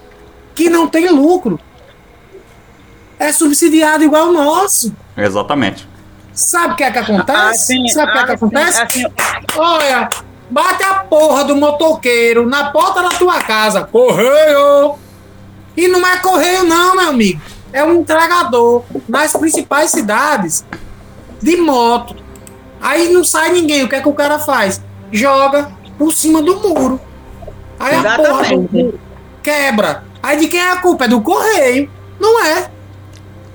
[0.56, 1.60] que não tem lucro.
[3.20, 4.94] É subsidiado igual o nosso.
[5.16, 5.88] Exatamente.
[6.34, 7.74] Sabe o que é que acontece?
[7.74, 8.82] assim, Sabe o que é que assim, acontece?
[8.82, 9.06] assim,
[9.58, 10.10] Olha,
[10.50, 13.84] bate a porra do motoqueiro na porta da tua casa.
[13.84, 14.96] Correio!
[15.76, 17.42] E não é correio, não, meu amigo.
[17.72, 20.66] É um entregador nas principais cidades
[21.42, 22.16] de moto.
[22.82, 23.84] Aí não sai ninguém.
[23.84, 24.82] O que é que o cara faz?
[25.12, 27.00] Joga por cima do muro.
[27.80, 28.84] Aí a porra do Exatamente.
[28.84, 29.00] muro
[29.42, 30.04] quebra.
[30.22, 31.06] Aí de quem é a culpa?
[31.06, 31.90] É do correio.
[32.20, 32.70] Não é.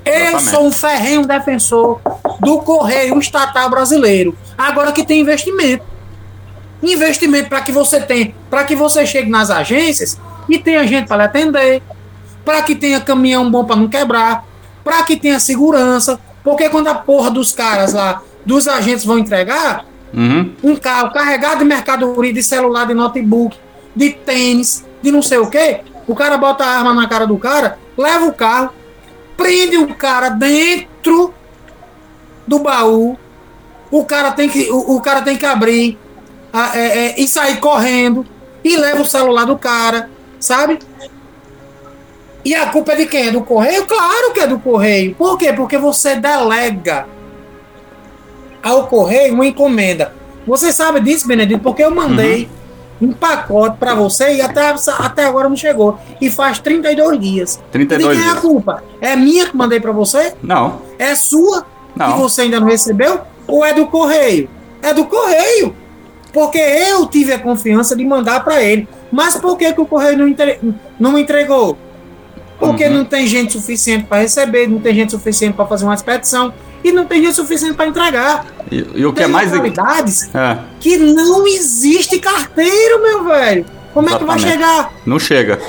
[0.04, 0.50] Eu Exatamente.
[0.50, 2.00] sou um ferrenho defensor
[2.40, 4.36] do correio estatal brasileiro.
[4.56, 5.84] Agora que tem investimento.
[6.82, 11.16] Investimento para que você tenha, para que você chegue nas agências e tenha gente para
[11.18, 11.82] lhe atender,
[12.44, 14.44] para que tenha caminhão bom para não quebrar,
[14.82, 19.86] para que tenha segurança, porque quando a porra dos caras lá, dos agentes vão entregar,
[20.12, 20.52] Uhum.
[20.62, 23.56] um carro carregado de mercadoria, de celular, de notebook,
[23.96, 27.36] de tênis, de não sei o que, o cara bota a arma na cara do
[27.36, 28.70] cara, leva o carro,
[29.36, 31.34] prende o cara dentro
[32.46, 33.18] do baú,
[33.90, 35.98] o cara tem que, o, o cara tem que abrir
[36.52, 38.24] a- é, é, e sair correndo
[38.62, 40.78] e leva o celular do cara, sabe?
[42.44, 43.28] E a culpa é de quem?
[43.28, 43.86] É do correio?
[43.86, 45.14] Claro que é do correio.
[45.14, 45.52] Por quê?
[45.52, 47.06] Porque você delega
[48.62, 50.12] ao correio uma encomenda.
[50.46, 51.60] Você sabe disso, Benedito?
[51.62, 52.48] Porque eu mandei
[53.00, 55.98] um pacote para você e até, até agora não chegou.
[56.20, 57.62] E faz 32 dias.
[57.72, 58.42] 32 de quem é a dias.
[58.44, 58.84] culpa?
[59.00, 60.34] É minha que mandei para você?
[60.42, 60.82] Não.
[60.98, 61.64] É sua?
[61.96, 62.12] Não.
[62.12, 63.20] Que você ainda não recebeu?
[63.46, 64.48] Ou é do correio?
[64.82, 65.74] É do correio.
[66.32, 68.86] Porque eu tive a confiança de mandar para ele.
[69.10, 70.58] Mas por que, que o correio não, entre-
[70.98, 71.78] não me entregou?
[72.58, 72.94] Porque Uhum.
[72.98, 76.52] não tem gente suficiente para receber, não tem gente suficiente para fazer uma expedição
[76.82, 78.46] e não tem gente suficiente para entregar.
[78.70, 79.50] E, e o que é mais.
[79.50, 83.64] localidades É, que não existe carteiro, meu velho.
[83.92, 84.62] Como é que vai Exatamente.
[84.64, 84.92] chegar?
[85.06, 85.60] não chega.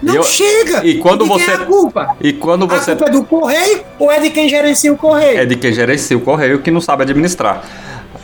[0.00, 0.86] Não eu- chega.
[0.86, 2.16] e quando de quem você- é a culpa?
[2.20, 2.92] E quando você.
[2.92, 5.38] A culpa é do correio ou é de quem gerencia o correio?
[5.40, 7.64] É de quem gerencia o correio que não sabe administrar.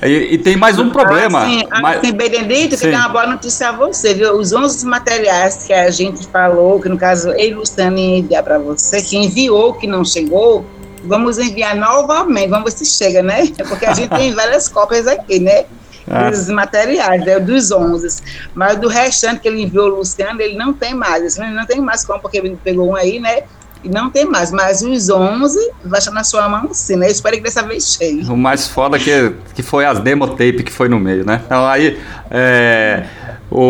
[0.05, 1.45] E, e tem mais um problema.
[1.45, 2.87] Assim, mas- assim Benedito, Sim.
[2.87, 4.37] que dá uma boa notícia a você, viu?
[4.37, 8.43] Os 11 materiais que a gente falou, que no caso eu e Luciano ia enviar
[8.43, 10.65] para você, que enviou, que não chegou,
[11.05, 13.47] vamos enviar novamente, vamos ver se chega, né?
[13.67, 15.65] Porque a gente tem várias cópias aqui, né?
[16.07, 16.29] Ah.
[16.29, 17.41] Dos materiais, né?
[17.41, 18.23] dos 11.
[18.55, 21.39] Mas do restante que ele enviou, Luciano, ele não tem mais.
[21.39, 23.45] Menino não tem mais como, porque ele pegou um aí, né?
[23.85, 24.51] E não tem mais.
[24.51, 27.07] Mas os 11 vai estar na sua mão sim, né?
[27.07, 28.25] Eu espero que dessa vez chegue.
[28.31, 31.43] O mais foda que, que foi as demo tape que foi no meio, né?
[31.45, 32.01] Então aí,
[32.31, 33.05] é,
[33.51, 33.61] o,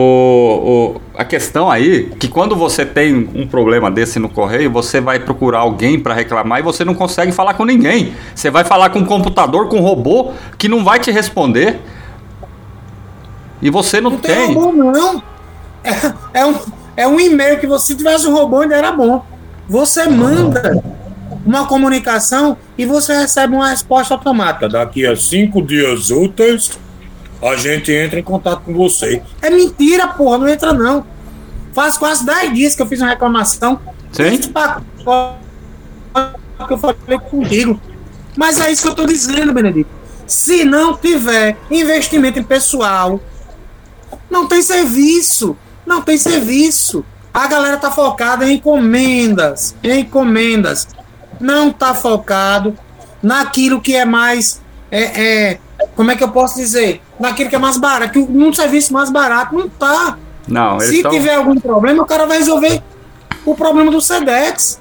[0.97, 5.19] o- a questão aí, que quando você tem um problema desse no correio, você vai
[5.19, 8.15] procurar alguém pra reclamar e você não consegue falar com ninguém.
[8.35, 11.81] Você vai falar com um computador, com um robô, que não vai te responder.
[13.61, 14.55] E você não, Não tem tem.
[14.55, 15.23] robô, não.
[15.83, 16.55] É, é um,
[16.97, 19.25] é um e-mail que você tivesse um robô ainda era bom.
[19.69, 20.83] Você manda
[21.45, 24.69] uma comunicação e você recebe uma resposta automática.
[24.69, 26.71] Daqui a cinco dias úteis,
[27.43, 29.23] a gente entra em contato com você.
[29.43, 31.07] É mentira, porra, não entra não.
[31.73, 33.81] Faz quase 10 dias que eu fiz uma reclamação.
[34.13, 34.39] Sim.
[36.67, 37.81] Que eu falei contigo.
[38.37, 39.91] Mas é isso que eu tô dizendo, Benedito.
[40.27, 43.21] Se não tiver investimento em pessoal,
[44.31, 45.57] não tem serviço.
[45.85, 47.05] Não tem serviço.
[47.35, 49.75] A galera tá focada em encomendas.
[49.83, 50.87] Em encomendas.
[51.41, 52.79] Não tá focado
[53.21, 54.63] naquilo que é mais.
[54.91, 55.03] É,
[55.51, 55.59] é,
[55.97, 57.03] como é que eu posso dizer?
[57.19, 58.13] Naquilo que é mais barato.
[58.13, 60.17] Que num serviço mais barato não tá.
[60.47, 62.81] Não, Se tão- tiver algum problema, o cara vai resolver
[63.45, 64.81] o problema do SEDEX.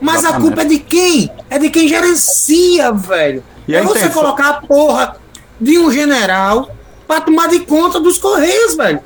[0.00, 0.42] Mas Exatamente.
[0.42, 1.30] a culpa é de quem?
[1.48, 3.44] É de quem gerencia, velho.
[3.68, 4.22] E é você intenção?
[4.22, 5.16] colocar a porra
[5.60, 6.68] de um general
[7.06, 8.98] pra tomar de conta dos Correios, velho.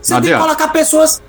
[0.00, 1.22] Você tem que colocar pessoas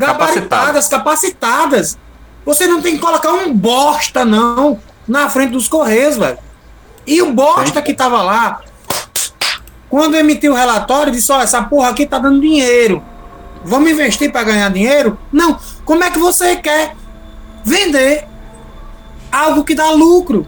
[0.00, 1.98] gabaritadas, capacitadas.
[2.44, 6.38] Você não tem que colocar um bosta, não, na frente dos Correios, velho.
[7.06, 8.60] E o bosta que tava lá,
[9.88, 13.02] quando emitiu o relatório, disse: Ó, essa porra aqui tá dando dinheiro.
[13.62, 15.18] Vamos investir para ganhar dinheiro?
[15.30, 15.58] Não.
[15.84, 16.94] Como é que você quer
[17.62, 18.24] vender
[19.30, 20.46] algo que dá lucro?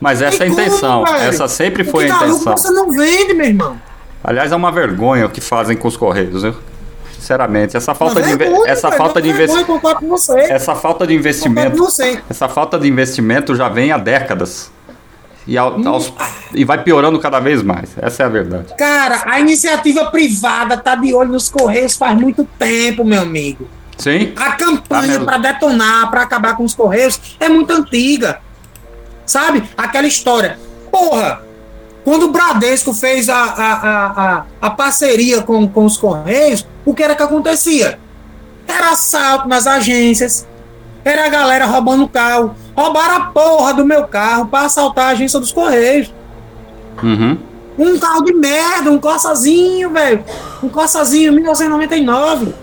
[0.00, 1.04] Mas essa é a intenção.
[1.04, 1.16] velho?
[1.16, 2.56] Essa sempre foi a dá lucro intenção.
[2.56, 3.80] você não vende, meu irmão.
[4.22, 6.54] Aliás, é uma vergonha o que fazem com os correios, viu?
[7.18, 9.80] Sinceramente, essa falta de Vergonha, essa falta de investimento,
[10.38, 11.86] essa falta de investimento,
[12.30, 14.70] essa falta de investimento já vem há décadas.
[15.46, 15.88] E, ao- Hum.
[15.88, 16.12] aos-
[16.52, 17.90] e vai piorando cada vez mais.
[17.98, 18.74] Essa é a verdade.
[18.76, 23.68] Cara, a iniciativa privada tá de olho nos Correios faz muito tempo, meu amigo.
[23.96, 24.32] Sim?
[24.36, 25.24] A Tá campanha mesmo.
[25.24, 28.40] para detonar, para acabar com os Correios é muito antiga.
[29.24, 29.62] Sabe?
[29.76, 30.58] Aquela história.
[30.90, 31.40] Porra!
[32.06, 33.72] Quando o Bradesco fez a, a,
[34.36, 37.98] a, a, parceria com, com os Correios, o que era que acontecia?
[38.68, 40.46] Era assalto nas agências,
[41.04, 42.54] era a galera roubando carro.
[42.76, 46.14] Roubaram a porra do meu carro para assaltar a agência dos Correios.
[47.02, 47.38] Uhum.
[47.76, 50.24] Um carro de merda, um Corsazinho, velho.
[50.62, 52.54] Um Corsazinho 1999.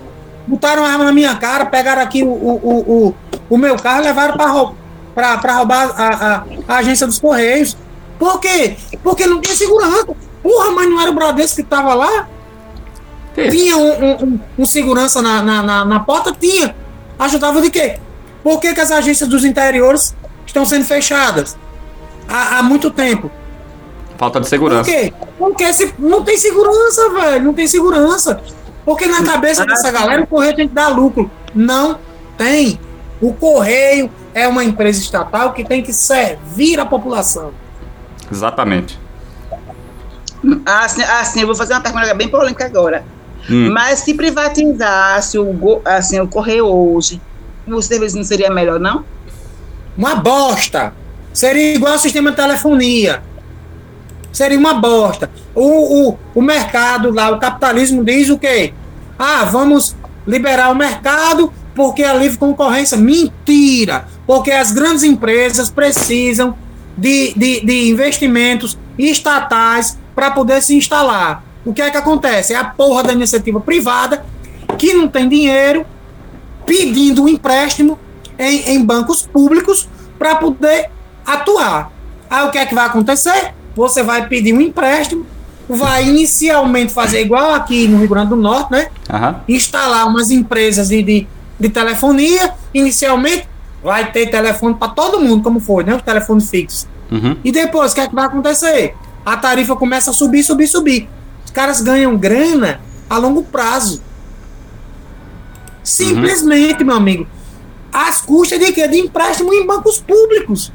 [0.48, 3.15] Botaram a arma na minha cara, pegaram aqui o, o, o, o,
[3.49, 4.74] o meu carro e levaram pra, rou-
[5.14, 7.76] pra, pra roubar a, a, a agência dos Correios.
[8.19, 8.76] Por quê?
[9.03, 10.07] Porque não tinha segurança.
[10.41, 12.27] Porra, mas não era o Bradesco que tava lá?
[13.49, 16.31] Tinha um, um, um- segurança na, na, na, na porta?
[16.40, 16.76] Tinha.
[17.18, 17.98] Ajudava de quê?
[18.44, 20.15] Por que, que as agências dos interiores
[20.45, 21.57] estão sendo fechadas
[22.27, 23.31] há, há muito tempo?
[24.18, 24.90] Falta de Por segurança.
[24.91, 25.11] quê?
[25.40, 27.45] Porque se, não tem segurança, velho.
[27.45, 28.41] Não tem segurança.
[28.85, 31.31] Porque na cabeça dessa galera o correio tem que dar lucro.
[31.56, 31.98] Não
[32.38, 32.80] tem.
[33.22, 37.52] O correio é uma empresa estatal que tem que servir a população.
[38.34, 38.99] Exatamente.
[40.65, 43.05] Assim, assim, eu vou fazer uma pergunta bem polêmica agora.
[43.49, 43.72] Hum.
[43.72, 47.22] Mas se privatizasse o, go- assim, o correio hoje,
[47.68, 49.05] o serviço não seria melhor, não?
[49.97, 50.93] Uma bosta.
[51.31, 53.22] Seria igual ao sistema de telefonia.
[54.31, 55.30] Seria uma bosta.
[55.53, 58.73] O, o, o mercado lá, o capitalismo diz o quê?
[59.18, 59.95] Ah, vamos
[60.26, 62.97] liberar o mercado porque é livre concorrência.
[62.97, 64.05] Mentira!
[64.26, 66.55] Porque as grandes empresas precisam
[66.98, 71.44] de, de, de investimentos estatais para poder se instalar.
[71.65, 72.53] O que é que acontece?
[72.53, 74.26] É a porra da iniciativa privada
[74.78, 75.86] que não tem dinheiro
[76.65, 77.99] pedindo um empréstimo
[78.38, 79.88] em, em bancos públicos
[80.18, 80.90] para poder
[81.26, 81.91] atuar.
[82.30, 83.53] Aí o que é que vai acontecer?
[83.76, 85.26] Você vai pedir um empréstimo
[85.68, 88.88] vai inicialmente fazer igual aqui no Rio Grande do Norte, né?
[89.10, 89.41] Aham.
[89.48, 91.28] Instalar umas empresas de, de,
[91.60, 92.53] de telefonia.
[92.74, 93.48] Inicialmente
[93.84, 95.95] vai ter telefone para todo mundo, como foi, né?
[95.95, 96.88] Os telefones fixos.
[97.11, 97.38] Uhum.
[97.43, 98.95] E depois, o que é que vai acontecer?
[99.26, 101.10] A tarifa começa a subir, subir, subir.
[101.45, 102.80] Os caras ganham grana
[103.10, 104.01] a longo prazo.
[105.84, 107.27] Simplesmente, meu amigo.
[107.91, 108.88] As custas de quê?
[108.88, 110.72] De empréstimo em bancos públicos.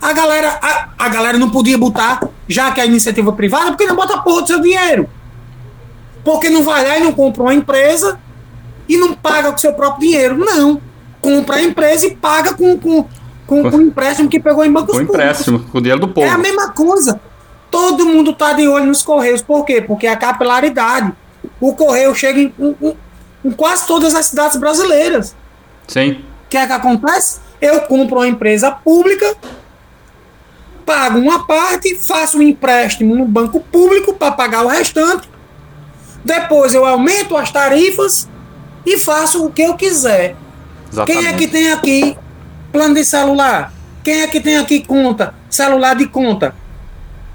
[0.00, 3.94] A galera, a, a galera não podia botar, já que é iniciativa privada, porque não
[3.94, 5.08] bota a porra do seu dinheiro.
[6.24, 8.18] Porque não vai lá e não compra uma empresa
[8.88, 10.36] e não paga com seu próprio dinheiro.
[10.36, 10.80] Não.
[11.22, 13.04] Compra a empresa e paga com, com,
[13.46, 15.14] com, com o empréstimo que pegou em bancos Com públicos.
[15.14, 16.26] empréstimo, com o dinheiro do povo.
[16.26, 17.20] É a mesma coisa.
[17.70, 19.40] Todo mundo tá de olho nos Correios.
[19.40, 19.80] Por quê?
[19.80, 21.12] Porque é a capilaridade.
[21.60, 22.96] O Correio chega em, em- em-
[23.44, 25.34] em quase todas as cidades brasileiras.
[25.88, 26.24] Sim.
[26.44, 27.40] O que é que acontece?
[27.60, 29.34] Eu compro uma empresa pública,
[30.84, 35.30] pago uma parte, faço um empréstimo no banco público para pagar o restante.
[36.24, 38.28] Depois eu aumento as tarifas
[38.84, 40.36] e faço o que eu quiser.
[40.92, 41.24] Exatamente.
[41.24, 42.16] Quem é que tem aqui
[42.70, 43.72] plano de celular?
[44.04, 46.54] Quem é que tem aqui conta, celular de conta?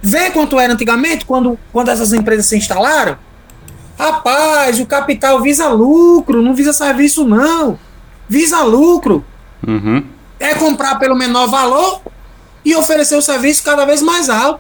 [0.02, 3.18] Vê quanto era antigamente, quando, quando essas empresas se instalaram?
[3.98, 7.80] Rapaz, o capital visa lucro, não visa serviço, não.
[8.30, 9.26] Visa lucro.
[9.66, 10.04] Uhum.
[10.40, 12.02] É comprar pelo menor valor
[12.64, 14.60] e oferecer o serviço cada vez mais alto.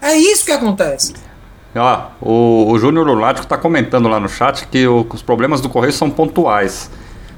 [0.00, 1.12] É isso que acontece.
[1.76, 5.68] Ó, o, o Júnior Lunático está comentando lá no chat que o- os problemas do
[5.68, 6.88] Correio são pontuais.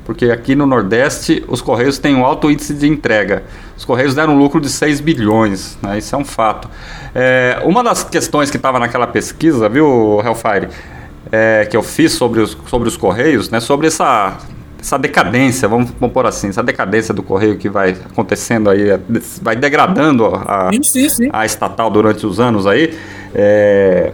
[0.06, 3.42] Porque aqui no Nordeste os Correios têm um alto índice de entrega.
[3.76, 5.98] Os Correios deram um lucro de 6 bilhões, né?
[5.98, 6.70] isso é um fato.
[7.12, 10.68] É, uma das questões que estava naquela pesquisa, viu, Hellfire,
[11.32, 13.58] é, que eu fiz sobre os, sobre os Correios, né?
[13.58, 14.38] sobre essa,
[14.78, 19.00] essa decadência, vamos, vamos pôr assim, essa decadência do Correio que vai acontecendo aí, é,
[19.42, 21.28] vai degradando a, sim.
[21.32, 22.96] a estatal durante os anos aí,
[23.34, 24.12] é,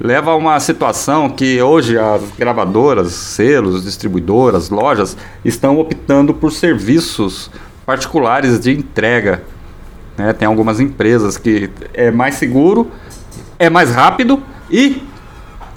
[0.00, 7.50] leva a uma situação que hoje as gravadoras, selos, distribuidoras, lojas estão optando por serviços
[7.86, 9.42] particulares de entrega.
[10.16, 10.32] né?
[10.32, 12.90] Tem algumas empresas que é mais seguro,
[13.58, 15.02] é mais rápido e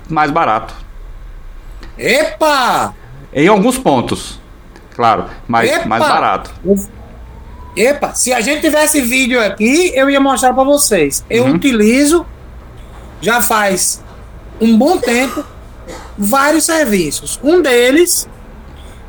[0.09, 0.73] mais barato.
[1.97, 2.93] Epa!
[3.33, 4.39] Em alguns pontos,
[4.95, 5.85] claro, mas Epa!
[5.87, 6.51] mais barato.
[7.75, 11.23] Epa, se a gente tivesse vídeo aqui, eu ia mostrar pra vocês.
[11.29, 11.53] Eu Uhum.
[11.55, 12.25] utilizo,
[13.21, 14.03] já faz
[14.61, 15.43] um bom tempo,
[16.17, 17.39] vários serviços.
[17.43, 18.27] Um deles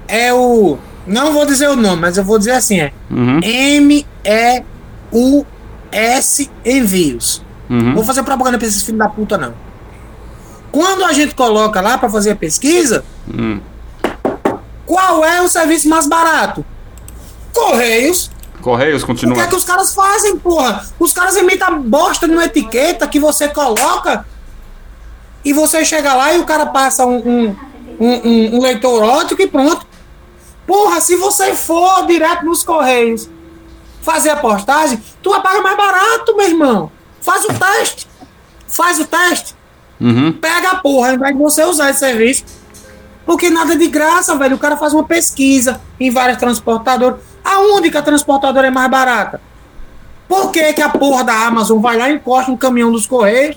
[0.07, 0.79] é o.
[1.07, 3.41] Não vou dizer o nome, mas eu vou dizer assim: é Uhum,
[5.13, 7.43] M-E-U-S Envios.
[7.71, 9.55] uhum, Vou fazer propaganda pra esses filhos da puta, não.
[10.71, 13.59] Quando a gente coloca lá pra fazer a pesquisa, hum.
[14.85, 16.65] qual é o serviço mais barato?
[17.55, 18.31] Correios.
[18.61, 19.43] Correios O que continua.
[19.43, 20.85] é que os caras fazem, porra?
[20.99, 24.27] Os caras imitam bosta numa etiqueta que você coloca
[25.45, 27.57] e você chega lá e o cara passa um, um,
[28.01, 29.87] um, um- leitor ótico e pronto.
[30.67, 33.29] Porra, se você for direto nos Correios
[34.03, 36.93] fazer a postagem, tu vai pagar mais barato, meu irmão.
[37.21, 38.07] Faz o teste.
[38.67, 39.55] Faz o teste.
[40.01, 42.45] Uhum, Pega a porra, ao invés de você usar esse serviço.
[43.27, 44.57] Porque nada de graça, velho.
[44.57, 47.19] O cara faz uma pesquisa em várias transportadoras.
[47.45, 49.41] Aonde que a transportadora é mais barata?
[50.27, 53.57] Por que, que a porra da Amazon vai lá e encosta um caminhão dos Correios?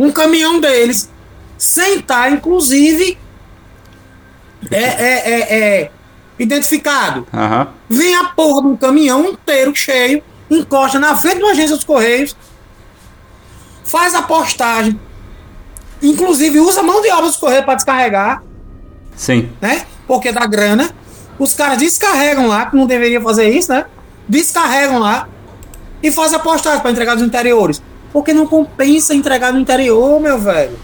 [0.00, 1.10] Um caminhão deles,
[1.58, 3.18] sem estar, inclusive,
[4.70, 5.90] é, é, é, é,
[6.38, 7.26] identificado.
[7.30, 7.68] aham.
[7.86, 11.84] Vem a porra de um caminhão inteiro cheio, encosta na frente de uma agência dos
[11.84, 12.34] Correios,
[13.84, 14.98] faz a postagem,
[16.02, 18.42] inclusive usa a mão de obra dos Correios para descarregar,
[19.14, 19.50] Sim.
[19.60, 19.84] né?
[20.06, 20.90] Porque dá grana.
[21.38, 23.84] Os caras descarregam lá, que não deveria fazer isso, né?
[24.26, 25.28] Descarregam lá
[26.02, 27.82] e faz a postagem para entregar nos interiores.
[28.12, 30.78] Porque não compensa entregar no interior, meu velho.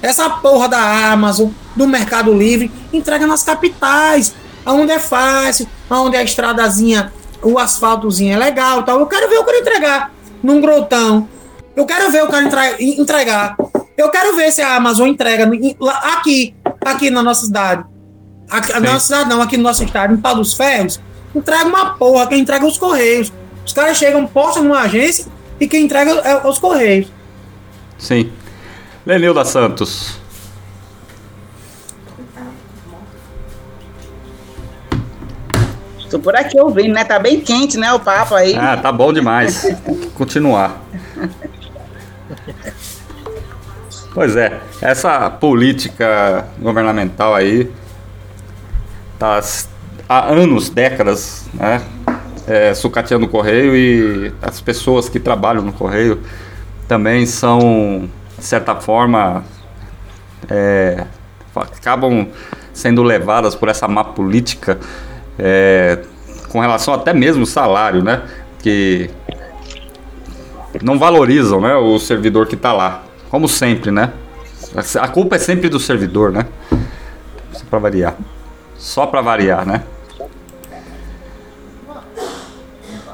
[0.00, 4.34] Essa porra da Amazon, do Mercado Livre, entrega nas capitais,
[4.64, 7.12] aonde é fácil, aonde a estradazinha,
[7.42, 9.00] o asfaltozinho é legal tal.
[9.00, 10.12] Eu quero ver o cara entregar
[10.42, 11.28] num grotão.
[11.74, 13.56] Eu quero ver o cara entre- entregar.
[13.96, 15.50] Eu quero ver se a Amazon entrega
[16.14, 16.54] aqui,
[16.84, 17.84] aqui na nossa cidade.
[18.50, 21.00] Aqui, na nossa cidade não, aqui no nosso estado, em Pau dos Ferros.
[21.34, 23.32] Entrega uma porra, quem entrega os Correios.
[23.66, 25.26] Os caras chegam, postam numa agência
[25.60, 27.08] e quem entrega é os Correios.
[27.98, 28.30] Sim.
[29.06, 30.18] Lenilda Santos.
[36.10, 37.02] Tô por aqui ouvindo, né?
[37.04, 37.92] Tá bem quente, né?
[37.92, 38.54] O papo aí.
[38.54, 39.62] Ah, tá bom demais.
[39.84, 40.80] Tem que continuar.
[44.14, 47.68] Pois é, essa política governamental aí
[49.18, 49.40] tá
[50.08, 51.82] há anos, décadas, né?
[52.46, 56.20] É, sucateando o correio e as pessoas que trabalham no correio
[56.86, 58.08] também são,
[58.38, 59.44] de certa forma,
[60.48, 61.04] é,
[61.54, 62.28] acabam
[62.72, 64.78] sendo levadas por essa má política
[65.38, 66.00] é,
[66.50, 68.22] com relação até mesmo ao salário, né?
[68.60, 69.10] Que
[70.82, 73.04] não valorizam né, o servidor que está lá.
[73.30, 74.12] Como sempre, né?
[75.00, 76.46] A culpa é sempre do servidor, né?
[77.52, 78.16] Só para variar.
[78.76, 79.82] Só para variar, né?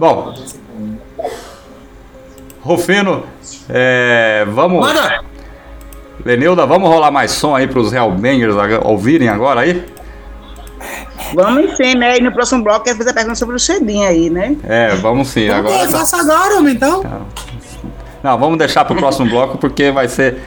[0.00, 0.32] Bom,
[2.62, 3.24] Rufino,
[3.68, 4.80] é, vamos.
[4.80, 5.22] Manda!
[6.24, 9.84] Lenilda, vamos rolar mais som aí para os Hellbangers ouvirem agora aí?
[11.34, 12.16] Vamos sim, né?
[12.16, 14.56] E no próximo bloco quero fazer a pergunta sobre o Xedinho aí, né?
[14.64, 15.50] É, vamos sim.
[15.50, 15.74] Agora.
[15.74, 17.02] Agora, faça agora, homem, então.
[18.22, 20.38] Não, vamos deixar pro próximo bloco porque vai ser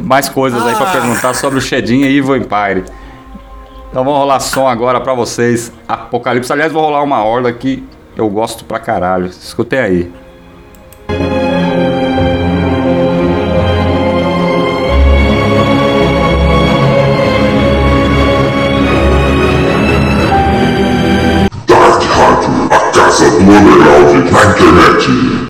[0.00, 0.92] mais coisas aí pra Ah.
[0.92, 2.84] perguntar sobre o Shedinha e Evil Empire.
[3.90, 5.70] Então vamos rolar som agora pra vocês.
[5.86, 6.50] Apocalipse.
[6.50, 7.86] Aliás, vou rolar uma horda que
[8.16, 9.26] eu gosto pra caralho.
[9.26, 10.12] Escutem aí.
[21.66, 25.49] Dark Rádio, a casa do underground na internet.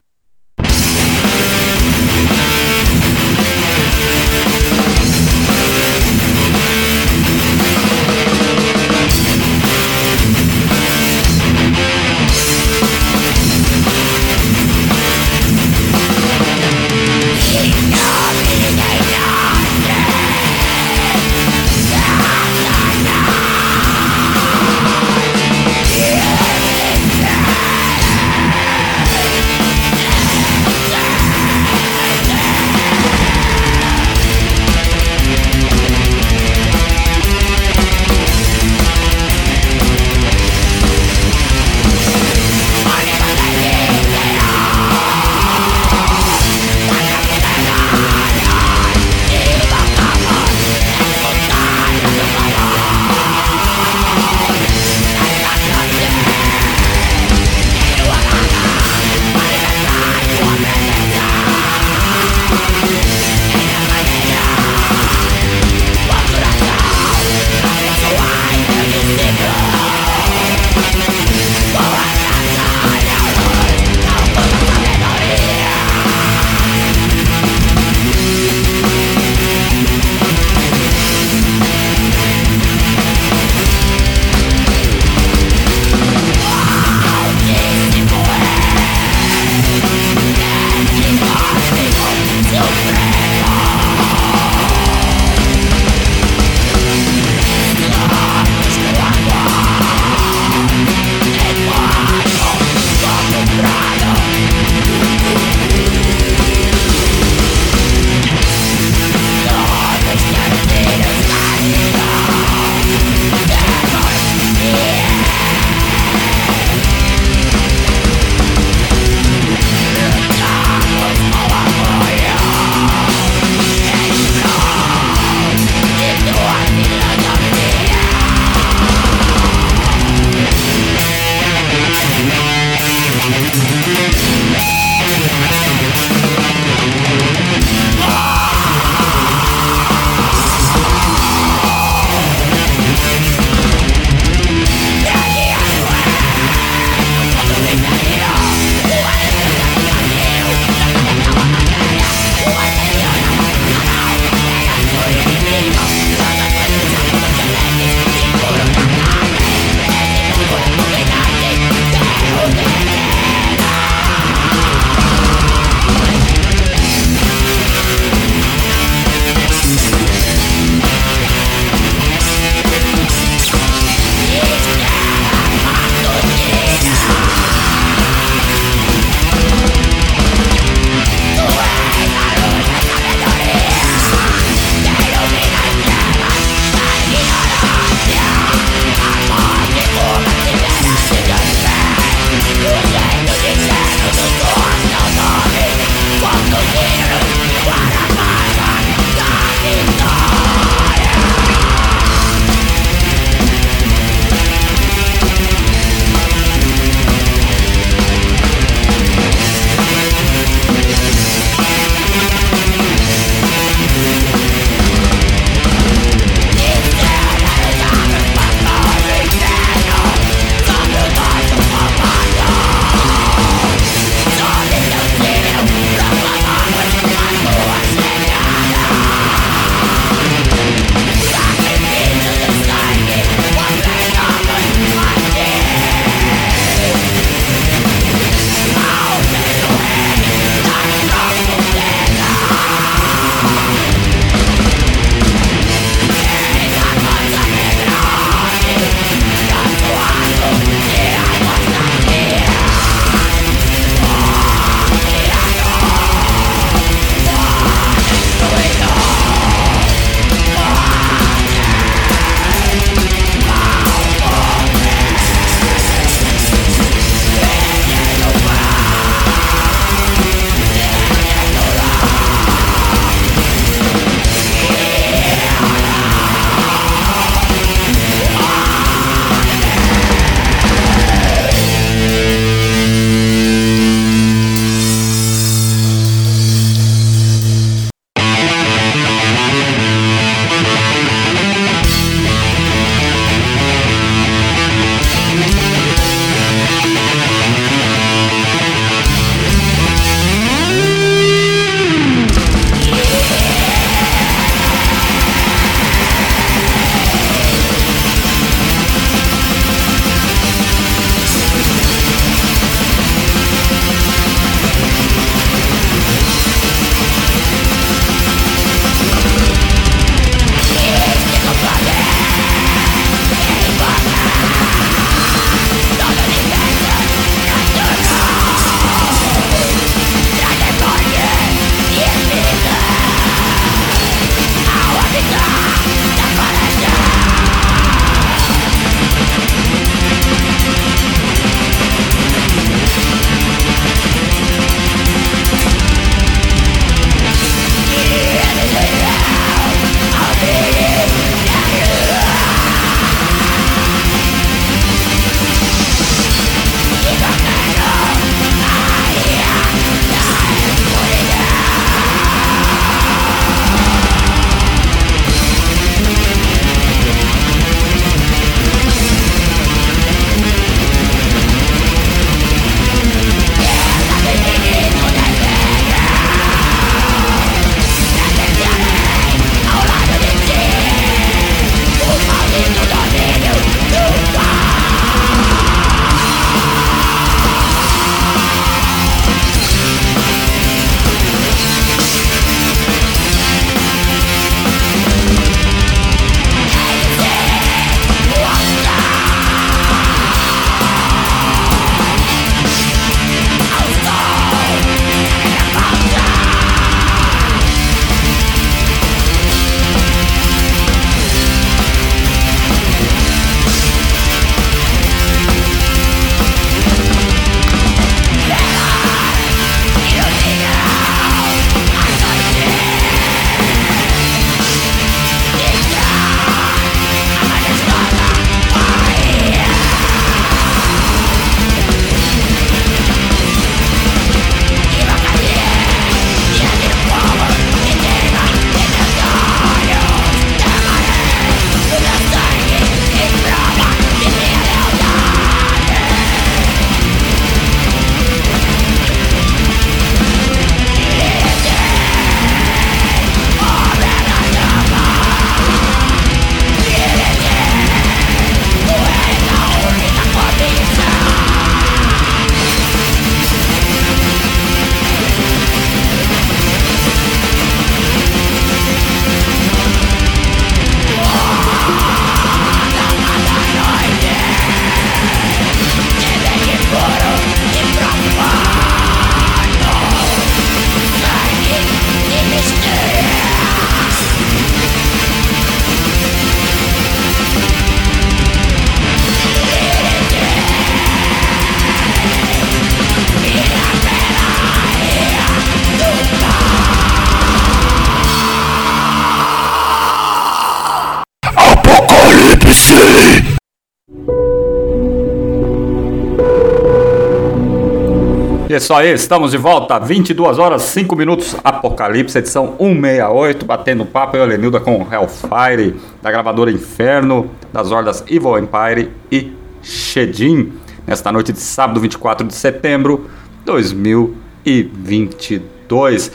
[508.91, 514.45] Isso aí, estamos de volta, 22 horas 5 minutos, Apocalipse, edição 168, batendo papo, eu,
[514.45, 520.73] Lenilda, com Hellfire, da gravadora Inferno, das hordas Evil Empire e Shedin,
[521.07, 523.31] nesta noite de sábado, 24 de setembro
[523.61, 526.33] de 2022.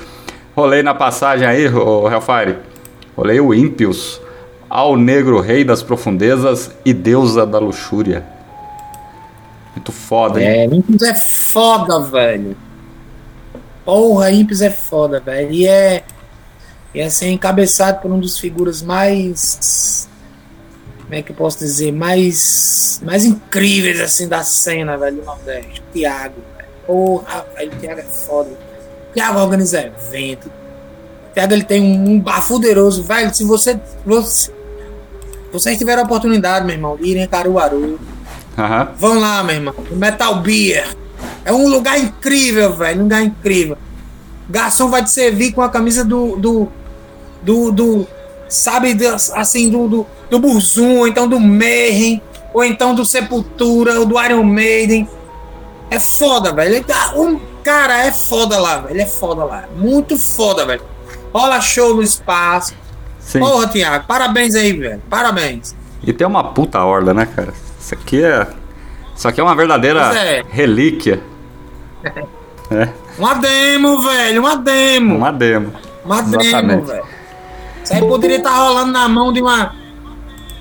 [0.55, 2.55] Rolei na passagem aí, ô Hellfire,
[3.17, 4.21] rolei o Ímpios,
[4.69, 8.34] ao negro rei das profundezas e deusa da luxúria.
[9.75, 10.41] Muito foda?
[10.41, 12.55] É, Imps é foda, velho.
[13.83, 15.51] Porra, Imps é foda, velho.
[15.51, 16.03] E é.
[16.93, 20.07] E é ser encabeçado por um dos figuras mais.
[21.01, 21.91] Como é que eu posso dizer?
[21.91, 23.01] Mais.
[23.03, 25.81] Mais incríveis, assim, da cena, velho, do Nordeste.
[25.81, 26.69] O Thiago, velho.
[26.87, 28.49] Porra, velho, o Thiago é foda.
[29.09, 30.47] O Thiago organiza evento.
[31.29, 33.35] O Thiago, ele tem um, um bafuderoso, velho.
[33.35, 33.77] Se você.
[34.05, 34.55] você
[35.51, 37.97] vocês tiveram a oportunidade, meu irmão, de ir em Caruaru.
[38.57, 38.89] Aham.
[38.97, 39.73] Vão lá, meu irmão.
[39.91, 40.95] Metal Beer.
[41.43, 42.99] É um lugar incrível, velho.
[42.99, 43.77] Um lugar incrível.
[44.49, 46.35] Garçom vai te servir com a camisa do.
[46.37, 46.67] do.
[47.41, 47.71] do.
[47.71, 48.07] do-
[48.47, 48.95] sabe,
[49.33, 49.87] assim, do.
[49.87, 52.21] do, do Burzum, ou então do Mayhem,
[52.53, 55.07] ou então do Sepultura, ou do Iron Maiden.
[55.89, 56.83] É foda, velho.
[56.83, 59.01] Tá- Um cara é foda lá, velho.
[59.01, 59.65] É foda lá.
[59.77, 60.81] Muito foda, velho.
[61.33, 62.73] Rola show no espaço.
[63.19, 63.39] Sim.
[63.39, 64.05] Porra, Tiago.
[64.07, 65.01] Parabéns aí, velho.
[65.09, 65.75] Parabéns.
[66.03, 67.53] E tem uma puta horda, né, cara?
[67.85, 68.47] Isso aqui é.
[69.15, 70.43] Isso aqui é uma verdadeira é.
[70.49, 71.21] relíquia.
[72.71, 72.89] É,
[73.19, 74.41] Uma demo, velho.
[74.41, 75.15] Uma demo.
[75.17, 75.71] uma demo.
[76.03, 76.87] Uma demo, Exatamente.
[76.87, 77.03] velho.
[77.83, 79.75] Isso aí poderia estar rolando na mão de uma.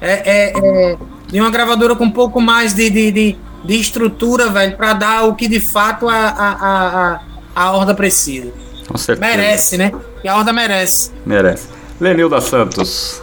[0.02, 0.96] É, é, é,
[1.28, 5.24] de uma gravadora com um pouco mais de, de, de, de estrutura, velho, pra dar
[5.24, 7.20] o que de fato a, a, a, a,
[7.56, 8.52] a Horda precisa.
[8.86, 9.34] Com certeza.
[9.34, 9.92] Merece, né?
[10.22, 11.10] E a Horda merece.
[11.24, 11.68] Merece.
[11.98, 13.22] Lenilda Santos.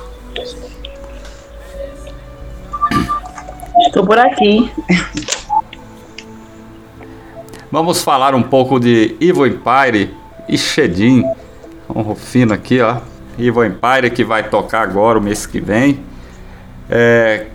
[3.92, 4.72] Estou por aqui.
[7.70, 10.16] Vamos falar um pouco de Evil Empire
[10.48, 11.26] e Shedin.
[11.94, 13.02] Um Rufino aqui, ó.
[13.38, 16.00] Evil Empire que vai tocar agora o mês que vem.
[16.90, 17.48] É,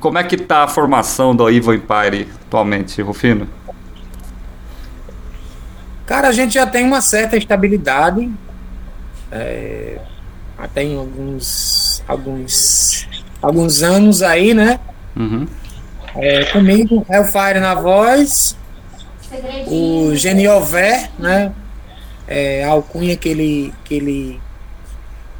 [0.00, 3.46] como é que tá a formação do Evil Empire atualmente, Rufino?
[6.06, 8.32] Cara, a gente já tem uma certa estabilidade.
[9.30, 10.00] É,
[10.58, 13.06] já tem alguns, alguns,
[13.42, 14.80] alguns anos aí, né?
[15.14, 15.46] Uhum.
[16.16, 18.56] É, comigo, Hellfire na voz,
[19.66, 21.52] o Geniover, né?
[22.26, 24.40] É, a alcunha que ele, que ele,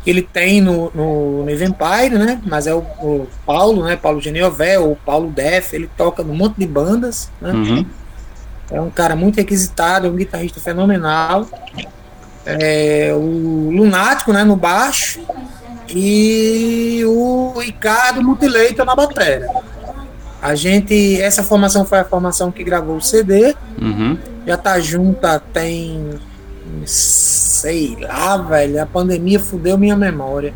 [0.03, 2.41] que ele tem no, no, no Empire, né?
[2.45, 3.97] Mas é o, o Paulo, né?
[3.97, 7.53] Paulo Geniover, ou Paulo Def, ele toca num monte de bandas, né?
[7.53, 7.87] Uhum.
[8.71, 11.47] É um cara muito requisitado, é um guitarrista fenomenal.
[12.45, 15.21] É, o Lunático, né, no baixo.
[15.89, 19.49] E o Ricardo Mutilator na bateria.
[20.45, 23.57] A gente, essa formação foi a formação que gravou o CD.
[23.81, 24.19] Uhum.
[24.47, 26.11] Já tá junta tem
[26.85, 30.53] sei lá, velho, a pandemia fudeu minha memória.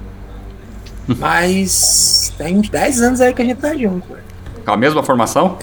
[1.09, 4.25] Mas tem uns 10 anos aí que a gente tá junto, velho.
[4.63, 5.57] Com a mesma formação?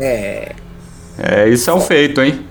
[0.00, 0.52] É,
[1.16, 2.44] É, isso é um feito, hein?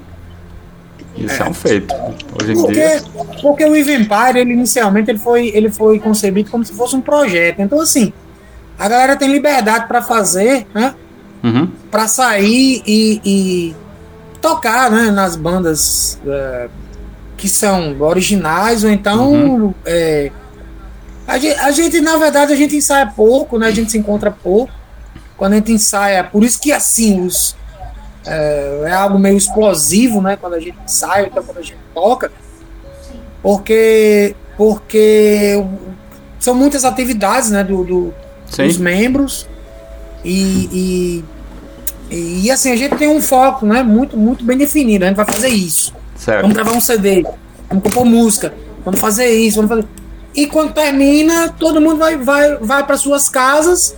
[1.18, 1.94] Isso é, um feito.
[2.42, 3.04] Hoje em Porque, dia.
[3.42, 7.02] porque o Eve Empire, ele inicialmente ele foi, ele foi concebido como se fosse um
[7.02, 7.60] projeto.
[7.60, 8.14] Então, assim,
[8.78, 10.94] a galera tem liberdade para fazer, né?
[11.44, 11.72] Uhum.
[11.92, 13.76] Para sair e, e
[14.42, 16.68] tocar né, nas bandas eh,
[17.38, 19.74] que são originais, ou então.
[19.86, 20.32] eh,
[21.28, 23.68] a, gente, a gente, na verdade, a gente ensaia pouco, né?
[23.68, 24.72] A gente se encontra pouco.
[25.36, 27.56] Quando a gente ensaia, por isso que assim, os,
[28.26, 30.36] é, é algo meio explosivo, né?
[30.36, 32.32] Quando a gente ensaia, então quando a gente toca,
[33.42, 35.64] porque porque
[36.40, 37.64] são muitas atividades, né?
[37.64, 38.14] Do, do-
[38.50, 38.80] Sim.
[38.80, 39.48] membros
[40.24, 41.24] e,
[42.12, 43.84] e, e assim a gente tem um foco, né?
[43.84, 45.06] Muito muito bem definido.
[45.06, 45.94] A gente vai fazer isso.
[46.16, 46.42] Certo.
[46.42, 47.24] Vamos gravar um CD,
[47.70, 48.54] vamos compor música,
[48.84, 49.86] vamos fazer isso, vamos fazer.
[50.36, 53.96] E quando termina, todo mundo vai, vai, vai para suas casas,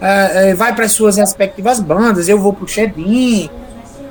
[0.00, 2.28] é, é, vai para suas respectivas bandas.
[2.28, 3.50] Eu vou pro Shedin,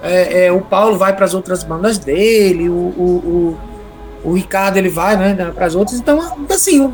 [0.04, 3.58] é, é, o Paulo vai para as outras bandas dele, o, o,
[4.24, 5.98] o, o Ricardo ele vai né, para as outras.
[5.98, 6.20] Então,
[6.50, 6.94] assim,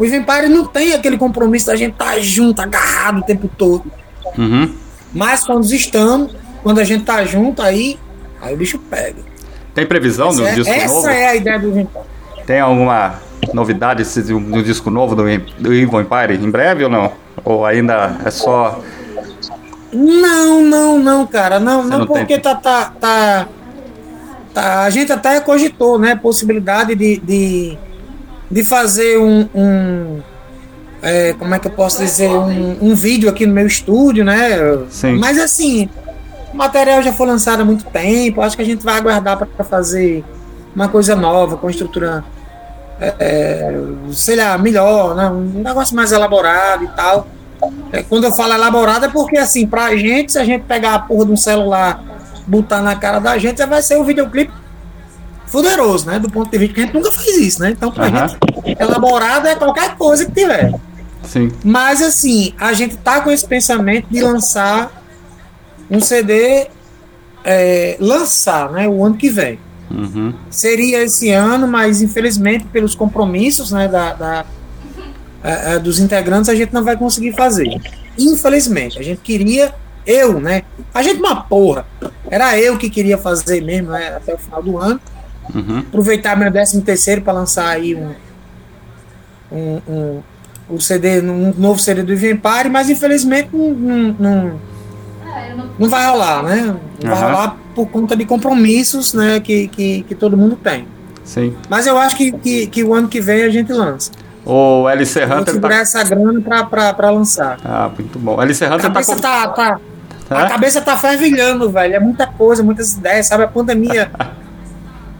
[0.00, 3.48] o, o Even Empire não tem aquele compromisso da gente estar junto, agarrado o tempo
[3.48, 3.84] todo.
[4.36, 4.74] Uhum.
[5.12, 7.98] Mas quando estamos, quando a gente tá junto, aí,
[8.40, 9.16] aí o bicho pega.
[9.74, 11.08] Tem previsão Essa, é, disco essa novo?
[11.08, 12.04] é a ideia do Empire.
[12.46, 13.20] Tem alguma
[13.52, 15.22] novidade no disco novo do,
[15.58, 16.34] do Evil Empire?
[16.34, 17.12] Em breve ou não?
[17.44, 18.80] Ou ainda é só.
[19.92, 21.58] Não, não, não, cara.
[21.58, 23.48] Não, não, não tem- porque tá, tá, tá,
[24.54, 26.14] tá- A gente até cogitou, né?
[26.14, 27.78] Possibilidade de, de,
[28.50, 29.48] de fazer um.
[29.54, 30.20] um,
[31.02, 32.28] é, como é que eu posso dizer?
[32.28, 34.58] Um, um vídeo aqui no meu estúdio, né?
[34.90, 35.18] Sim.
[35.18, 35.88] Mas assim.
[36.52, 38.42] O material já foi lançado há muito tempo.
[38.42, 40.24] Acho que a gente vai aguardar para fazer
[40.74, 42.24] uma coisa nova, com estrutura,
[43.00, 43.72] é,
[44.12, 45.28] sei lá, melhor, né?
[45.28, 47.28] um negócio mais elaborado e tal.
[47.92, 50.98] É, quando eu falo elaborado é porque, assim, pra gente, se a gente pegar a
[50.98, 52.02] porra de um celular,
[52.46, 54.52] botar na cara da gente, já vai ser um videoclipe
[55.50, 56.18] fuderoso, né?
[56.18, 57.70] Do ponto de vista que a gente nunca fez isso, né?
[57.70, 58.28] Então, pra Aham.
[58.28, 60.72] gente, elaborado é qualquer coisa que tiver.
[61.24, 61.50] Sim.
[61.64, 65.02] Mas assim, a gente tá com esse pensamento de lançar
[65.90, 66.68] um CD,
[67.44, 69.58] é, lançar, né, o ano que vem.
[69.90, 70.32] Uhum.
[70.50, 74.44] Seria esse ano, mas infelizmente pelos compromissos, né, da, da-
[75.42, 77.80] é, é, dos integrantes a gente não vai conseguir fazer.
[78.16, 79.74] Infelizmente, a gente queria,
[80.06, 80.62] eu, né,
[80.94, 81.84] a gente uma porra,
[82.30, 85.00] era eu que queria fazer mesmo, né, até o final do ano
[85.54, 85.78] Uhum.
[85.80, 88.12] aproveitar meu 13 terceiro para lançar aí um,
[89.50, 90.22] um, um,
[90.70, 94.60] um CD, um novo CD do Ivan Empire, mas infelizmente não, não,
[95.78, 96.76] não, vai rolar, né?
[97.02, 97.32] Não vai Aham.
[97.32, 100.86] rolar por conta de compromissos né, que, que, que todo mundo tem.
[101.24, 101.54] Sim.
[101.68, 104.10] Mas eu acho que, que, que o ano que vem a gente lança.
[104.44, 105.80] O LC Vou Hunter segurar tá.
[105.82, 107.58] essa grana pra, pra, pra lançar.
[107.64, 108.36] Ah, muito bom.
[108.36, 109.20] O LC A Hunter tá cabeça com.
[109.20, 109.80] tá, tá,
[110.30, 110.48] a Hã?
[110.48, 111.94] cabeça tá fervilhando, velho.
[111.94, 113.44] É muita coisa, muitas ideias, sabe?
[113.44, 114.10] A pandemia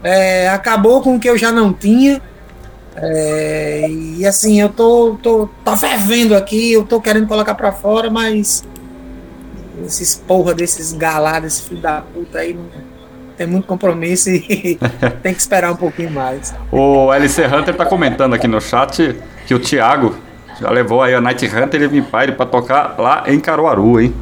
[0.03, 2.21] é, acabou com o que eu já não tinha.
[2.95, 5.49] É, e assim, eu tô, tô.
[5.63, 8.63] Tá fervendo aqui, eu tô querendo colocar pra fora, mas.
[9.85, 12.55] Esses porra desses galados, esse filho da puta aí,
[13.35, 14.77] tem muito compromisso e
[15.23, 16.53] tem que esperar um pouquinho mais.
[16.71, 19.15] O LC Hunter tá comentando aqui no chat
[19.47, 20.15] que o Thiago
[20.59, 24.13] já levou aí a Night Hunter e Vampire pra tocar lá em Caruaru, hein?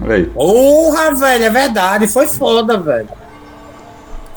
[0.00, 0.26] Olha aí.
[0.26, 2.06] Porra, velho, é verdade.
[2.06, 3.08] Foi foda, velho.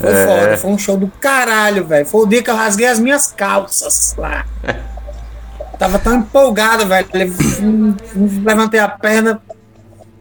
[0.02, 0.26] Foi É.
[0.26, 0.57] foda.
[0.57, 2.06] Foi um show do caralho, velho.
[2.06, 4.45] Foi o dia que eu rasguei as minhas calças lá.
[5.80, 7.07] Tava tão empolgado, velho.
[7.14, 9.41] Le- Levantei a perna,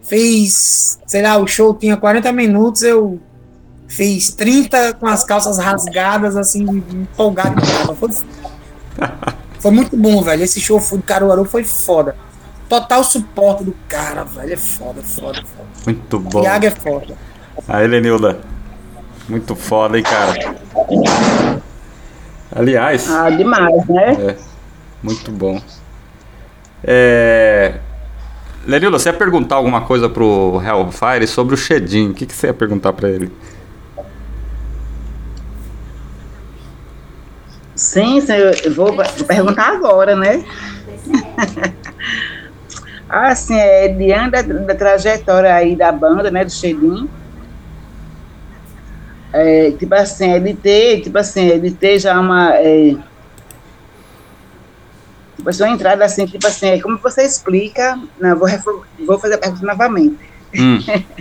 [0.02, 3.20] fiz, sei lá, o show tinha 40 minutos, eu
[3.86, 7.60] fiz 30 com as calças rasgadas, assim, empolgado.
[7.96, 8.08] Foi,
[9.60, 10.42] foi muito bom, velho.
[10.42, 12.16] Esse show do Caruaru foi foda.
[12.68, 14.52] Total suporte do cara, velho.
[14.54, 15.68] É foda, foda, foda.
[15.86, 16.40] Muito bom.
[16.40, 17.14] Thiago é foda.
[17.68, 18.38] Aí, Lenilda.
[19.30, 20.56] Muito foda, hein, cara?
[22.54, 24.12] Aliás, Ah, demais, né?
[24.12, 24.36] é,
[25.00, 25.62] muito bom.
[26.82, 27.74] É...
[28.66, 32.10] Lenilda, você ia perguntar alguma coisa pro Hellfire sobre o Shedin.
[32.10, 33.30] O que, que você ia perguntar pra ele?
[37.76, 40.44] Sim, sim, eu vou vou perguntar agora, né?
[43.08, 47.08] assim, é, diante da, da trajetória aí da banda, né, do Xedim,
[49.32, 52.96] é, tipo assim, ter, tipo assim, ter já uma, é,
[55.36, 59.18] tipo assim, uma entrada assim, tipo assim, é, como você explica, não, vou, refor- vou
[59.18, 60.80] fazer a pergunta novamente, Hum,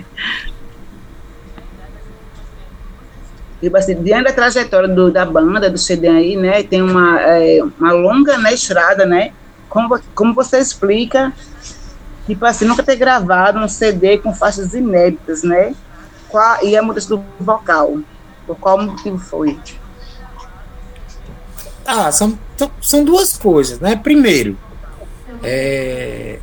[3.60, 7.62] Tipo assim, diante da trajetória do, da banda, do CD aí, né, tem uma, é,
[7.78, 9.32] uma longa né, estrada, né?
[9.68, 11.30] Como, como você explica,
[12.26, 15.74] tipo assim, nunca ter gravado um CD com faixas inéditas, né?
[16.30, 17.98] Qual, e a mudança do vocal?
[18.46, 19.58] Por qual motivo foi?
[21.86, 22.38] Ah, são,
[22.80, 23.96] são- duas coisas, né?
[23.96, 24.56] Primeiro,
[25.42, 26.38] é,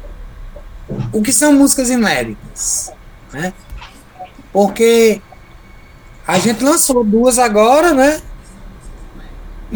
[1.14, 2.92] o que são músicas inéditas,
[3.32, 3.54] né?
[4.52, 5.22] Porque
[6.28, 8.22] a gente lançou duas agora, né?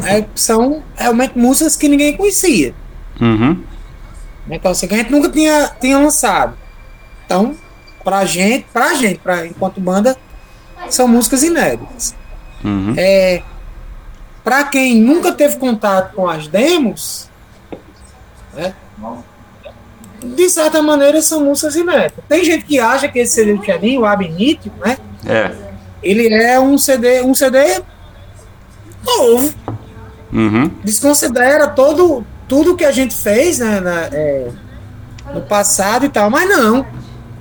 [0.04, 2.74] É, são realmente músicas que ninguém conhecia.
[3.20, 3.64] uhum,
[4.48, 4.56] né?
[4.56, 6.58] Então, assim, que a gente nunca tinha, tinha lançado.
[7.26, 7.56] Então,
[8.04, 10.18] pra gente, pra gente, pra, enquanto banda,
[10.90, 12.16] são músicas inéditas.
[12.64, 12.94] uhum.
[12.98, 13.42] É,
[14.44, 17.30] para quem nunca teve contato com as demos,
[18.54, 18.74] né,
[20.24, 22.24] de certa maneira são músicas inéditas.
[22.28, 25.52] Tem gente que acha que esse CD do Tianinho, o Abinítio, né, É.
[26.02, 27.82] ele é um CD, um CD
[29.06, 29.54] novo.
[30.34, 30.70] Uhum.
[30.84, 34.50] Desconsidera todo, tudo que a gente fez né, na- é,
[35.34, 36.86] no passado e tal, mas não.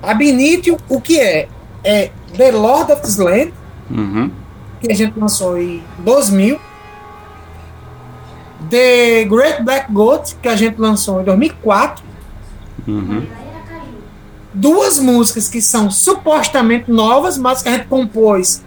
[0.01, 1.47] Abinítio, o que é?
[1.83, 3.53] É The Lord of the Land,
[3.89, 4.31] Uhum.
[4.79, 6.59] que a gente lançou em 2000.
[8.69, 12.03] The Great Black Goat, que a gente lançou em 2004.
[12.87, 13.25] Uhum.
[14.53, 18.63] Duas músicas que são supostamente novas, mas que a gente compôs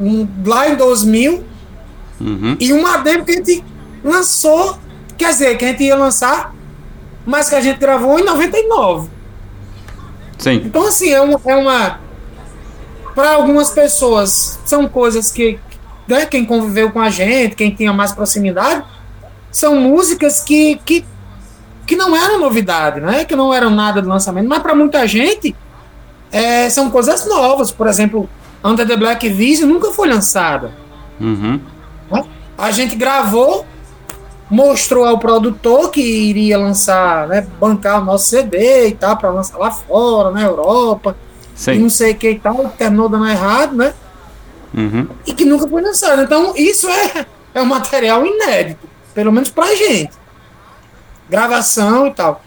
[0.00, 1.44] em- lá em 2000.
[2.20, 2.56] Uhum.
[2.60, 3.64] E uma demo que a gente
[4.04, 4.78] lançou,
[5.16, 6.54] quer dizer, que a gente ia lançar,
[7.26, 9.08] mas que a gente gravou em 99.
[10.40, 10.62] Sim.
[10.64, 11.40] Então, assim, é uma.
[11.44, 12.00] É uma
[13.14, 15.58] para algumas pessoas, são coisas que.
[16.08, 18.82] Né, quem conviveu com a gente, quem tinha mais proximidade,
[19.52, 21.04] são músicas que, que,
[21.86, 23.24] que não eram novidade, né?
[23.24, 24.48] Que não eram nada de lançamento.
[24.48, 25.54] Mas para muita gente,
[26.32, 27.70] é, são coisas novas.
[27.70, 28.28] Por exemplo,
[28.64, 30.72] Under the Black Vision nunca foi lançada.
[31.20, 31.60] Uhum.
[32.10, 32.24] né?
[32.58, 33.64] A gente gravou,
[34.50, 39.56] mostrou ao produtor que iria lançar, né, bancar o nosso CD e tal, para lançar
[39.58, 41.16] lá fora, na Europa,
[41.54, 41.78] e Sim.
[41.78, 43.94] não sei o que e tal, terminou dando errado, né?
[44.74, 45.08] Uhum.
[45.26, 46.22] E que nunca foi lançado.
[46.22, 50.12] Então, isso é, é um material inédito, pelo menos pra gente.
[51.28, 52.42] Gravação e tal.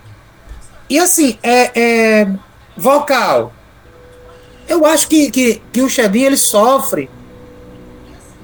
[0.90, 2.28] E assim, é, é
[2.76, 3.54] vocal.
[4.68, 7.10] Eu acho que, que, que o Shedin ele sofre.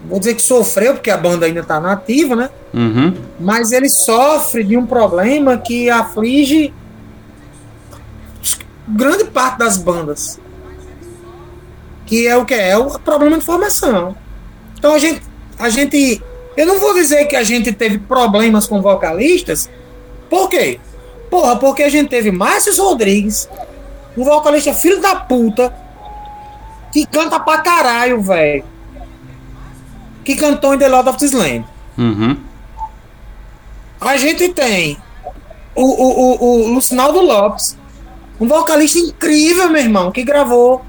[0.07, 2.49] Vou dizer que sofreu, porque a banda ainda tá nativa, né?
[2.71, 3.15] Uhum.
[3.39, 6.71] mas ele sofre de um problema que aflige
[8.88, 10.39] grande parte das bandas.
[12.05, 12.77] Que é o que é?
[12.77, 14.15] o problema de formação.
[14.77, 15.21] Então a gente,
[15.57, 16.21] a gente.
[16.57, 19.69] Eu não vou dizer que a gente teve problemas com vocalistas.
[20.30, 20.80] Por quê?
[21.30, 23.47] Porra, porque a gente teve Márcio Rodrigues,
[24.17, 25.73] um vocalista filho da puta,
[26.91, 28.63] que canta pra caralho, velho.
[30.30, 31.64] Que cantou em The Lord of the Slam.
[31.97, 32.38] Uhum.
[33.99, 34.95] A gente tem
[35.73, 37.76] o, o, o, o Lucinaldo Lopes,
[38.39, 40.85] um vocalista incrível, meu irmão, que gravou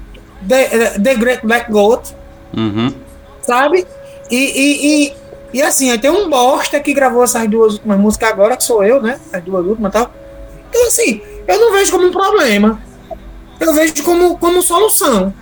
[0.47, 2.15] The, The Great Black Goat,
[2.55, 2.93] Uhum.
[3.41, 3.87] sabe?
[4.29, 5.13] E, e, e,
[5.55, 9.01] e assim, tem um bosta que gravou essas duas últimas músicas agora, que sou eu,
[9.01, 9.19] né?
[9.33, 10.11] As duas últimas e tal.
[10.69, 12.79] Então, assim, eu não vejo como um problema.
[13.59, 15.33] Eu vejo como, como solução.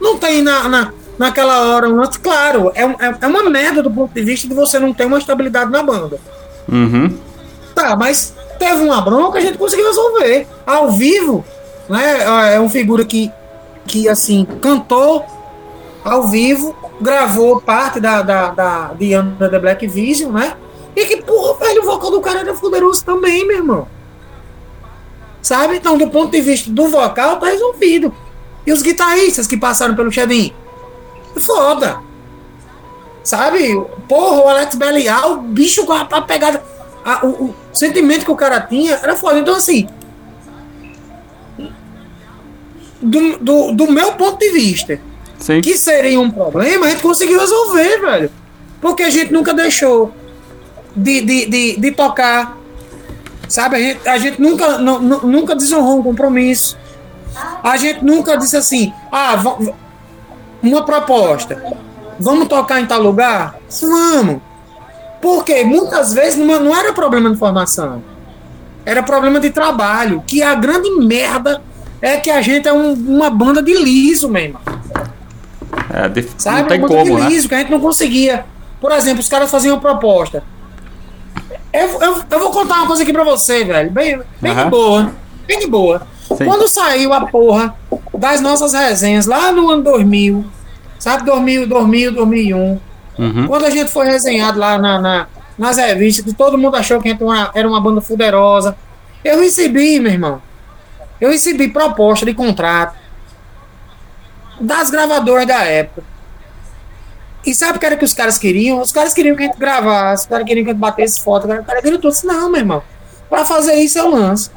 [0.00, 2.18] Não tem na, na, naquela hora um lance.
[2.18, 5.18] Claro, é, é, é uma merda do ponto de vista de você não ter uma
[5.18, 6.18] estabilidade na banda.
[6.70, 7.16] Uhum.
[7.74, 10.46] Tá, mas teve uma bronca, a gente conseguiu resolver.
[10.66, 11.44] Ao vivo,
[11.88, 12.54] né?
[12.54, 13.30] É um figura que,
[13.86, 15.24] que assim, cantou
[16.04, 20.54] ao vivo, gravou parte da, da, da de Under the Black Vision, né?
[20.94, 23.88] E que, porra, velho, o vocal do cara era poderoso também, meu irmão.
[25.42, 25.76] Sabe?
[25.76, 28.14] Então, do ponto de vista do vocal, tá resolvido.
[28.66, 30.54] E os guitarristas que passaram pelo Xedin?
[31.36, 32.00] Foda.
[33.22, 33.74] Sabe?
[34.08, 36.62] Porra, o Alex Belial, o bicho com a, a pegada.
[37.04, 39.38] a- o, o sentimento que o cara tinha era foda.
[39.38, 39.88] Então, assim.
[43.00, 44.98] Do, do, do meu ponto de vista,
[45.38, 45.60] Sim.
[45.60, 48.30] que seria um problema, a gente conseguiu resolver, velho.
[48.80, 50.12] Porque a gente nunca deixou
[50.96, 52.56] de, de, de, de tocar.
[53.48, 53.76] Sabe?
[53.76, 56.78] A gente, a gente nunca, nu- nu- nunca desonrou um compromisso.
[57.62, 59.36] A gente nunca disse assim, ah,
[60.72, 61.62] uma proposta.
[62.18, 63.56] Vamos tocar em tal lugar?
[63.80, 64.40] Vamos.
[65.20, 68.02] Porque muitas vezes não, não era problema de formação.
[68.84, 70.22] Era problema de trabalho.
[70.26, 71.62] Que a grande merda
[72.00, 74.60] é que a gente é um- uma banda de liso, meu irmão.
[75.92, 76.60] É, dif- Sabe?
[76.60, 77.28] não tem Uma banda como, de né?
[77.30, 78.44] liso, que a gente não conseguia.
[78.80, 80.42] Por exemplo, os caras faziam uma proposta.
[81.72, 83.90] Eu, eu, eu vou contar uma coisa aqui pra você, velho.
[83.90, 84.64] Bem, bem Aham.
[84.64, 85.12] de boa.
[85.46, 86.06] Bem de boa.
[86.26, 86.44] Sim.
[86.46, 87.74] Quando saiu a porra
[88.16, 90.44] das nossas resenhas lá no ano 2000,
[90.98, 91.24] sabe?
[91.24, 92.80] 2000, 2000, 2001.
[93.18, 93.46] Uhum.
[93.46, 95.26] Quando a gente foi resenhado lá na, na-
[95.58, 98.76] nas revistas, que todo mundo achou que a gente uma- era uma banda fuderosa.
[99.24, 100.42] Eu recebi, meu irmão.
[101.20, 102.96] Eu recebi proposta de contrato
[104.60, 106.02] das gravadoras da época.
[107.46, 108.80] E sabe o que era que os caras queriam?
[108.80, 111.44] Os caras queriam que a gente gravasse, os caras queriam que a gente batesse foto.
[111.46, 112.14] O cara queria tudo.
[112.24, 112.82] Não, meu irmão.
[113.28, 114.50] Pra fazer isso eu lanço.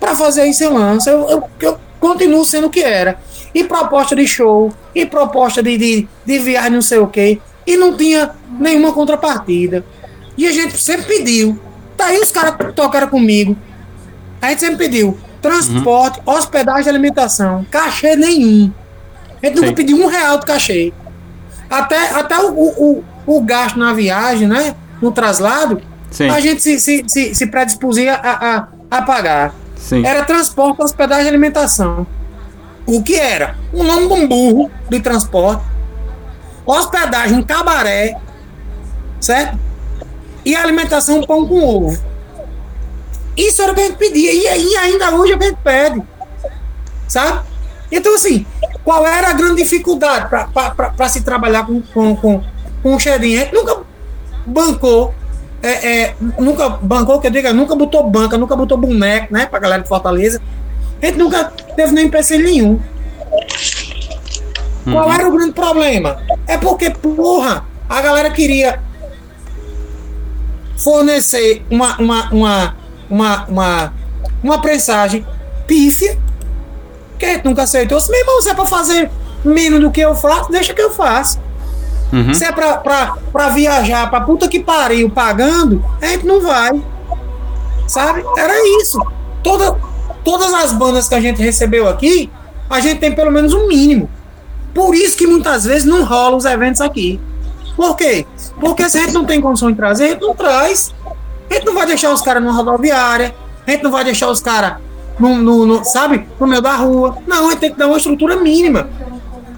[0.00, 1.08] Pra fazer isso eu lanço.
[1.08, 3.20] Eu, eu, eu continuo sendo o que era.
[3.54, 7.38] E proposta de show, e proposta de, de, de viagem, não sei o quê.
[7.66, 9.84] E não tinha nenhuma contrapartida.
[10.36, 11.60] E a gente sempre pediu.
[11.96, 13.56] Tá aí os caras tocaram comigo.
[14.40, 17.66] A gente sempre pediu transporte, hospedagem e alimentação.
[17.70, 18.72] Cachê nenhum.
[19.42, 19.74] A gente nunca Sim.
[19.74, 20.92] pediu um real de cachê.
[21.68, 24.74] Até, até o, o, o, o gasto na viagem, né?
[25.00, 25.80] No traslado,
[26.10, 26.28] Sim.
[26.28, 29.54] a gente se, se, se, se predispunha a, a, a pagar.
[29.80, 30.06] Sim.
[30.06, 32.06] Era transporte, hospedagem e alimentação.
[32.86, 33.56] O que era?
[33.72, 35.64] Um nome de um burro de transporte,
[36.66, 38.16] hospedagem, um cabaré,
[39.20, 39.58] certo?
[40.44, 41.98] E alimentação, um pão com ovo.
[43.36, 44.32] Isso era o que a gente pedia.
[44.32, 46.02] E, aí ainda hoje a gente pede.
[47.08, 47.40] Sabe?
[47.90, 48.46] Então, assim,
[48.84, 52.44] qual era a grande dificuldade para se trabalhar com, com, com,
[52.82, 53.40] com o Xedinho?
[53.40, 53.82] A gente nunca
[54.46, 55.14] bancou.
[55.62, 59.46] É, é, nunca bancou, que eu diga, nunca botou banca, nunca botou boneco, né?
[59.46, 60.40] Pra galera de Fortaleza.
[61.02, 62.80] A gente nunca teve nem empecilho nenhum.
[64.84, 66.22] Qual era o grande problema?
[66.46, 68.80] É porque, porra, a galera queria
[70.82, 72.76] fornecer uma, uma, uma,
[73.10, 73.94] uma, uma,
[74.42, 75.26] uma prensagem
[75.66, 76.18] pífia,
[77.18, 78.00] que a gente nunca aceitou.
[78.00, 79.10] Se meu irmão, se é pra fazer
[79.44, 81.38] menos do que eu faço, deixa que eu faço.
[82.12, 82.34] Uhum.
[82.34, 86.70] Se é pra, pra, pra viajar pra puta que pariu pagando, a gente não vai.
[87.86, 88.24] Sabe?
[88.36, 88.98] Era isso.
[89.42, 89.76] Toda,
[90.24, 92.30] todas as bandas que a gente recebeu aqui
[92.68, 94.08] a gente tem pelo menos um mínimo.
[94.72, 97.20] Por isso que muitas vezes não rolam os eventos aqui.
[97.76, 98.24] Por quê?
[98.60, 100.94] Porque se a gente não tem condição de trazer, a gente não traz.
[101.50, 103.34] A gente não vai deixar os caras numa rodoviária,
[103.66, 104.74] a gente não vai deixar os caras
[105.18, 107.16] no, no- no- sabe, no meio da rua.
[107.26, 108.88] Não, a gente tem que dar uma estrutura mínima.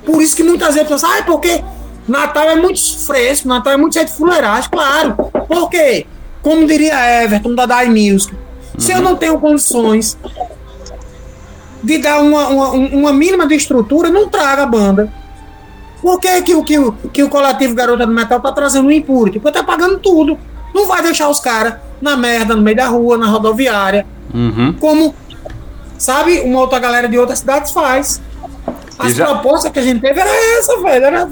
[0.06, 1.62] Por isso que muitas vezes pessoas, ah, é porque
[2.06, 5.14] Natal é muito fresco, Natal é muito cheio de fuleiragem, claro.
[5.46, 6.06] Por quê?
[6.42, 8.34] Como diria Everton da Dai Music,
[8.78, 10.18] se eu não tenho condições
[11.82, 15.12] de dar uma, uma, uma mínima de estrutura, não traga a banda.
[16.00, 16.76] Por que, que, o- que,
[17.12, 19.38] que o coletivo Garota do Metal tá trazendo o Impurity?
[19.38, 20.36] Porque tá pagando tudo.
[20.74, 24.72] Não vai deixar os caras na merda, no meio da rua, na rodoviária, Uhum.
[24.80, 25.14] como,
[25.98, 28.20] sabe, uma outra galera de outras cidades faz.
[28.98, 31.04] As já- propostas que a gente teve era essa, velho.
[31.04, 31.28] Era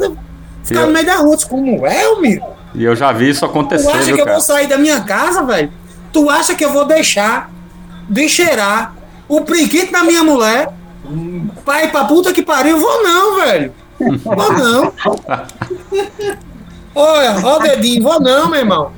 [0.65, 1.37] ficar Eu- no meio da rua.
[1.49, 2.47] Como é, amigo?
[2.75, 4.39] E eu já vi isso Tu acontecer, acha viu, que eu cara?
[4.39, 5.73] vou sair da minha casa, velho?
[6.13, 7.51] Tu acha que eu vou deixar
[8.09, 8.95] de cheirar
[9.29, 10.71] o priquito da minha mulher
[11.65, 12.79] pra ir pra puta que pariu?
[12.79, 13.73] Vou não, velho.
[13.99, 14.93] Vou não.
[16.95, 18.93] Olha, ó o dedinho, vou não, meu irmão.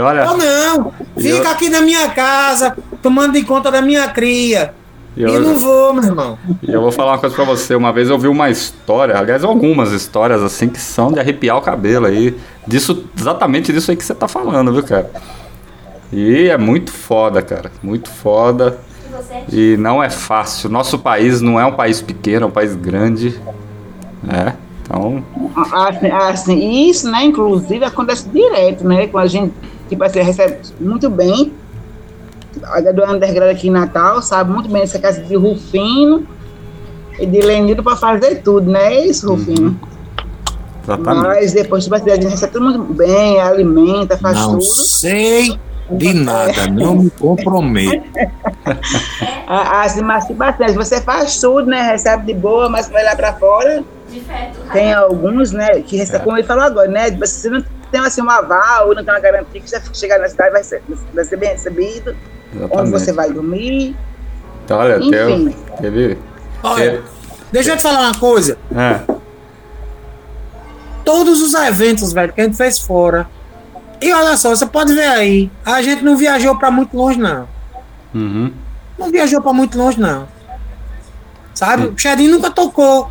[0.00, 0.92] Olha, Vou não.
[1.16, 4.74] Fica Eu- aqui na minha casa, tomando de conta da minha cria.
[5.18, 6.38] E E eu, não vou, meu irmão.
[6.62, 7.74] e eu vou falar uma coisa pra você.
[7.74, 11.60] Uma vez eu vi uma história, aliás, algumas histórias assim que são de arrepiar o
[11.60, 12.36] cabelo aí.
[12.66, 15.10] Disso, exatamente disso aí que você tá falando, viu, cara?
[16.12, 17.70] E é muito foda, cara.
[17.82, 18.78] Muito foda.
[19.52, 20.70] E não é fácil.
[20.70, 23.38] Nosso país não é um país pequeno, é um país grande.
[24.28, 24.52] É.
[24.82, 25.22] Então,
[25.72, 29.06] Assim, assim, isso, né, inclusive, acontece direto, né?
[29.06, 29.52] Com a gente,
[29.88, 31.52] tipo assim, recebe muito bem.
[32.64, 36.26] A do underground aqui em Natal sabe muito bem essa casa de Rufino
[37.18, 38.94] e de Lenildo para fazer tudo, né?
[38.94, 39.78] É isso, Rufino.
[40.84, 41.26] exatamente.
[41.26, 44.62] Mas depois, tipo assim, a gente recebe tudo muito bem, alimenta, faz Não tudo.
[44.64, 45.58] sei
[45.90, 48.06] de nada, não me comprometo.
[49.50, 51.80] Ah, Assim, mas assim, você faz tudo, né?
[51.80, 53.82] Recebe de boa, mas vai lá para fora.
[54.10, 54.22] De.
[54.74, 57.06] Tem alguns, né, que recebem, como ele falou agora, né?
[57.10, 60.28] Se você não tem assim, um aval, não tem uma garantia que você chegar na
[60.28, 60.82] cidade vai ser,
[61.14, 62.14] vai ser bem recebido,
[62.54, 62.90] onde exatamente.
[62.90, 63.96] você vai dormir.
[64.64, 65.54] Então, olha, Enfim.
[65.80, 66.18] teve.
[66.62, 67.02] Olha,
[67.52, 68.58] deixa eu te falar uma coisa.
[68.74, 69.00] É.
[71.04, 73.28] Todos os eventos, velho, que a gente fez fora.
[74.00, 77.48] E olha só, você pode ver aí, a gente não viajou pra muito longe, não.
[78.14, 78.52] Uhum.
[78.98, 80.28] Não viajou pra muito longe, não.
[81.54, 81.86] Sabe?
[81.86, 83.10] O Xedinho nunca tocou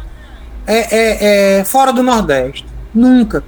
[0.65, 2.65] é, é, é, fora do Nordeste.
[2.93, 3.43] Nunca.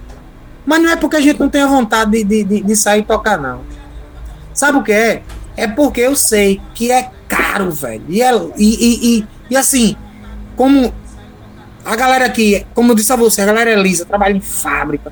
[0.65, 2.99] Mas não é porque a gente não tem a vontade de, de, de- de sair
[3.01, 3.61] e tocar, não.
[4.53, 5.21] Sabe o que é?
[5.59, 8.03] É porque eu sei que é caro, velho.
[8.07, 9.93] E, é, e, e, e, assim,
[10.55, 10.93] como
[11.83, 15.11] a galera aqui, como eu disse a você, a galera é lisa, trabalha em fábrica,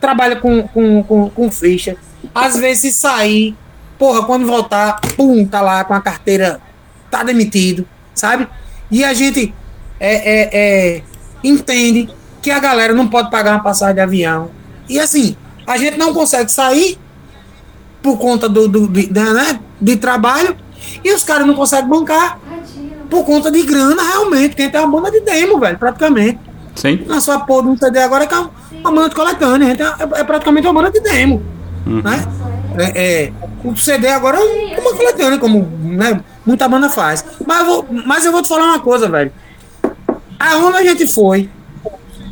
[0.00, 1.96] trabalha com, com, com, com ficha.
[2.34, 3.54] Às vezes, se sair,
[3.98, 6.62] porra, quando voltar, pum, tá lá com a carteira,
[7.10, 8.48] tá demitido, sabe?
[8.90, 9.54] E a gente
[10.00, 11.02] é, é, é,
[11.44, 12.08] entende
[12.40, 14.50] que a galera não pode pagar uma passagem de avião.
[14.88, 16.98] E assim, a gente não consegue sair
[18.08, 20.56] por conta do, do de, da- né, de trabalho
[21.04, 22.38] e os caras não conseguem bancar
[23.10, 24.54] por conta de grana, realmente.
[24.56, 26.38] Quem tem uma banda de demo, velho, praticamente.
[26.74, 27.04] Sim.
[27.06, 29.66] Na sua porra um CD agora que é uma- uma banda de coletânea.
[29.66, 31.42] a gente É, é praticamente uma banda de demo.
[31.86, 32.26] Né?
[32.78, 33.32] É, é,
[33.64, 37.24] o CD agora é uma coletânea, como né, muita banda faz.
[37.46, 39.32] Mas eu, vou, mas eu vou te falar uma coisa, velho.
[40.38, 41.48] Aonde a gente foi,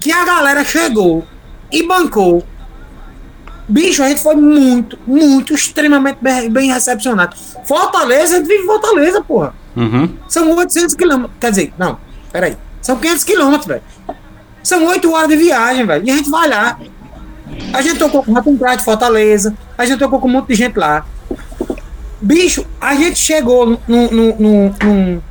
[0.01, 1.25] que a galera chegou
[1.73, 2.45] e bancou.
[3.69, 7.37] Bicho, a gente foi muito, muito, extremamente bem, bem recepcionado.
[7.65, 9.55] Fortaleza, a gente vive em Fortaleza, porra.
[9.77, 10.15] Uhum.
[10.29, 11.37] São 800 quilômetros.
[11.41, 11.99] Quer dizer, não,
[12.33, 12.57] peraí.
[12.81, 13.83] São 500 quilômetros, velho.
[14.63, 16.07] São 8 horas de viagem, velho.
[16.07, 16.79] E a gente vai lá.
[17.73, 19.55] A gente tocou com Rato de Fortaleza.
[19.77, 21.05] A gente tocou com um monte de gente lá.
[22.21, 25.23] Bicho, a gente chegou num, num, num, num,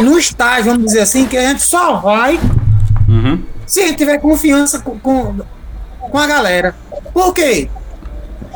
[0.00, 2.40] num estágio, vamos dizer assim, que a gente só vai
[3.08, 3.42] Uhum.
[3.66, 5.36] se a gente tiver confiança com, com,
[6.10, 6.74] com a galera.
[7.12, 7.68] Por quê?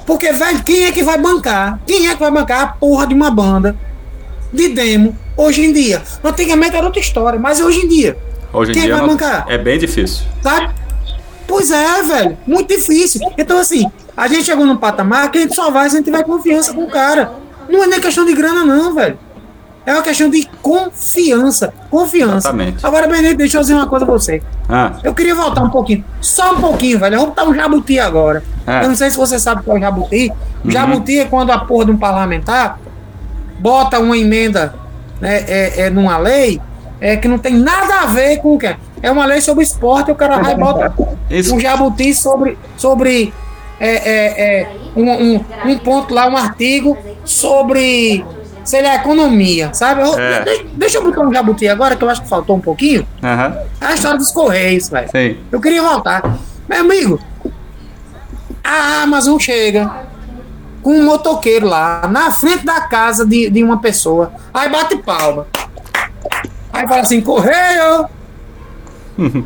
[0.07, 1.79] Porque, velho, quem é que vai bancar?
[1.87, 3.77] Quem é que vai bancar a porra de uma banda
[4.53, 6.03] de demo hoje em dia?
[6.25, 8.17] Antigamente era outra história, mas hoje em dia,
[8.53, 9.47] Hoje em Quem dia vai bancar?
[9.49, 10.25] é bem difícil.
[10.43, 10.75] sabe?
[11.47, 13.21] Pois é, velho, muito difícil.
[13.39, 16.07] Então, assim, a gente chegou num patamar que a gente só vai se a gente
[16.07, 17.33] tiver confiança com o cara.
[17.69, 19.17] Não é nem questão de grana, não, velho.
[19.91, 21.75] É uma questão de confiança.
[21.91, 22.49] Confiança.
[22.49, 22.87] Exatamente.
[22.87, 24.41] Agora, Benedito, deixa eu dizer uma coisa pra você.
[24.69, 27.17] Ah, Eu queria voltar um pouquinho, só um pouquinho, velho.
[27.19, 28.41] Vamos botar um jabuti agora.
[28.65, 28.85] É.
[28.85, 30.33] Eu não sei se você sabe o que é o jabuti.
[30.65, 32.79] O jabuti é quando a porra de um parlamentar
[33.59, 34.77] bota uma emenda
[35.21, 36.61] né, é, é, numa lei
[37.01, 38.77] é, que não tem nada a ver com o que é.
[39.03, 40.95] É uma lei sobre esporte o cara vai bota
[41.29, 41.57] Isso.
[41.57, 43.35] um jabuti sobre, sobre
[43.81, 48.25] é, é, é, um, um, um ponto lá, um artigo sobre
[48.71, 50.01] seria a economia, sabe?
[50.03, 50.45] Eu- É.
[50.45, 53.07] de- deixa eu botar um jabuti agora, que eu acho que faltou um pouquinho.
[53.23, 53.57] Aham.
[53.81, 55.09] É a história dos Correios, velho.
[55.51, 56.23] Eu queria voltar.
[56.69, 57.21] Meu amigo,
[58.63, 59.91] a Amazon chega
[60.83, 64.33] com um motoqueiro lá, na frente da casa de, de uma pessoa.
[64.55, 65.47] Aí bate palma.
[66.73, 68.09] Aí fala assim, correio!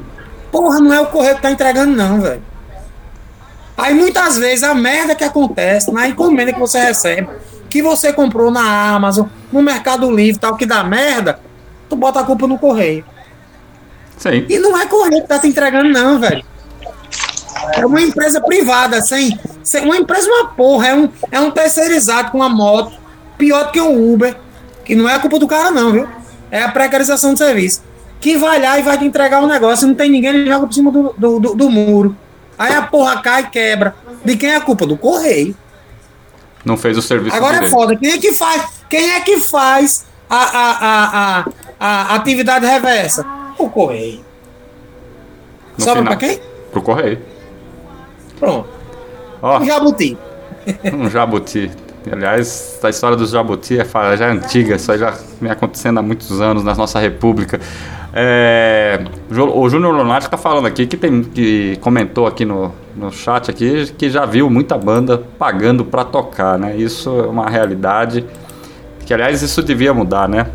[0.52, 2.42] Porra, não é o correio que tá entregando, não, velho.
[3.76, 7.28] Aí muitas vezes a merda que acontece na encomenda que você recebe,
[7.74, 11.40] que você comprou na Amazon, no Mercado Livre tal, que dá merda,
[11.88, 13.04] tu bota a culpa no correio.
[14.16, 14.46] Sim.
[14.48, 16.44] E não é correio que tá te entregando, não, velho.
[17.72, 19.82] É uma empresa privada, sem, sem.
[19.84, 22.96] Uma empresa uma porra, é um, é um terceirizado com uma moto,
[23.36, 24.36] pior do que um Uber,
[24.84, 26.08] que não é a culpa do cara, não, viu?
[26.52, 27.82] É a precarização do serviço.
[28.20, 30.72] Que vai lá e vai te entregar um negócio, não tem ninguém, ele joga por
[30.72, 32.16] cima do, do, do- do muro.
[32.56, 33.96] Aí a porra cai e quebra.
[34.24, 34.86] De quem é a culpa?
[34.86, 35.56] Do correio.
[36.64, 37.72] Não fez o serviço Agora é direito.
[37.72, 37.96] foda.
[37.96, 38.64] Quem é que faz?
[38.88, 40.70] Quem é que faz a, a,
[41.40, 41.44] a,
[41.80, 43.24] a, a atividade reversa?
[43.58, 44.24] O correio.
[45.76, 46.16] No Sobra final.
[46.16, 46.40] pra quem?
[46.72, 47.18] Pro correio.
[48.38, 48.68] Pronto.
[49.42, 50.16] Ó, O jabuti.
[50.92, 51.70] um jabuti.
[52.10, 53.84] Aliás, a história dos jabuti é,
[54.16, 57.58] já é antiga, isso aí já vem acontecendo há muitos anos na nossa república.
[58.16, 63.50] É, o Júnior Lunático tá falando aqui que tem que comentou aqui no, no chat
[63.50, 66.76] aqui que já viu muita banda pagando pra tocar, né?
[66.76, 68.24] Isso é uma realidade
[69.04, 70.46] que aliás isso devia mudar, né?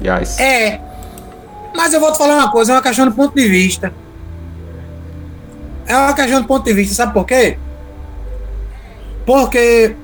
[0.00, 0.40] Aliás.
[0.40, 0.80] É.
[1.72, 3.92] Mas eu vou te falar uma coisa, é uma questão de ponto de vista.
[5.86, 7.56] É uma questão de ponto de vista, sabe por quê?
[9.24, 9.94] Porque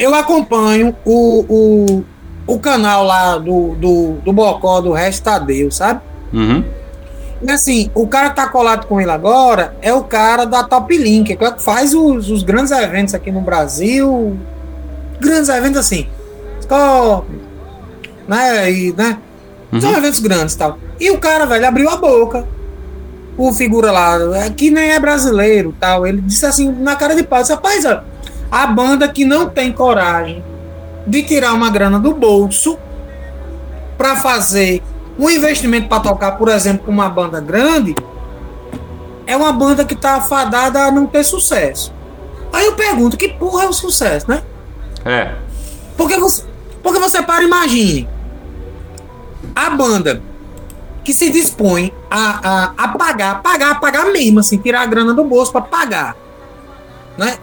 [0.00, 2.04] eu acompanho o, o,
[2.46, 6.00] o canal lá do, do, do Bocó, do Resto Tadeu, sabe?
[6.32, 6.64] Uhum.
[7.42, 10.94] E assim, o cara que tá colado com ele agora é o cara da Top
[10.96, 14.38] Link, que é que faz os, os grandes eventos aqui no Brasil.
[15.18, 16.06] Grandes eventos assim.
[16.60, 17.38] Scorpion,
[18.28, 18.70] né?
[18.70, 19.18] E, né?
[19.80, 20.78] São eventos grandes e tal.
[20.98, 22.46] E o cara, velho, abriu a boca.
[23.38, 26.06] O figura lá, é, que nem é brasileiro tal.
[26.06, 28.02] Ele disse assim, na cara de pau, rapaz, ó,
[28.50, 30.44] a banda que não tem coragem
[31.10, 32.78] de tirar uma grana do bolso
[33.98, 34.80] para fazer
[35.18, 37.96] um investimento para tocar, por exemplo, com uma banda grande,
[39.26, 41.92] é uma banda que tá fadada a não ter sucesso.
[42.52, 44.42] Aí eu pergunto, que porra é o sucesso, né?
[45.04, 45.34] É.
[45.96, 46.44] Porque você,
[46.80, 48.08] porque você para e imagine.
[49.54, 50.22] A banda
[51.02, 55.24] que se dispõe a, a, a pagar, pagar, pagar mesmo, assim, tirar a grana do
[55.24, 56.16] bolso para pagar.
[57.18, 57.36] Né?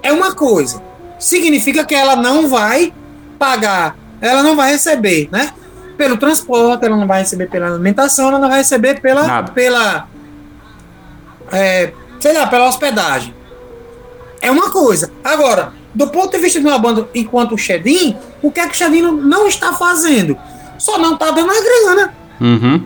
[0.00, 0.91] É uma coisa.
[1.22, 2.92] Significa que ela não vai
[3.38, 5.52] pagar, ela não vai receber, né?
[5.96, 9.22] Pelo transporte, ela não vai receber pela alimentação, ela não vai receber pela.
[9.26, 9.52] Nada.
[9.52, 10.08] pela
[11.52, 13.34] é, sei lá, pela hospedagem.
[14.40, 15.12] É uma coisa.
[15.22, 18.74] Agora, do ponto de vista de uma banda enquanto o Shedin, o que é que
[18.74, 20.36] o Shedin não- está fazendo?
[20.78, 22.14] Só não está dando a grana.
[22.40, 22.84] Uhum.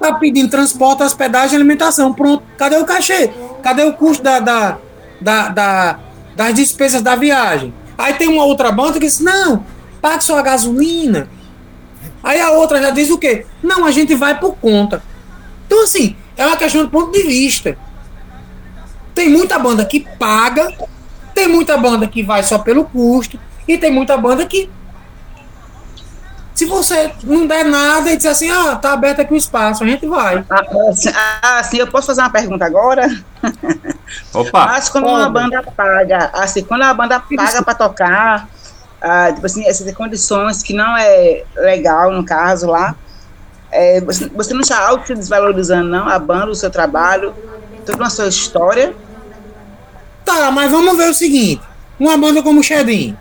[0.00, 2.12] Tá pedindo transporte, hospedagem, alimentação.
[2.12, 2.42] Pronto.
[2.58, 3.30] Cadê o cachê?
[3.62, 4.78] Cadê o custo da, da,
[5.20, 5.98] da, da-
[6.40, 7.74] das despesas da viagem?
[7.98, 9.62] Aí tem uma outra banda que diz: não,
[10.00, 11.28] pague sua gasolina.
[12.22, 13.44] Aí a outra já diz o quê?
[13.62, 15.02] Não, a gente vai por conta.
[15.66, 17.76] Então, assim, é uma questão de ponto de vista.
[19.14, 20.74] Tem muita banda que paga,
[21.34, 23.38] tem muita banda que vai só pelo custo,
[23.68, 24.70] e tem muita banda que.
[26.60, 29.86] Se você não der nada e dizer assim, ah, tá aberto aqui o espaço, a
[29.86, 30.44] gente vai.
[30.50, 33.08] Ah, assim, ah, assim, eu posso fazer uma pergunta agora?
[34.34, 34.66] Opa.
[34.66, 35.32] Mas quando uma pode.
[35.32, 38.46] banda paga, assim, quando a banda paga para tocar,
[39.00, 42.94] ah, tipo assim, essas condições que não é legal, no caso lá,
[43.72, 46.06] é, você, você não está algo se desvalorizando, não?
[46.10, 47.34] A banda, o seu trabalho,
[47.86, 48.94] toda a sua história.
[50.26, 51.62] Tá, mas vamos ver o seguinte:
[51.98, 53.16] uma banda como o Shedin.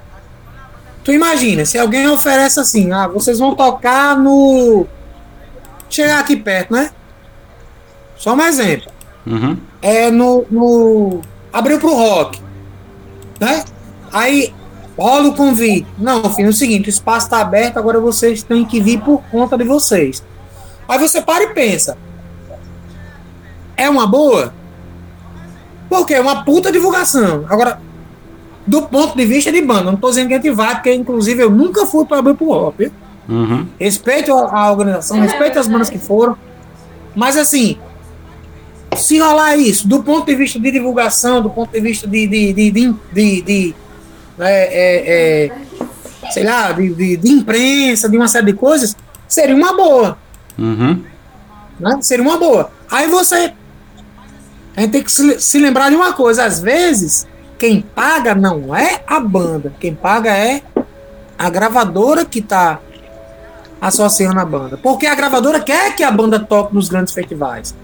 [1.04, 4.86] Tu imagina, se alguém oferece assim, ah, vocês vão tocar no.
[5.90, 6.92] Chegar aqui perto, né?
[8.16, 8.92] Só um exemplo.
[9.26, 9.58] Uhum.
[9.82, 10.46] É no.
[10.52, 11.22] no
[11.52, 12.42] abriu pro rock.
[13.40, 13.64] Né?
[14.12, 14.54] Aí
[14.98, 15.88] rola o convite.
[15.98, 19.24] Não, filho, é o seguinte: o espaço tá aberto, agora vocês têm que vir por
[19.32, 20.24] conta de vocês.
[20.88, 21.98] Aí você para e pensa:
[23.78, 24.54] é uma boa?
[25.88, 27.46] Porque é uma puta divulgação.
[27.50, 27.82] Agora,
[28.70, 31.42] do ponto de vista de banda, não tô dizendo que a gente vai, porque inclusive
[31.42, 32.92] eu nunca fui para abrir pro viu?
[33.28, 33.66] Uhum.
[33.80, 36.38] Respeito a, a organização, respeito as bandas que foram.
[37.16, 37.78] Mas assim,
[38.96, 42.28] se rolar isso, do ponto de vista de divulgação, do ponto de vista de.
[42.28, 43.76] de, de, de, de- de-
[44.40, 48.96] é, é, é, sei lá, de, de, de imprensa, de uma série de coisas,
[49.28, 50.18] seria uma boa.
[50.58, 51.02] Uhum.
[51.80, 52.00] né?
[52.02, 52.72] Seria uma boa.
[52.90, 53.54] Aí você.
[54.78, 56.46] A gente tem que se, se lembrar de uma coisa.
[56.46, 57.28] Às vezes,
[57.60, 60.62] quem paga não é a banda, quem paga é
[61.38, 62.80] a gravadora que tá
[63.82, 64.78] associando a banda.
[64.82, 67.76] Porque a gravadora quer que a banda toque nos grandes festivais.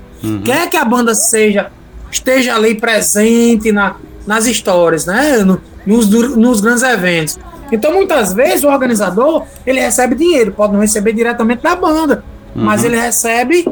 [0.43, 1.69] Quer que a banda seja
[2.11, 3.95] esteja ali presente na,
[4.25, 5.37] nas histórias, né?
[5.39, 7.37] No- nos, nos grandes eventos.
[7.71, 12.23] Então, muitas vezes, o organizador ele recebe dinheiro, pode não receber diretamente da banda,
[12.55, 13.67] mas ele recebe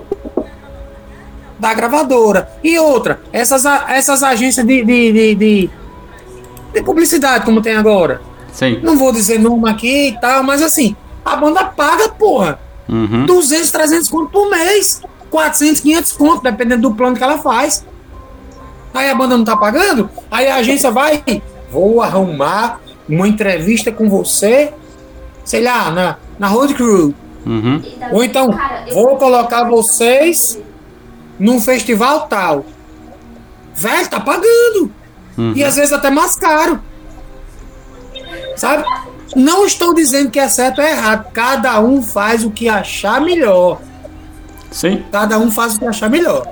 [1.59, 2.49] da gravadora.
[2.63, 5.69] E outra, essas, essas agências de, de, de, de,
[6.73, 8.21] de publicidade, como tem agora.
[8.51, 8.79] Sim.
[8.81, 13.25] Não vou dizer nome aqui e tal, mas assim, a banda paga, porra, Uhum.
[13.25, 15.01] 200, 300 conto por mês.
[15.29, 17.85] 400, 500 conto, dependendo do plano que ela faz.
[18.93, 21.23] Aí a banda não tá pagando, aí a agência vai,
[21.71, 22.79] vou arrumar
[23.09, 24.71] uma entrevista com você,
[25.43, 27.15] sei lá, na, na Road Crew.
[27.43, 27.81] Uhum.
[28.11, 28.55] Ou então,
[28.93, 30.59] vou colocar vocês
[31.39, 32.63] num festival tal.
[33.73, 34.91] Velho, tá pagando.
[35.55, 36.79] E às vezes até mais caro.
[38.55, 38.83] Sabe?
[39.35, 41.31] Não estou dizendo que é certo ou errado.
[41.33, 43.79] Cada um faz o que achar melhor.
[44.71, 46.47] Sim, Cada um faz o que achar melhor.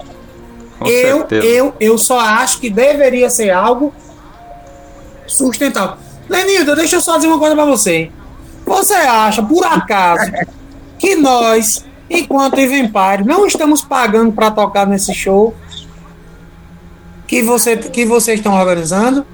[0.77, 1.45] com eu, certeza.
[1.47, 3.93] eu, eu só acho que deveria ser algo
[5.25, 5.97] sustentável.
[6.29, 8.11] Lenildo, deixa eu só dizer uma coisa pra você.
[8.65, 10.31] Você acha, por acaso,
[10.99, 15.55] que nós, enquanto Empire, não estamos pagando pra tocar nesse show
[17.31, 19.25] que, você, que vocês estão organizando?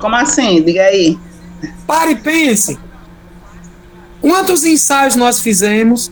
[0.00, 0.60] Como assim?
[0.64, 1.16] Diga aí.
[1.86, 2.76] Pare e pense.
[4.20, 6.10] Quantos ensaios nós fizemos?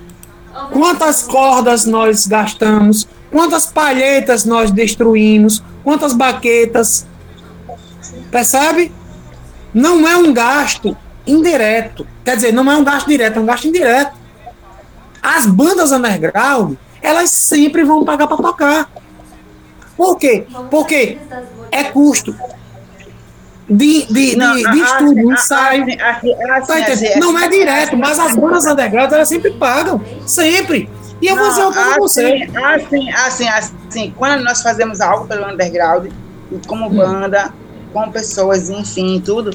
[0.72, 3.08] Quantas cordas nós gastamos?
[3.32, 5.60] Quantas palhetas nós destruímos?
[5.82, 7.04] Quantas baquetas?
[8.30, 8.92] Percebe?
[9.74, 12.06] Não é um gasto indireto.
[12.24, 14.16] Quer dizer, não é um gasto direto, é um gasto indireto.
[15.20, 18.88] As bandas underground, elas sempre vão pagar para tocar.
[20.00, 20.46] Por quê?
[20.70, 21.18] Porque
[21.70, 22.34] é custo
[23.68, 25.82] de, de, de, de estudo, ensaio.
[25.82, 27.10] assim, assim, assim, Tá entendendo?
[27.10, 30.00] assim, não é assim, direto, assim, mas as bandas underground elas sempre pagam.
[30.26, 30.88] Sempre.
[31.20, 32.48] E eu vou dizer uma coisa pra você.
[32.64, 36.10] Assim, assim, assim, assim, quando nós fazemos algo pelo underground,
[36.66, 37.52] como banda,
[37.92, 39.50] com pessoas, enfim, tudo,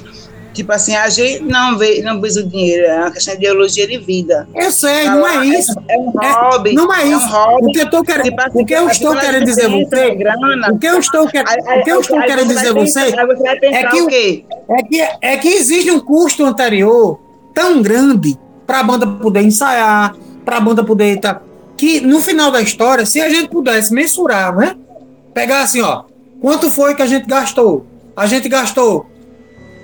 [0.56, 3.85] tipo assim, a gente não vê, não visa o dinheiro, é uma questão de ideologia
[3.88, 4.48] de vida.
[4.56, 5.72] Eu sei, não é isso.
[5.88, 6.74] É um É, hobby.
[6.74, 7.27] não é um isso.
[7.27, 7.66] hobby.
[7.67, 10.16] O que eu estou querendo, Tipo assim, o que eu assim, estou querendo dizer você,
[10.16, 14.45] grana, o que eu estou, quer- o que eu estou querendo dizer você é que
[14.69, 17.19] é que, é que existe um custo anterior
[17.53, 21.42] tão grande para a banda poder ensaiar, para a banda poder estar.
[21.77, 24.75] que no final da história, se a gente pudesse mensurar, né?
[25.34, 26.03] Pegar assim, ó,
[26.42, 27.85] quanto foi que a gente gastou?
[28.16, 29.06] A gente gastou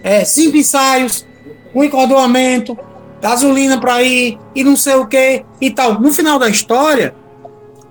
[0.04, 1.26] é, cinco ensaios,
[1.74, 2.78] um encordoamento,
[3.22, 6.00] gasolina para ir e não sei o que e tal.
[6.00, 7.14] No final da história,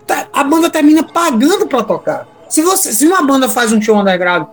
[0.07, 2.29] tá- a banda termina pagando para tocar.
[2.49, 4.47] Se você, se uma banda faz um show underground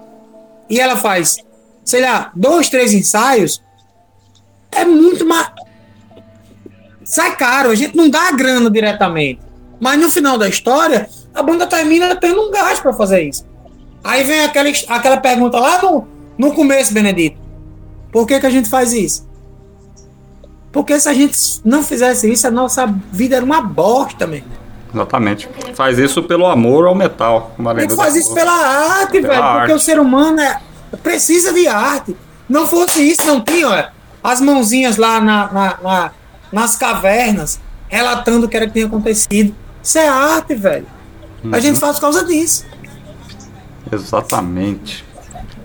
[0.70, 1.38] e ela faz,
[1.84, 3.62] sei lá, dois, três ensaios,
[4.72, 5.50] é muito mais.
[7.04, 9.40] Sai caro, a gente não dá a grana diretamente.
[9.80, 13.46] Mas no final da história, a banda termina tendo um gasto para fazer isso.
[14.04, 17.47] Aí vem aquela, aquela pergunta lá no, no começo, Benedito.
[18.12, 19.28] Por que, que a gente faz isso?
[20.72, 24.58] Porque se a gente não fizesse isso, a nossa vida era uma bosta, meu irmão.
[24.94, 25.50] Exatamente.
[25.74, 27.52] Faz isso pelo amor ao metal.
[27.56, 29.42] como a A gente Lenilda faz isso pela arte, Pela velho.
[29.44, 29.74] Porque arte.
[29.74, 30.60] o ser humano é,
[31.04, 32.16] precisa de arte.
[32.48, 33.92] Não fosse isso, não tinha, olha,
[34.24, 36.12] as mãozinhas lá na, na- na-
[36.52, 39.54] nas cavernas, relatando o que era que tinha acontecido.
[39.84, 40.86] Isso é arte, velho.
[41.44, 41.62] A Uhum.
[41.62, 42.66] gente faz por causa disso.
[43.92, 45.06] Exatamente.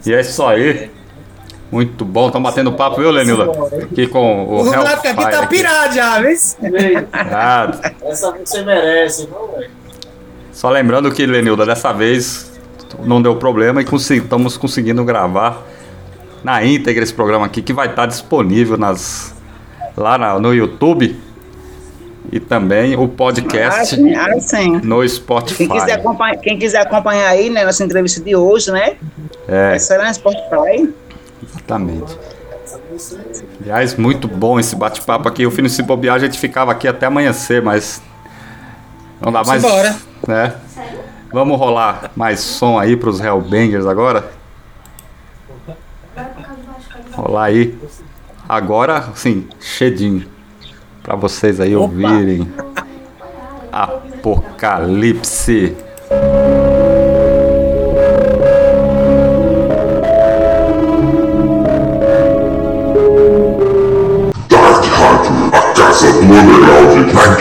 [0.04, 0.90] E é isso aí.
[1.72, 2.26] Muito bom.
[2.26, 3.50] Estamos batendo papo, viu, Lenilda?
[3.82, 5.46] Aqui com o O Renato aqui tá aqui.
[5.56, 6.36] pirado já, viu?
[7.12, 7.70] Ah,
[8.02, 9.70] Essa você merece, não, velho?
[10.52, 12.52] Só lembrando que, Lenilda, dessa vez
[13.04, 13.86] não deu problema e
[14.16, 15.66] estamos conseguindo gravar
[16.44, 19.34] na íntegra esse programa aqui, que vai estar disponível nas,
[19.96, 21.18] lá na- no YouTube
[22.30, 24.70] e também o podcast Assim, assim.
[24.84, 25.56] no Spotify.
[25.66, 28.96] Quem quiser, acompanhar, quem quiser acompanhar aí, né, nossa entrevista de hoje, né?
[29.48, 30.92] É, Essa era no Spotify.
[31.42, 32.18] Exatamente.
[33.60, 35.46] Aliás, muito bom esse bate-papo aqui.
[35.46, 38.02] O fim se bobear, a gente ficava aqui até amanhecer, mas
[39.20, 39.62] não dá mais.
[40.26, 40.54] Né?
[41.32, 44.30] Vamos rolar mais som aí pros Hellbangers agora?
[47.12, 47.78] Rolar aí.
[48.48, 50.26] Agora, sim, chedinho.
[51.02, 51.86] Pra vocês aí Opa.
[51.86, 52.52] ouvirem.
[53.72, 55.74] Apocalipse.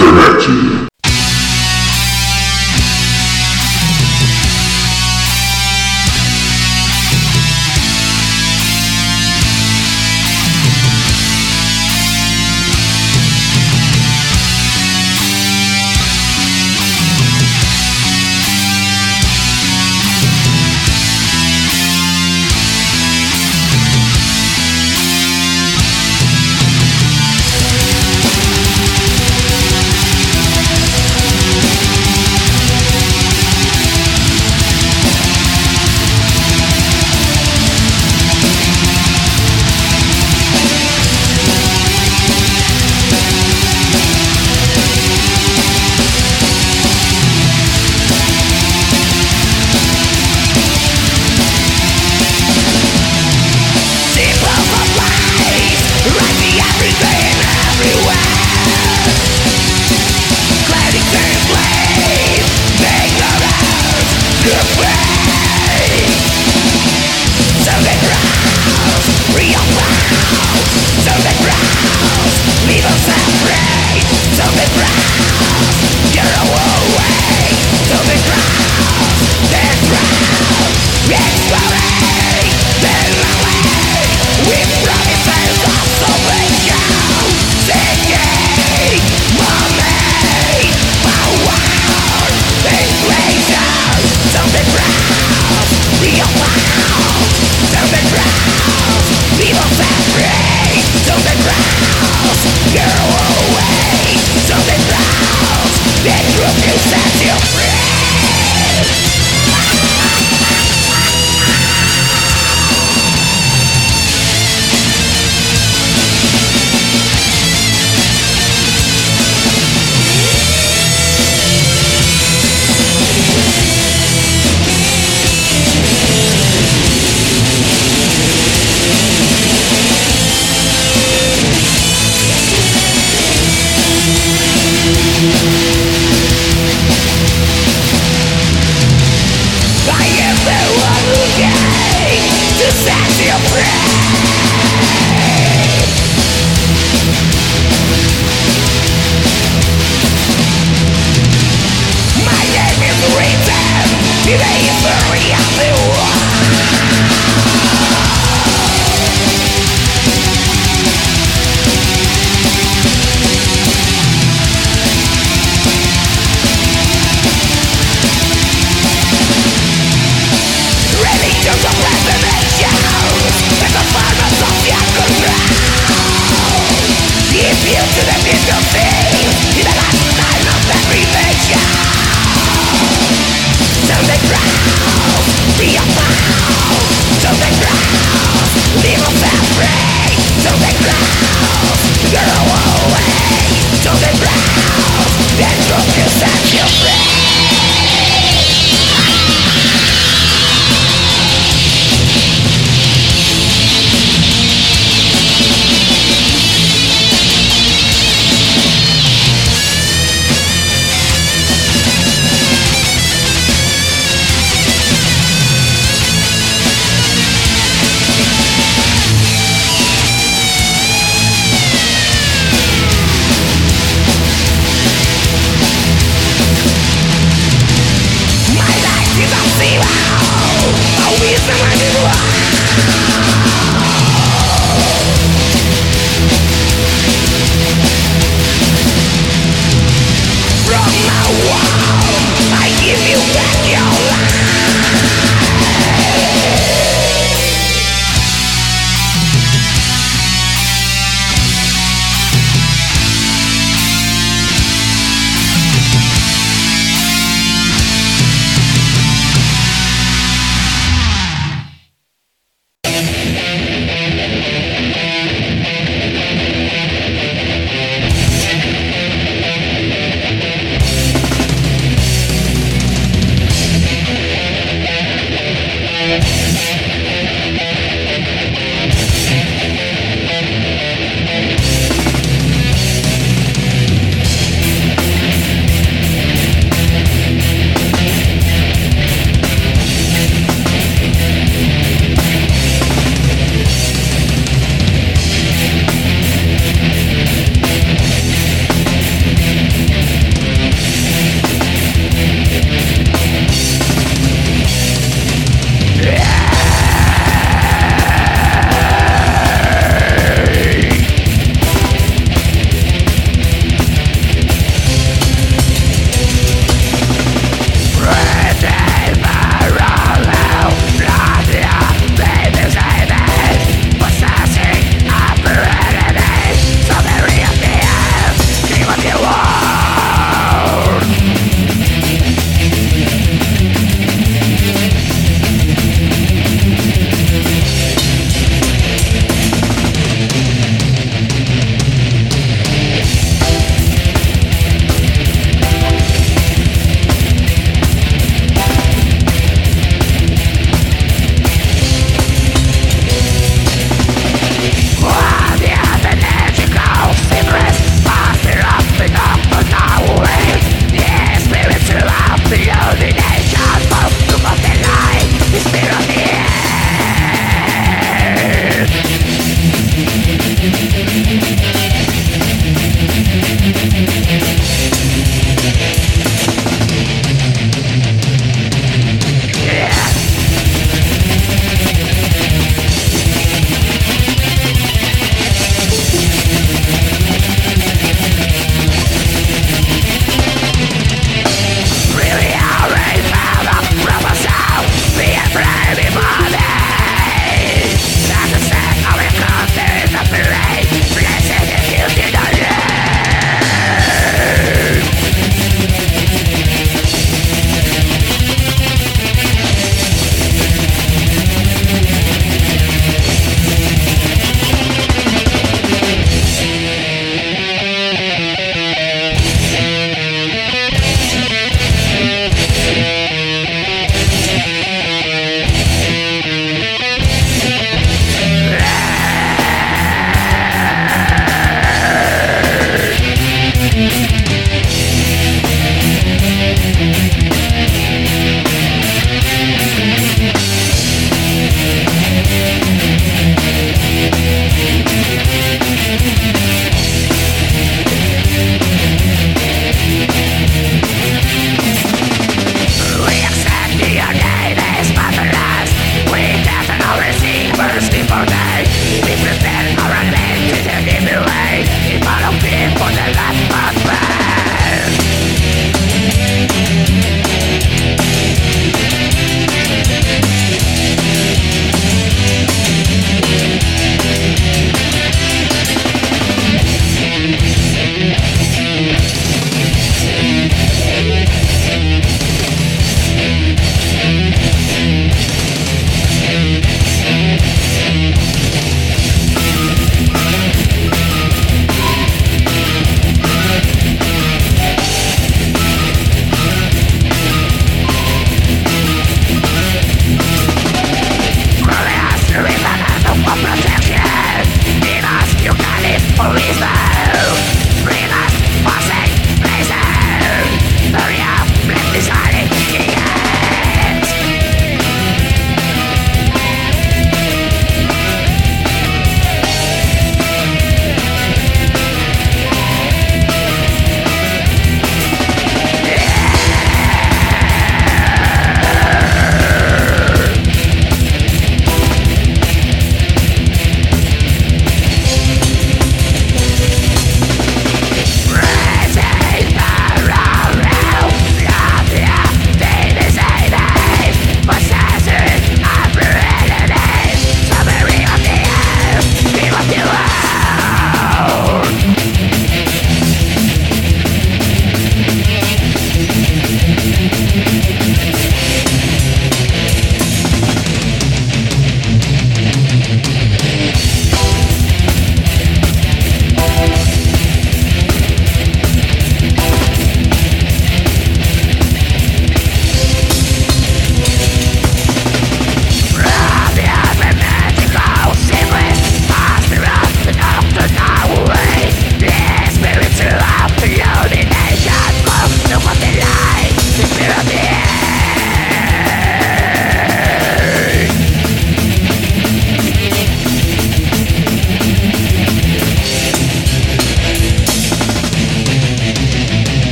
[0.00, 0.79] Internet.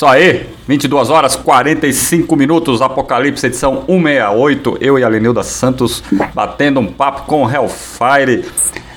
[0.00, 4.78] Isso aí, 22 horas 45 minutos, Apocalipse edição 168.
[4.80, 8.46] Eu e a Lenilda Santos batendo um papo com Hellfire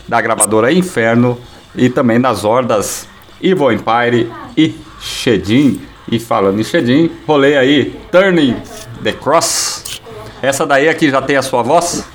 [0.08, 1.38] da gravadora Inferno
[1.76, 3.06] e também das hordas
[3.42, 5.82] Evil Empire e Shedin.
[6.10, 8.56] E falando em Shedin, rolei aí Turning
[9.04, 10.02] the Cross.
[10.42, 12.08] Essa daí aqui já tem a sua voz?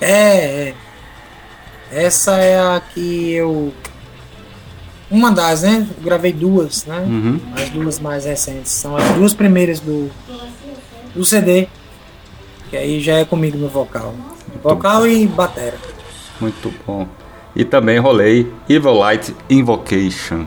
[0.00, 0.74] É, é.
[1.90, 3.72] Essa é a que eu.
[5.10, 5.86] Uma das, né?
[5.96, 6.98] Eu gravei duas, né?
[6.98, 7.40] Uhum.
[7.54, 8.72] As duas mais recentes.
[8.72, 10.10] São as duas primeiras do,
[11.14, 11.66] do CD.
[12.70, 14.14] Que aí já é comigo no vocal.
[14.62, 15.78] Vocal e batera.
[16.40, 17.08] Muito bom.
[17.56, 20.46] E também rolei Evil Light Invocation.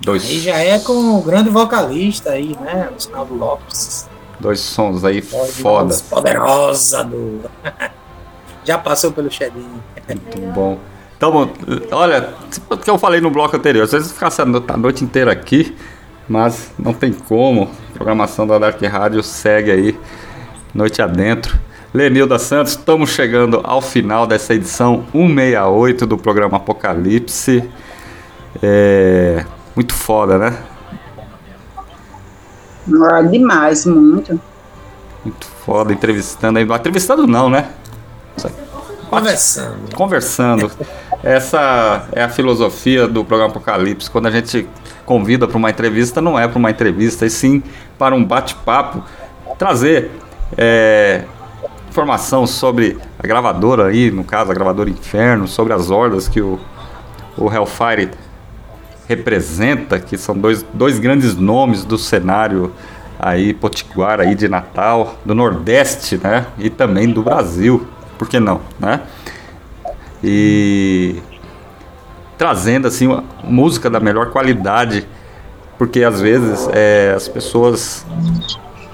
[0.00, 2.88] Dois, Aí já é com o grande vocalista aí, né?
[2.96, 4.08] O Sinaldo Lopes.
[4.38, 5.96] dois sons aí Voz foda.
[6.08, 7.40] Poderosa do.
[8.64, 9.82] já passou pelo Shedinho.
[10.06, 10.78] Muito bom.
[11.18, 11.50] Então,
[11.90, 12.32] olha,
[12.70, 15.32] o que eu falei no bloco anterior, às vezes ficasse a no- a noite inteira
[15.32, 15.76] aqui,
[16.28, 17.68] mas não tem como.
[17.90, 19.98] A programação da Dark Rádio segue aí,
[20.72, 21.58] noite adentro.
[21.92, 27.68] Lenilda Santos, estamos chegando ao final dessa edição 168 do programa Apocalipse.
[28.62, 30.56] É muito foda, né?
[33.10, 34.40] Ah, demais, muito.
[35.24, 36.64] Muito foda, entrevistando aí.
[36.64, 37.70] Entrevistando não, né?
[39.10, 39.94] Conversando.
[39.96, 40.70] conversando.
[41.22, 44.10] Essa é a filosofia do programa Apocalipse.
[44.10, 44.68] Quando a gente
[45.04, 47.62] convida para uma entrevista, não é para uma entrevista, e sim
[47.98, 49.02] para um bate-papo.
[49.58, 50.12] Trazer
[50.56, 51.24] é,
[51.88, 56.60] informação sobre a gravadora aí, no caso, a gravadora Inferno, sobre as hordas que o,
[57.36, 58.10] o Hellfire
[59.08, 62.72] representa, que são dois, dois grandes nomes do cenário
[63.18, 66.46] aí potiguar aí de Natal, do Nordeste, né?
[66.58, 67.84] E também do Brasil.
[68.16, 69.00] Por que não, né?
[70.22, 71.16] E
[72.36, 73.08] trazendo assim
[73.44, 75.06] música da melhor qualidade,
[75.76, 78.06] porque às vezes é, as pessoas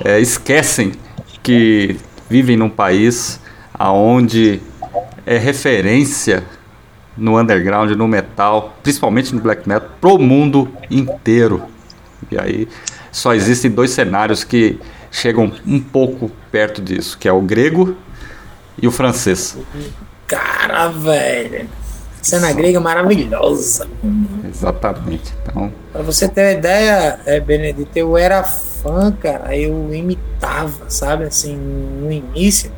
[0.05, 0.93] é, esquecem
[1.43, 1.97] que
[2.29, 3.41] vivem num país
[3.73, 4.61] aonde
[5.27, 6.45] é referência
[7.17, 11.63] no underground, no metal, principalmente no black metal, pro mundo inteiro.
[12.31, 12.69] E aí
[13.13, 14.79] só existem dois cenários que
[15.11, 17.97] chegam um pouco perto disso, que é o grego
[18.81, 19.57] e o francês.
[20.39, 21.69] Cara, velho.
[22.23, 23.87] Cena grega maravilhosa.
[24.49, 25.33] Exatamente.
[25.43, 29.55] Então, Pra você ter uma ideia, é, Benedito, eu era fã, cara.
[29.57, 31.25] Eu imitava, sabe?
[31.25, 32.73] Assim, no início.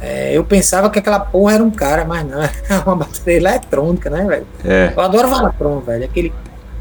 [0.00, 2.42] É, eu pensava que aquela porra era um cara, mas não.
[2.68, 4.46] Era uma bateria eletrônica, né, velho?
[4.64, 6.04] é, Eu adoro Valatron, velho.
[6.04, 6.32] Aquele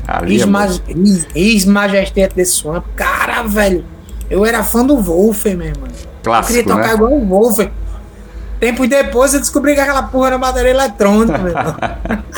[0.07, 2.83] ali é Ismaj- Is- Ismajestete de Swamp.
[2.95, 3.85] Cara, velho.
[4.30, 5.88] Eu era fã do Wolfen, meu irmão.
[5.88, 6.93] Eu queria clássico, tocar né?
[6.93, 7.71] igual o Wolfen.
[8.61, 11.75] Tempos depois eu descobri que aquela porra era bateria eletrônica, meu irmão.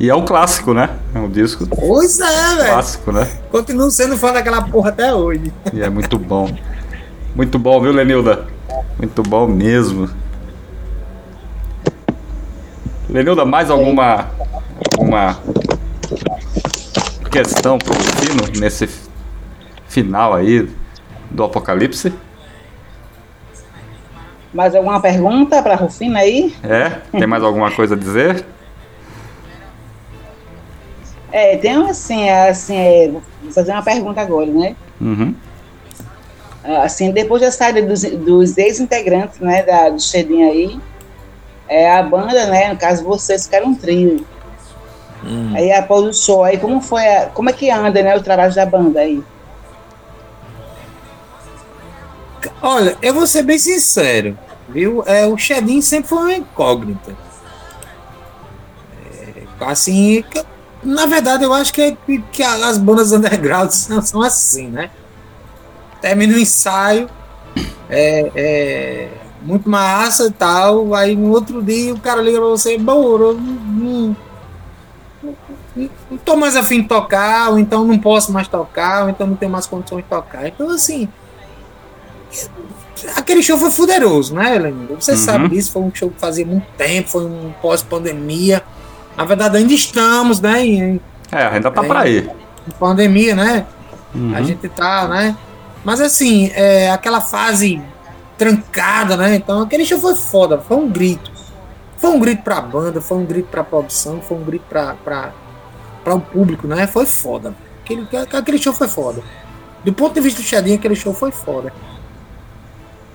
[0.00, 0.90] E é um clássico, né?
[1.14, 2.72] É um disco Pois é, velho.
[2.72, 3.24] clássico, né?
[3.52, 5.52] Continuo sendo fã daquela porra até hoje.
[5.72, 6.50] E é muito bom.
[7.36, 8.46] Muito bom, viu, Lenilda?
[8.98, 10.10] Muito bom mesmo.
[13.08, 14.26] Lenilda, mais alguma
[14.90, 15.38] alguma
[17.30, 18.88] questão pro Rufino nesse
[19.86, 20.68] final aí
[21.30, 22.12] do Apocalipse?
[24.52, 26.54] Mais alguma pergunta para Rufina aí?
[26.62, 26.90] É?
[27.18, 28.44] Tem mais alguma coisa a dizer?
[31.30, 34.76] É, tem assim, é, assim, é, vou fazer uma pergunta agora, né?
[35.00, 35.34] Uhum.
[36.84, 40.80] Assim, depois da saída dos, dos ex-integrantes, né, da, do Shedin aí,
[41.66, 44.24] é, a banda, né, no caso vocês ficaram um trio.
[45.54, 48.54] Aí após o show, aí como foi, a, como é que anda, né, o trabalho
[48.54, 49.22] da banda aí?
[52.62, 55.02] Olha, eu vou ser bem sincero, viu?
[55.04, 57.16] É, o Shedin sempre foi uma incógnita.
[59.18, 60.22] É, assim,
[60.80, 61.96] na verdade, eu acho que,
[62.30, 64.90] que, as bandas underground são, são assim, né?
[66.00, 67.10] Termina o ensaio,
[67.90, 69.08] é, é,
[69.42, 73.34] muito massa e tal, aí no outro dia o cara liga pra você, Boro, eu
[73.34, 74.16] não,
[76.10, 79.36] não tô mais afim de tocar, ou então não posso mais tocar, ou então não
[79.36, 80.46] tenho mais condições de tocar.
[80.46, 81.08] Então, assim,
[83.16, 84.96] aquele show foi fuderoso, né, Leandro?
[85.00, 85.16] Você Uhum.
[85.18, 88.62] sabe disso, foi um show que fazia muito tempo, foi um pós-pandemia.
[89.16, 91.96] Na verdade, ainda estamos, né, em, É, ainda tá É.
[91.98, 92.30] aí.
[92.68, 93.66] em pandemia, né?
[94.14, 94.34] Uhum.
[94.34, 95.36] A gente tá, né?
[95.84, 97.82] Mas assim, é, aquela fase
[98.38, 99.34] trancada, né?
[99.36, 101.30] Então aquele show foi foda, foi um grito.
[101.96, 105.32] Foi um grito pra banda, foi um grito pra produção, foi um grito pra, pra,
[106.04, 106.86] para o público, né?
[106.86, 107.54] Foi foda.
[107.84, 109.22] Aquele, aquele show foi foda.
[109.84, 111.72] Do ponto de vista do Xadinho, aquele show foi foda.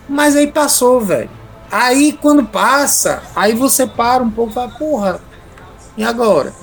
[0.08, 1.30] Mas aí passou, velho.
[1.72, 5.20] Aí quando passa, aí você para um pouco e fala, porra,
[5.98, 6.54] e agora?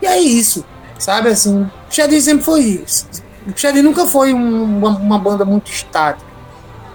[0.00, 0.64] E é isso,
[0.98, 1.62] sabe assim?
[1.62, 3.08] O Xadinho sempre foi isso.
[3.46, 6.24] O Xadinho nunca foi um- uma, uma banda muito estática.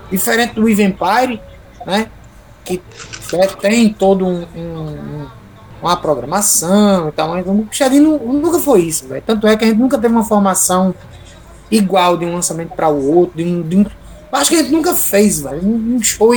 [0.09, 1.41] Diferente do Even Empire,
[1.85, 2.07] né?
[2.63, 2.81] Que
[3.33, 5.27] né, tem todo um, um- um-
[5.81, 9.23] uma programação e tal, mas o Xadinho nu- nunca foi isso, velho.
[9.25, 10.95] Tanto é que a gente nunca teve uma formação
[11.69, 13.35] igual de um lançamento para o outro.
[13.35, 13.85] De um, de um-
[14.33, 15.61] acho que a gente nunca fez, velho.
[15.65, 16.31] Um show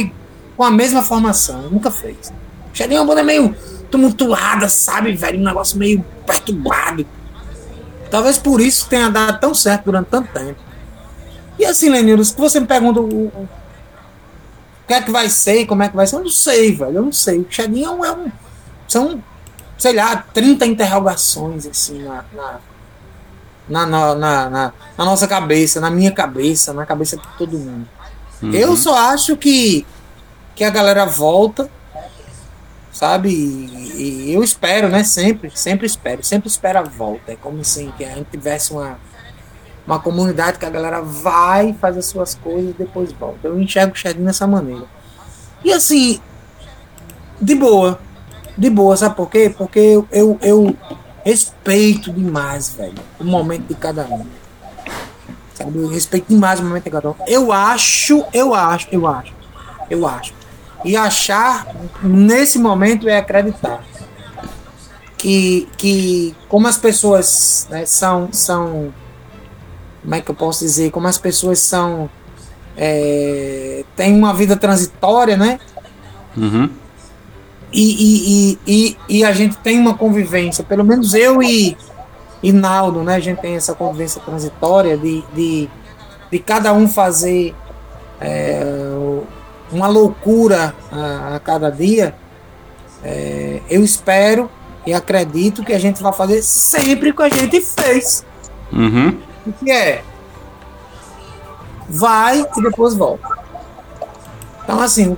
[0.56, 1.62] com a mesma formação.
[1.70, 2.32] Nunca fez.
[2.72, 3.54] Xadinho é uma banda meio
[3.90, 5.40] tumultuada, sabe, velho?
[5.40, 7.06] Um negócio meio perturbado.
[8.10, 10.60] Talvez por isso tenha dado tão certo durante tanto tempo.
[11.58, 13.48] E assim, Lenildo, se você me pergunta o, o-
[14.86, 16.96] que é que vai ser, como é que vai ser, eu não sei, velho.
[16.96, 17.40] Eu não sei.
[17.40, 18.30] O Xadinho é um.
[18.86, 19.22] São,
[19.76, 22.60] sei lá, 30 interrogações, assim, na, na,
[23.68, 27.88] na, na, na- na- nossa cabeça, na minha cabeça, na cabeça de todo mundo.
[28.54, 29.86] Eu só acho que,
[30.54, 31.70] que a galera volta,
[32.92, 33.30] sabe?
[33.30, 35.04] E, e eu espero, né?
[35.04, 37.32] Sempre, sempre espero, sempre espero a volta.
[37.32, 38.98] É como assim, que a gente tivesse uma,
[39.86, 43.48] uma comunidade que a galera vai, faz as suas coisas e depois volta.
[43.48, 44.84] Eu enxergo o Xadinho dessa maneira.
[45.64, 46.20] E assim,
[47.40, 47.98] de boa.
[48.56, 49.54] De boa, sabe por quê?
[49.56, 50.76] Porque eu, eu, eu
[51.26, 54.24] respeito demais, velho, o momento de cada um.
[55.54, 55.76] Sabe?
[55.76, 57.14] Eu respeito demais o momento de cada um.
[57.26, 59.34] Eu acho, eu acho, eu acho,
[59.90, 60.32] eu acho.
[60.84, 61.66] E achar
[62.00, 63.84] nesse momento é acreditar.
[65.18, 68.94] Que, que como as pessoas né, são, são.
[70.02, 70.92] Como é que eu posso dizer?
[70.92, 72.08] Como as pessoas são.
[72.76, 75.58] É, têm uma vida transitória, né?
[76.36, 76.70] Uhum.
[77.78, 81.76] E, e, e, e, a gente tem uma convivência, pelo menos eu e,
[82.42, 83.16] e Naldo, né?
[83.16, 85.68] A gente tem essa convivência transitória de, de,
[86.30, 87.54] de cada um fazer
[88.18, 88.62] é,
[89.70, 92.14] uma loucura a, a cada dia.
[93.04, 94.50] É, eu espero
[94.86, 98.24] e acredito que a gente vai fazer sempre o que a gente fez.
[98.72, 99.18] Uhum.
[99.46, 100.02] O que é?
[101.90, 103.28] Vai e depois volta.
[104.64, 105.14] Então, assim,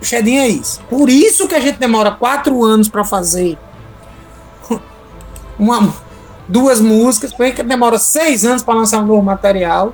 [0.00, 0.80] o Shedinho é isso.
[0.88, 3.58] Por isso que a gente demora quatro anos para fazer
[5.58, 5.92] uma,
[6.46, 9.92] duas músicas, por isso que demora seis anos para lançar um novo material.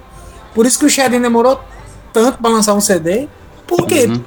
[0.54, 1.60] Por isso que o Shedinho demorou
[2.12, 3.28] tanto para lançar um CD.
[3.66, 4.06] Por quê?
[4.06, 4.22] Uhum.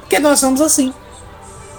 [0.00, 0.92] Porque nós somos assim.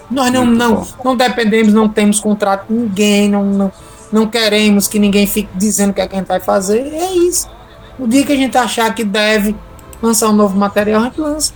[0.09, 0.87] Nós não, Muito não, bom.
[1.03, 3.71] não dependemos, não temos contrato com ninguém, não, não,
[4.11, 6.79] não queremos que ninguém fique dizendo o que, é que a gente vai fazer.
[6.79, 7.49] É isso.
[7.97, 9.55] No dia que a gente achar que deve
[10.01, 11.53] lançar um novo material, a gente lança.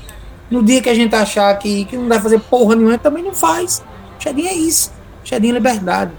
[0.49, 3.33] No dia que a gente achar que, que não deve fazer porra nenhuma, também não
[3.33, 3.83] faz.
[4.19, 4.91] Xedinho é isso.
[5.23, 6.11] Xedinho é liberdade.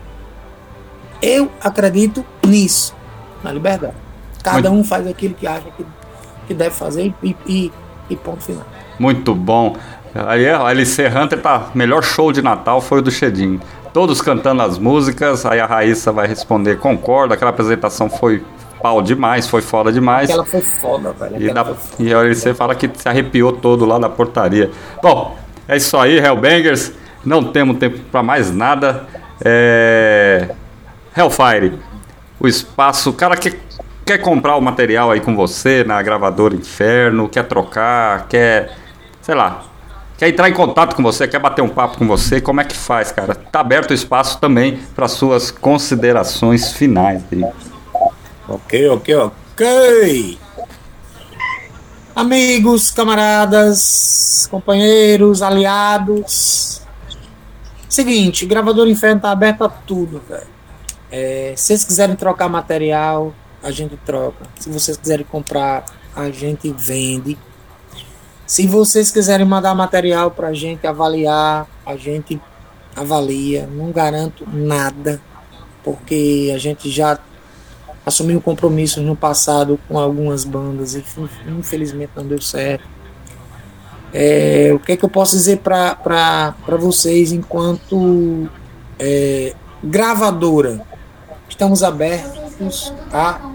[1.20, 2.94] Eu acredito nisso,
[3.42, 3.94] na liberdade.
[4.42, 5.84] Cada um faz aquilo que acha que,
[6.47, 7.73] que deve fazer e, e,
[8.08, 8.65] e ponto final.
[8.98, 9.76] Muito bom.
[10.15, 11.68] Aí a LC Hunter tá.
[11.74, 13.60] Melhor show de Natal foi o do Xedin.
[13.92, 18.44] Todos cantando as músicas, aí a Raíssa vai responder, concordo, aquela apresentação foi
[18.81, 20.28] pau demais, foi foda demais.
[20.28, 21.36] Aquela foi foda, velho.
[21.36, 24.70] E, foi e a LC fala que se arrepiou todo lá da portaria.
[25.02, 26.92] Bom, é isso aí, Hellbangers.
[27.24, 29.07] Não temos tempo para mais nada.
[29.44, 30.48] É...
[31.16, 31.78] Hellfire,
[32.40, 33.10] o espaço.
[33.10, 33.57] O cara que
[34.07, 38.76] quer comprar o material aí com você na gravadora Inferno, quer trocar, quer.
[39.20, 39.65] sei lá.
[40.16, 42.76] Quer entrar em contato com você, quer bater um papo com você, como é que
[42.76, 43.36] faz, cara?
[43.36, 47.44] Tá aberto o espaço também para suas considerações finais aí.
[48.48, 50.38] Ok, ok, ok.
[52.16, 56.80] Amigos, camaradas, companheiros, aliados.
[57.86, 60.46] Seguinte, gravador Inferno tá aberto a tudo, velho.
[61.12, 64.46] É, se vocês quiserem trocar material, a gente troca.
[64.58, 65.84] Se vocês quiserem comprar,
[66.16, 67.36] a gente vende.
[68.46, 72.40] Se vocês quiserem mandar material pra gente avaliar, a gente
[72.96, 73.66] avalia.
[73.66, 75.20] Não garanto nada,
[75.84, 77.18] porque a gente já
[78.08, 81.04] assumiu compromissos no passado com algumas bandas e
[81.46, 82.84] infelizmente não deu certo.
[84.12, 88.48] É, o que é que eu posso dizer para vocês enquanto
[88.98, 89.54] é,
[89.84, 90.80] gravadora?
[91.48, 93.52] Estamos abertos a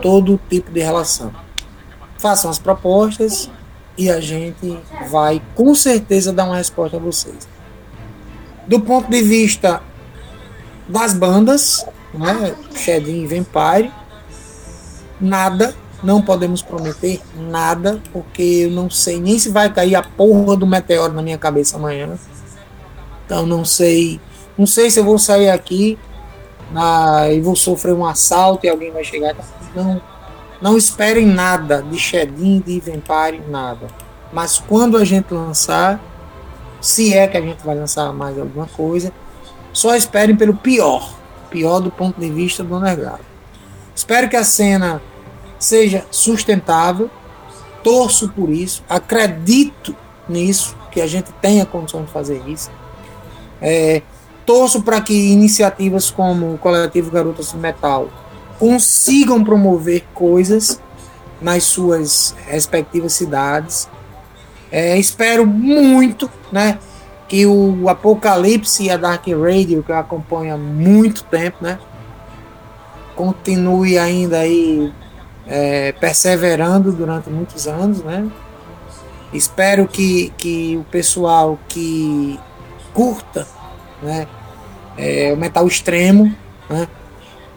[0.00, 1.32] todo tipo de relação.
[2.18, 3.50] Façam as propostas
[3.98, 4.78] e a gente
[5.10, 7.48] vai com certeza dar uma resposta a vocês.
[8.68, 9.82] Do ponto de vista
[10.88, 11.84] das bandas,
[12.14, 12.54] né?
[12.74, 13.92] Shedin e Vampire.
[15.20, 20.56] Nada, não podemos prometer nada, porque eu não sei nem se vai cair a porra
[20.56, 22.18] do meteoro na minha cabeça amanhã.
[23.24, 24.20] Então não sei,
[24.58, 25.98] não sei se eu vou sair aqui
[26.74, 29.36] ah, e vou sofrer um assalto e alguém vai chegar.
[29.74, 30.00] Não,
[30.60, 33.86] não esperem nada de Shedin, de Vampire, nada.
[34.32, 36.00] Mas quando a gente lançar,
[36.80, 39.12] se é que a gente vai lançar mais alguma coisa,
[39.72, 41.21] só esperem pelo pior.
[41.52, 43.20] Pior do ponto de vista do Underground.
[43.94, 45.02] Espero que a cena
[45.58, 47.10] seja sustentável.
[47.84, 48.82] Torço por isso.
[48.88, 49.94] Acredito
[50.28, 52.70] nisso, que a gente tenha condição de fazer isso.
[53.60, 54.02] É,
[54.46, 58.08] torço para que iniciativas como o Coletivo Garotas de Metal
[58.58, 60.80] consigam promover coisas
[61.40, 63.88] nas suas respectivas cidades.
[64.70, 66.78] É, espero muito né,
[67.32, 71.78] que o Apocalipse e a Dark Radio, que eu acompanho há muito tempo, né,
[73.16, 74.92] continue ainda aí
[75.46, 78.02] é, perseverando durante muitos anos.
[78.02, 78.30] Né.
[79.32, 82.38] Espero que, que o pessoal que
[82.92, 83.48] curta
[84.02, 84.26] né,
[84.98, 86.36] é, o metal extremo
[86.68, 86.86] né,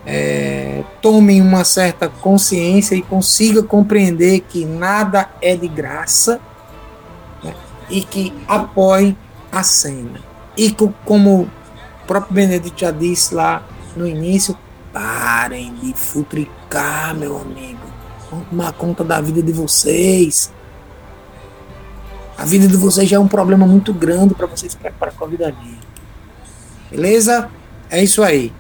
[0.06, 6.40] é, tome uma certa consciência e consiga compreender que nada é de graça
[7.44, 7.54] né,
[7.90, 9.18] e que apoie
[9.56, 10.20] a cena.
[10.58, 11.50] E co- como o
[12.08, 13.64] próprio Benedito já disse lá
[13.96, 14.58] no início,
[14.94, 17.80] parem de futricar, meu amigo.
[18.30, 20.52] Vamos tomar conta da vida de vocês.
[22.38, 25.24] A vida de vocês já é um problema muito grande para vocês se preparar com
[25.26, 25.80] a vida dele.
[26.92, 27.50] Beleza?
[27.90, 28.52] É isso aí.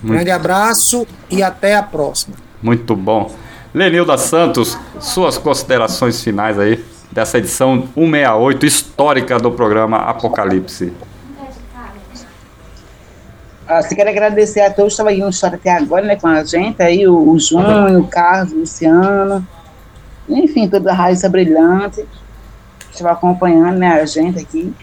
[0.00, 0.14] Muito.
[0.14, 2.36] Grande abraço e até a próxima.
[2.62, 3.34] Muito bom.
[3.72, 6.84] Lenilda Santos, suas considerações finais aí
[7.14, 10.92] dessa edição 168 histórica do programa Apocalipse.
[13.66, 16.26] Ah, você quero agradecer a todos que estavam aí no chat até agora, né, com
[16.26, 19.46] a gente, aí o, o Júnior, o Carlos, o Luciano,
[20.28, 22.04] enfim, toda a Raíssa Brilhante,
[22.90, 24.74] que estava acompanhando, né, a gente aqui.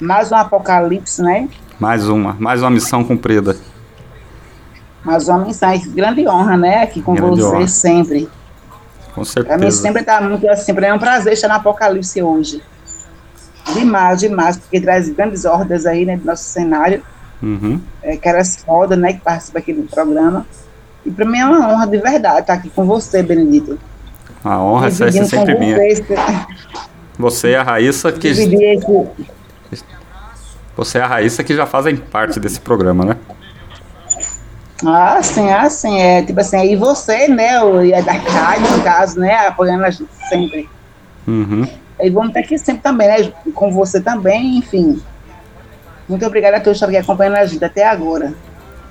[0.00, 1.48] Mais um apocalipse, né?
[1.78, 3.56] Mais uma, mais uma missão cumprida.
[5.04, 7.68] Mais uma mensagem, grande honra, né, aqui com Grande você honra.
[7.68, 8.28] sempre.
[9.14, 9.82] Com Pra mim certeza.
[9.82, 12.62] sempre tá muito assim, pra mim é um prazer estar no Apocalipse hoje.
[13.74, 17.02] Demais, demais, porque traz grandes ordens aí, né, do nosso cenário.
[17.42, 17.80] Uhum.
[18.04, 20.46] é, caras foda, né, que participa aqui do programa.
[21.04, 23.78] E para mim é uma honra de verdade estar aqui com você, Benedito.
[24.44, 25.76] A honra essa é sempre minha.
[25.76, 26.04] você
[27.18, 28.80] Você e a Raíssa que dividir
[29.70, 29.84] esse,
[30.76, 33.16] você e a Raíssa que já fazem parte desse programa, né?
[34.84, 36.00] Ah, sim, ah, sim.
[36.00, 40.10] É, tipo assim, e você, né, o, e a no caso, né, apoiando a gente
[40.28, 40.68] sempre.
[41.26, 41.66] Uhum.
[42.00, 45.00] E vamos estar aqui sempre também, né, com você também, enfim.
[46.08, 48.34] Muito obrigada a todos que acompanhando a gente até agora.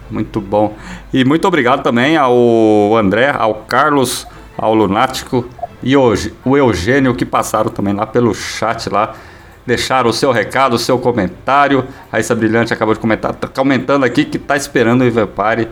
[0.10, 0.74] Muito bom.
[1.14, 5.48] E muito obrigado também ao André, ao Carlos, ao Lunático
[5.84, 9.16] e hoje o Eugênio que passaram também lá pelo chat lá.
[9.66, 11.88] Deixaram o seu recado, o seu comentário.
[12.12, 15.68] A Raíssa Brilhante acabou de comentar, tá comentando aqui que tá esperando o Ivepare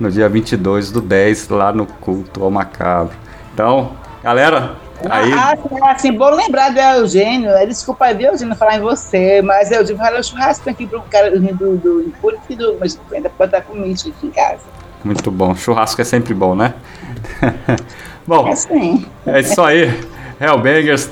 [0.00, 3.14] no dia 22 do 10 lá no culto ao macabro.
[3.52, 3.92] Então,
[4.22, 4.76] galera,
[5.08, 7.50] aí Ah, sim, assim, bom lembrar do Eugênio.
[7.50, 11.30] É, Desculpa aí, viu, Eugênio, falar em você, mas Eugênio falou churrasco aqui pro cara
[11.30, 12.76] do, do, do Impúrio e do.
[12.80, 14.60] Mas ainda pode estar comigo aqui em casa.
[15.04, 15.54] muito bom.
[15.54, 16.74] Churrasco é sempre bom, né?
[18.26, 19.06] bom, É assim.
[19.26, 19.92] É isso aí,
[20.40, 21.10] Hellbangers.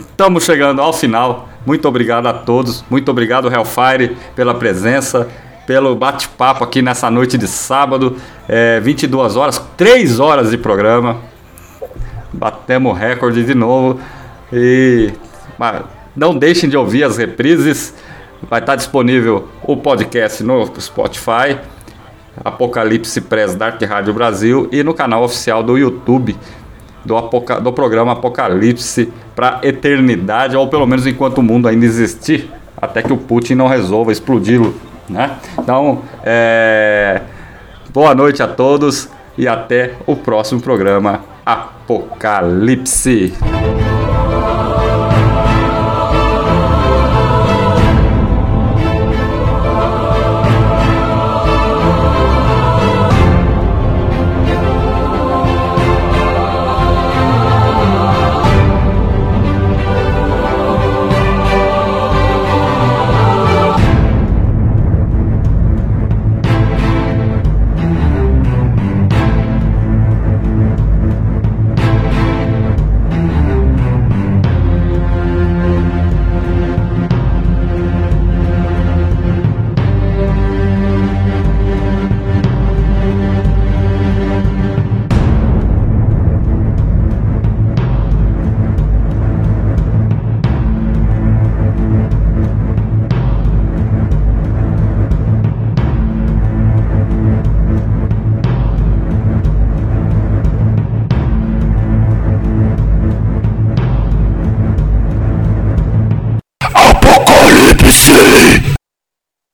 [0.00, 1.48] Estamos chegando ao final.
[1.66, 2.84] Muito obrigado a todos.
[2.88, 5.28] Muito obrigado, Hellfire, pela presença,
[5.66, 8.16] pelo bate-papo aqui nessa noite de sábado.
[8.48, 11.18] É, 22 horas, 3 horas de programa.
[12.32, 14.00] Batemos recorde de novo.
[14.52, 15.12] E
[16.16, 17.94] não deixem de ouvir as reprises.
[18.48, 21.58] Vai estar disponível o podcast no Spotify.
[22.42, 26.36] Apocalipse Press da Arte Rádio Brasil e no canal oficial do YouTube
[27.04, 32.50] do, apoca- do programa Apocalipse para eternidade, ou pelo menos enquanto o mundo ainda existir,
[32.80, 34.74] até que o Putin não resolva explodi-lo.
[35.08, 35.32] Né?
[35.58, 37.22] Então, é,
[37.92, 43.32] boa noite a todos e até o próximo programa Apocalipse.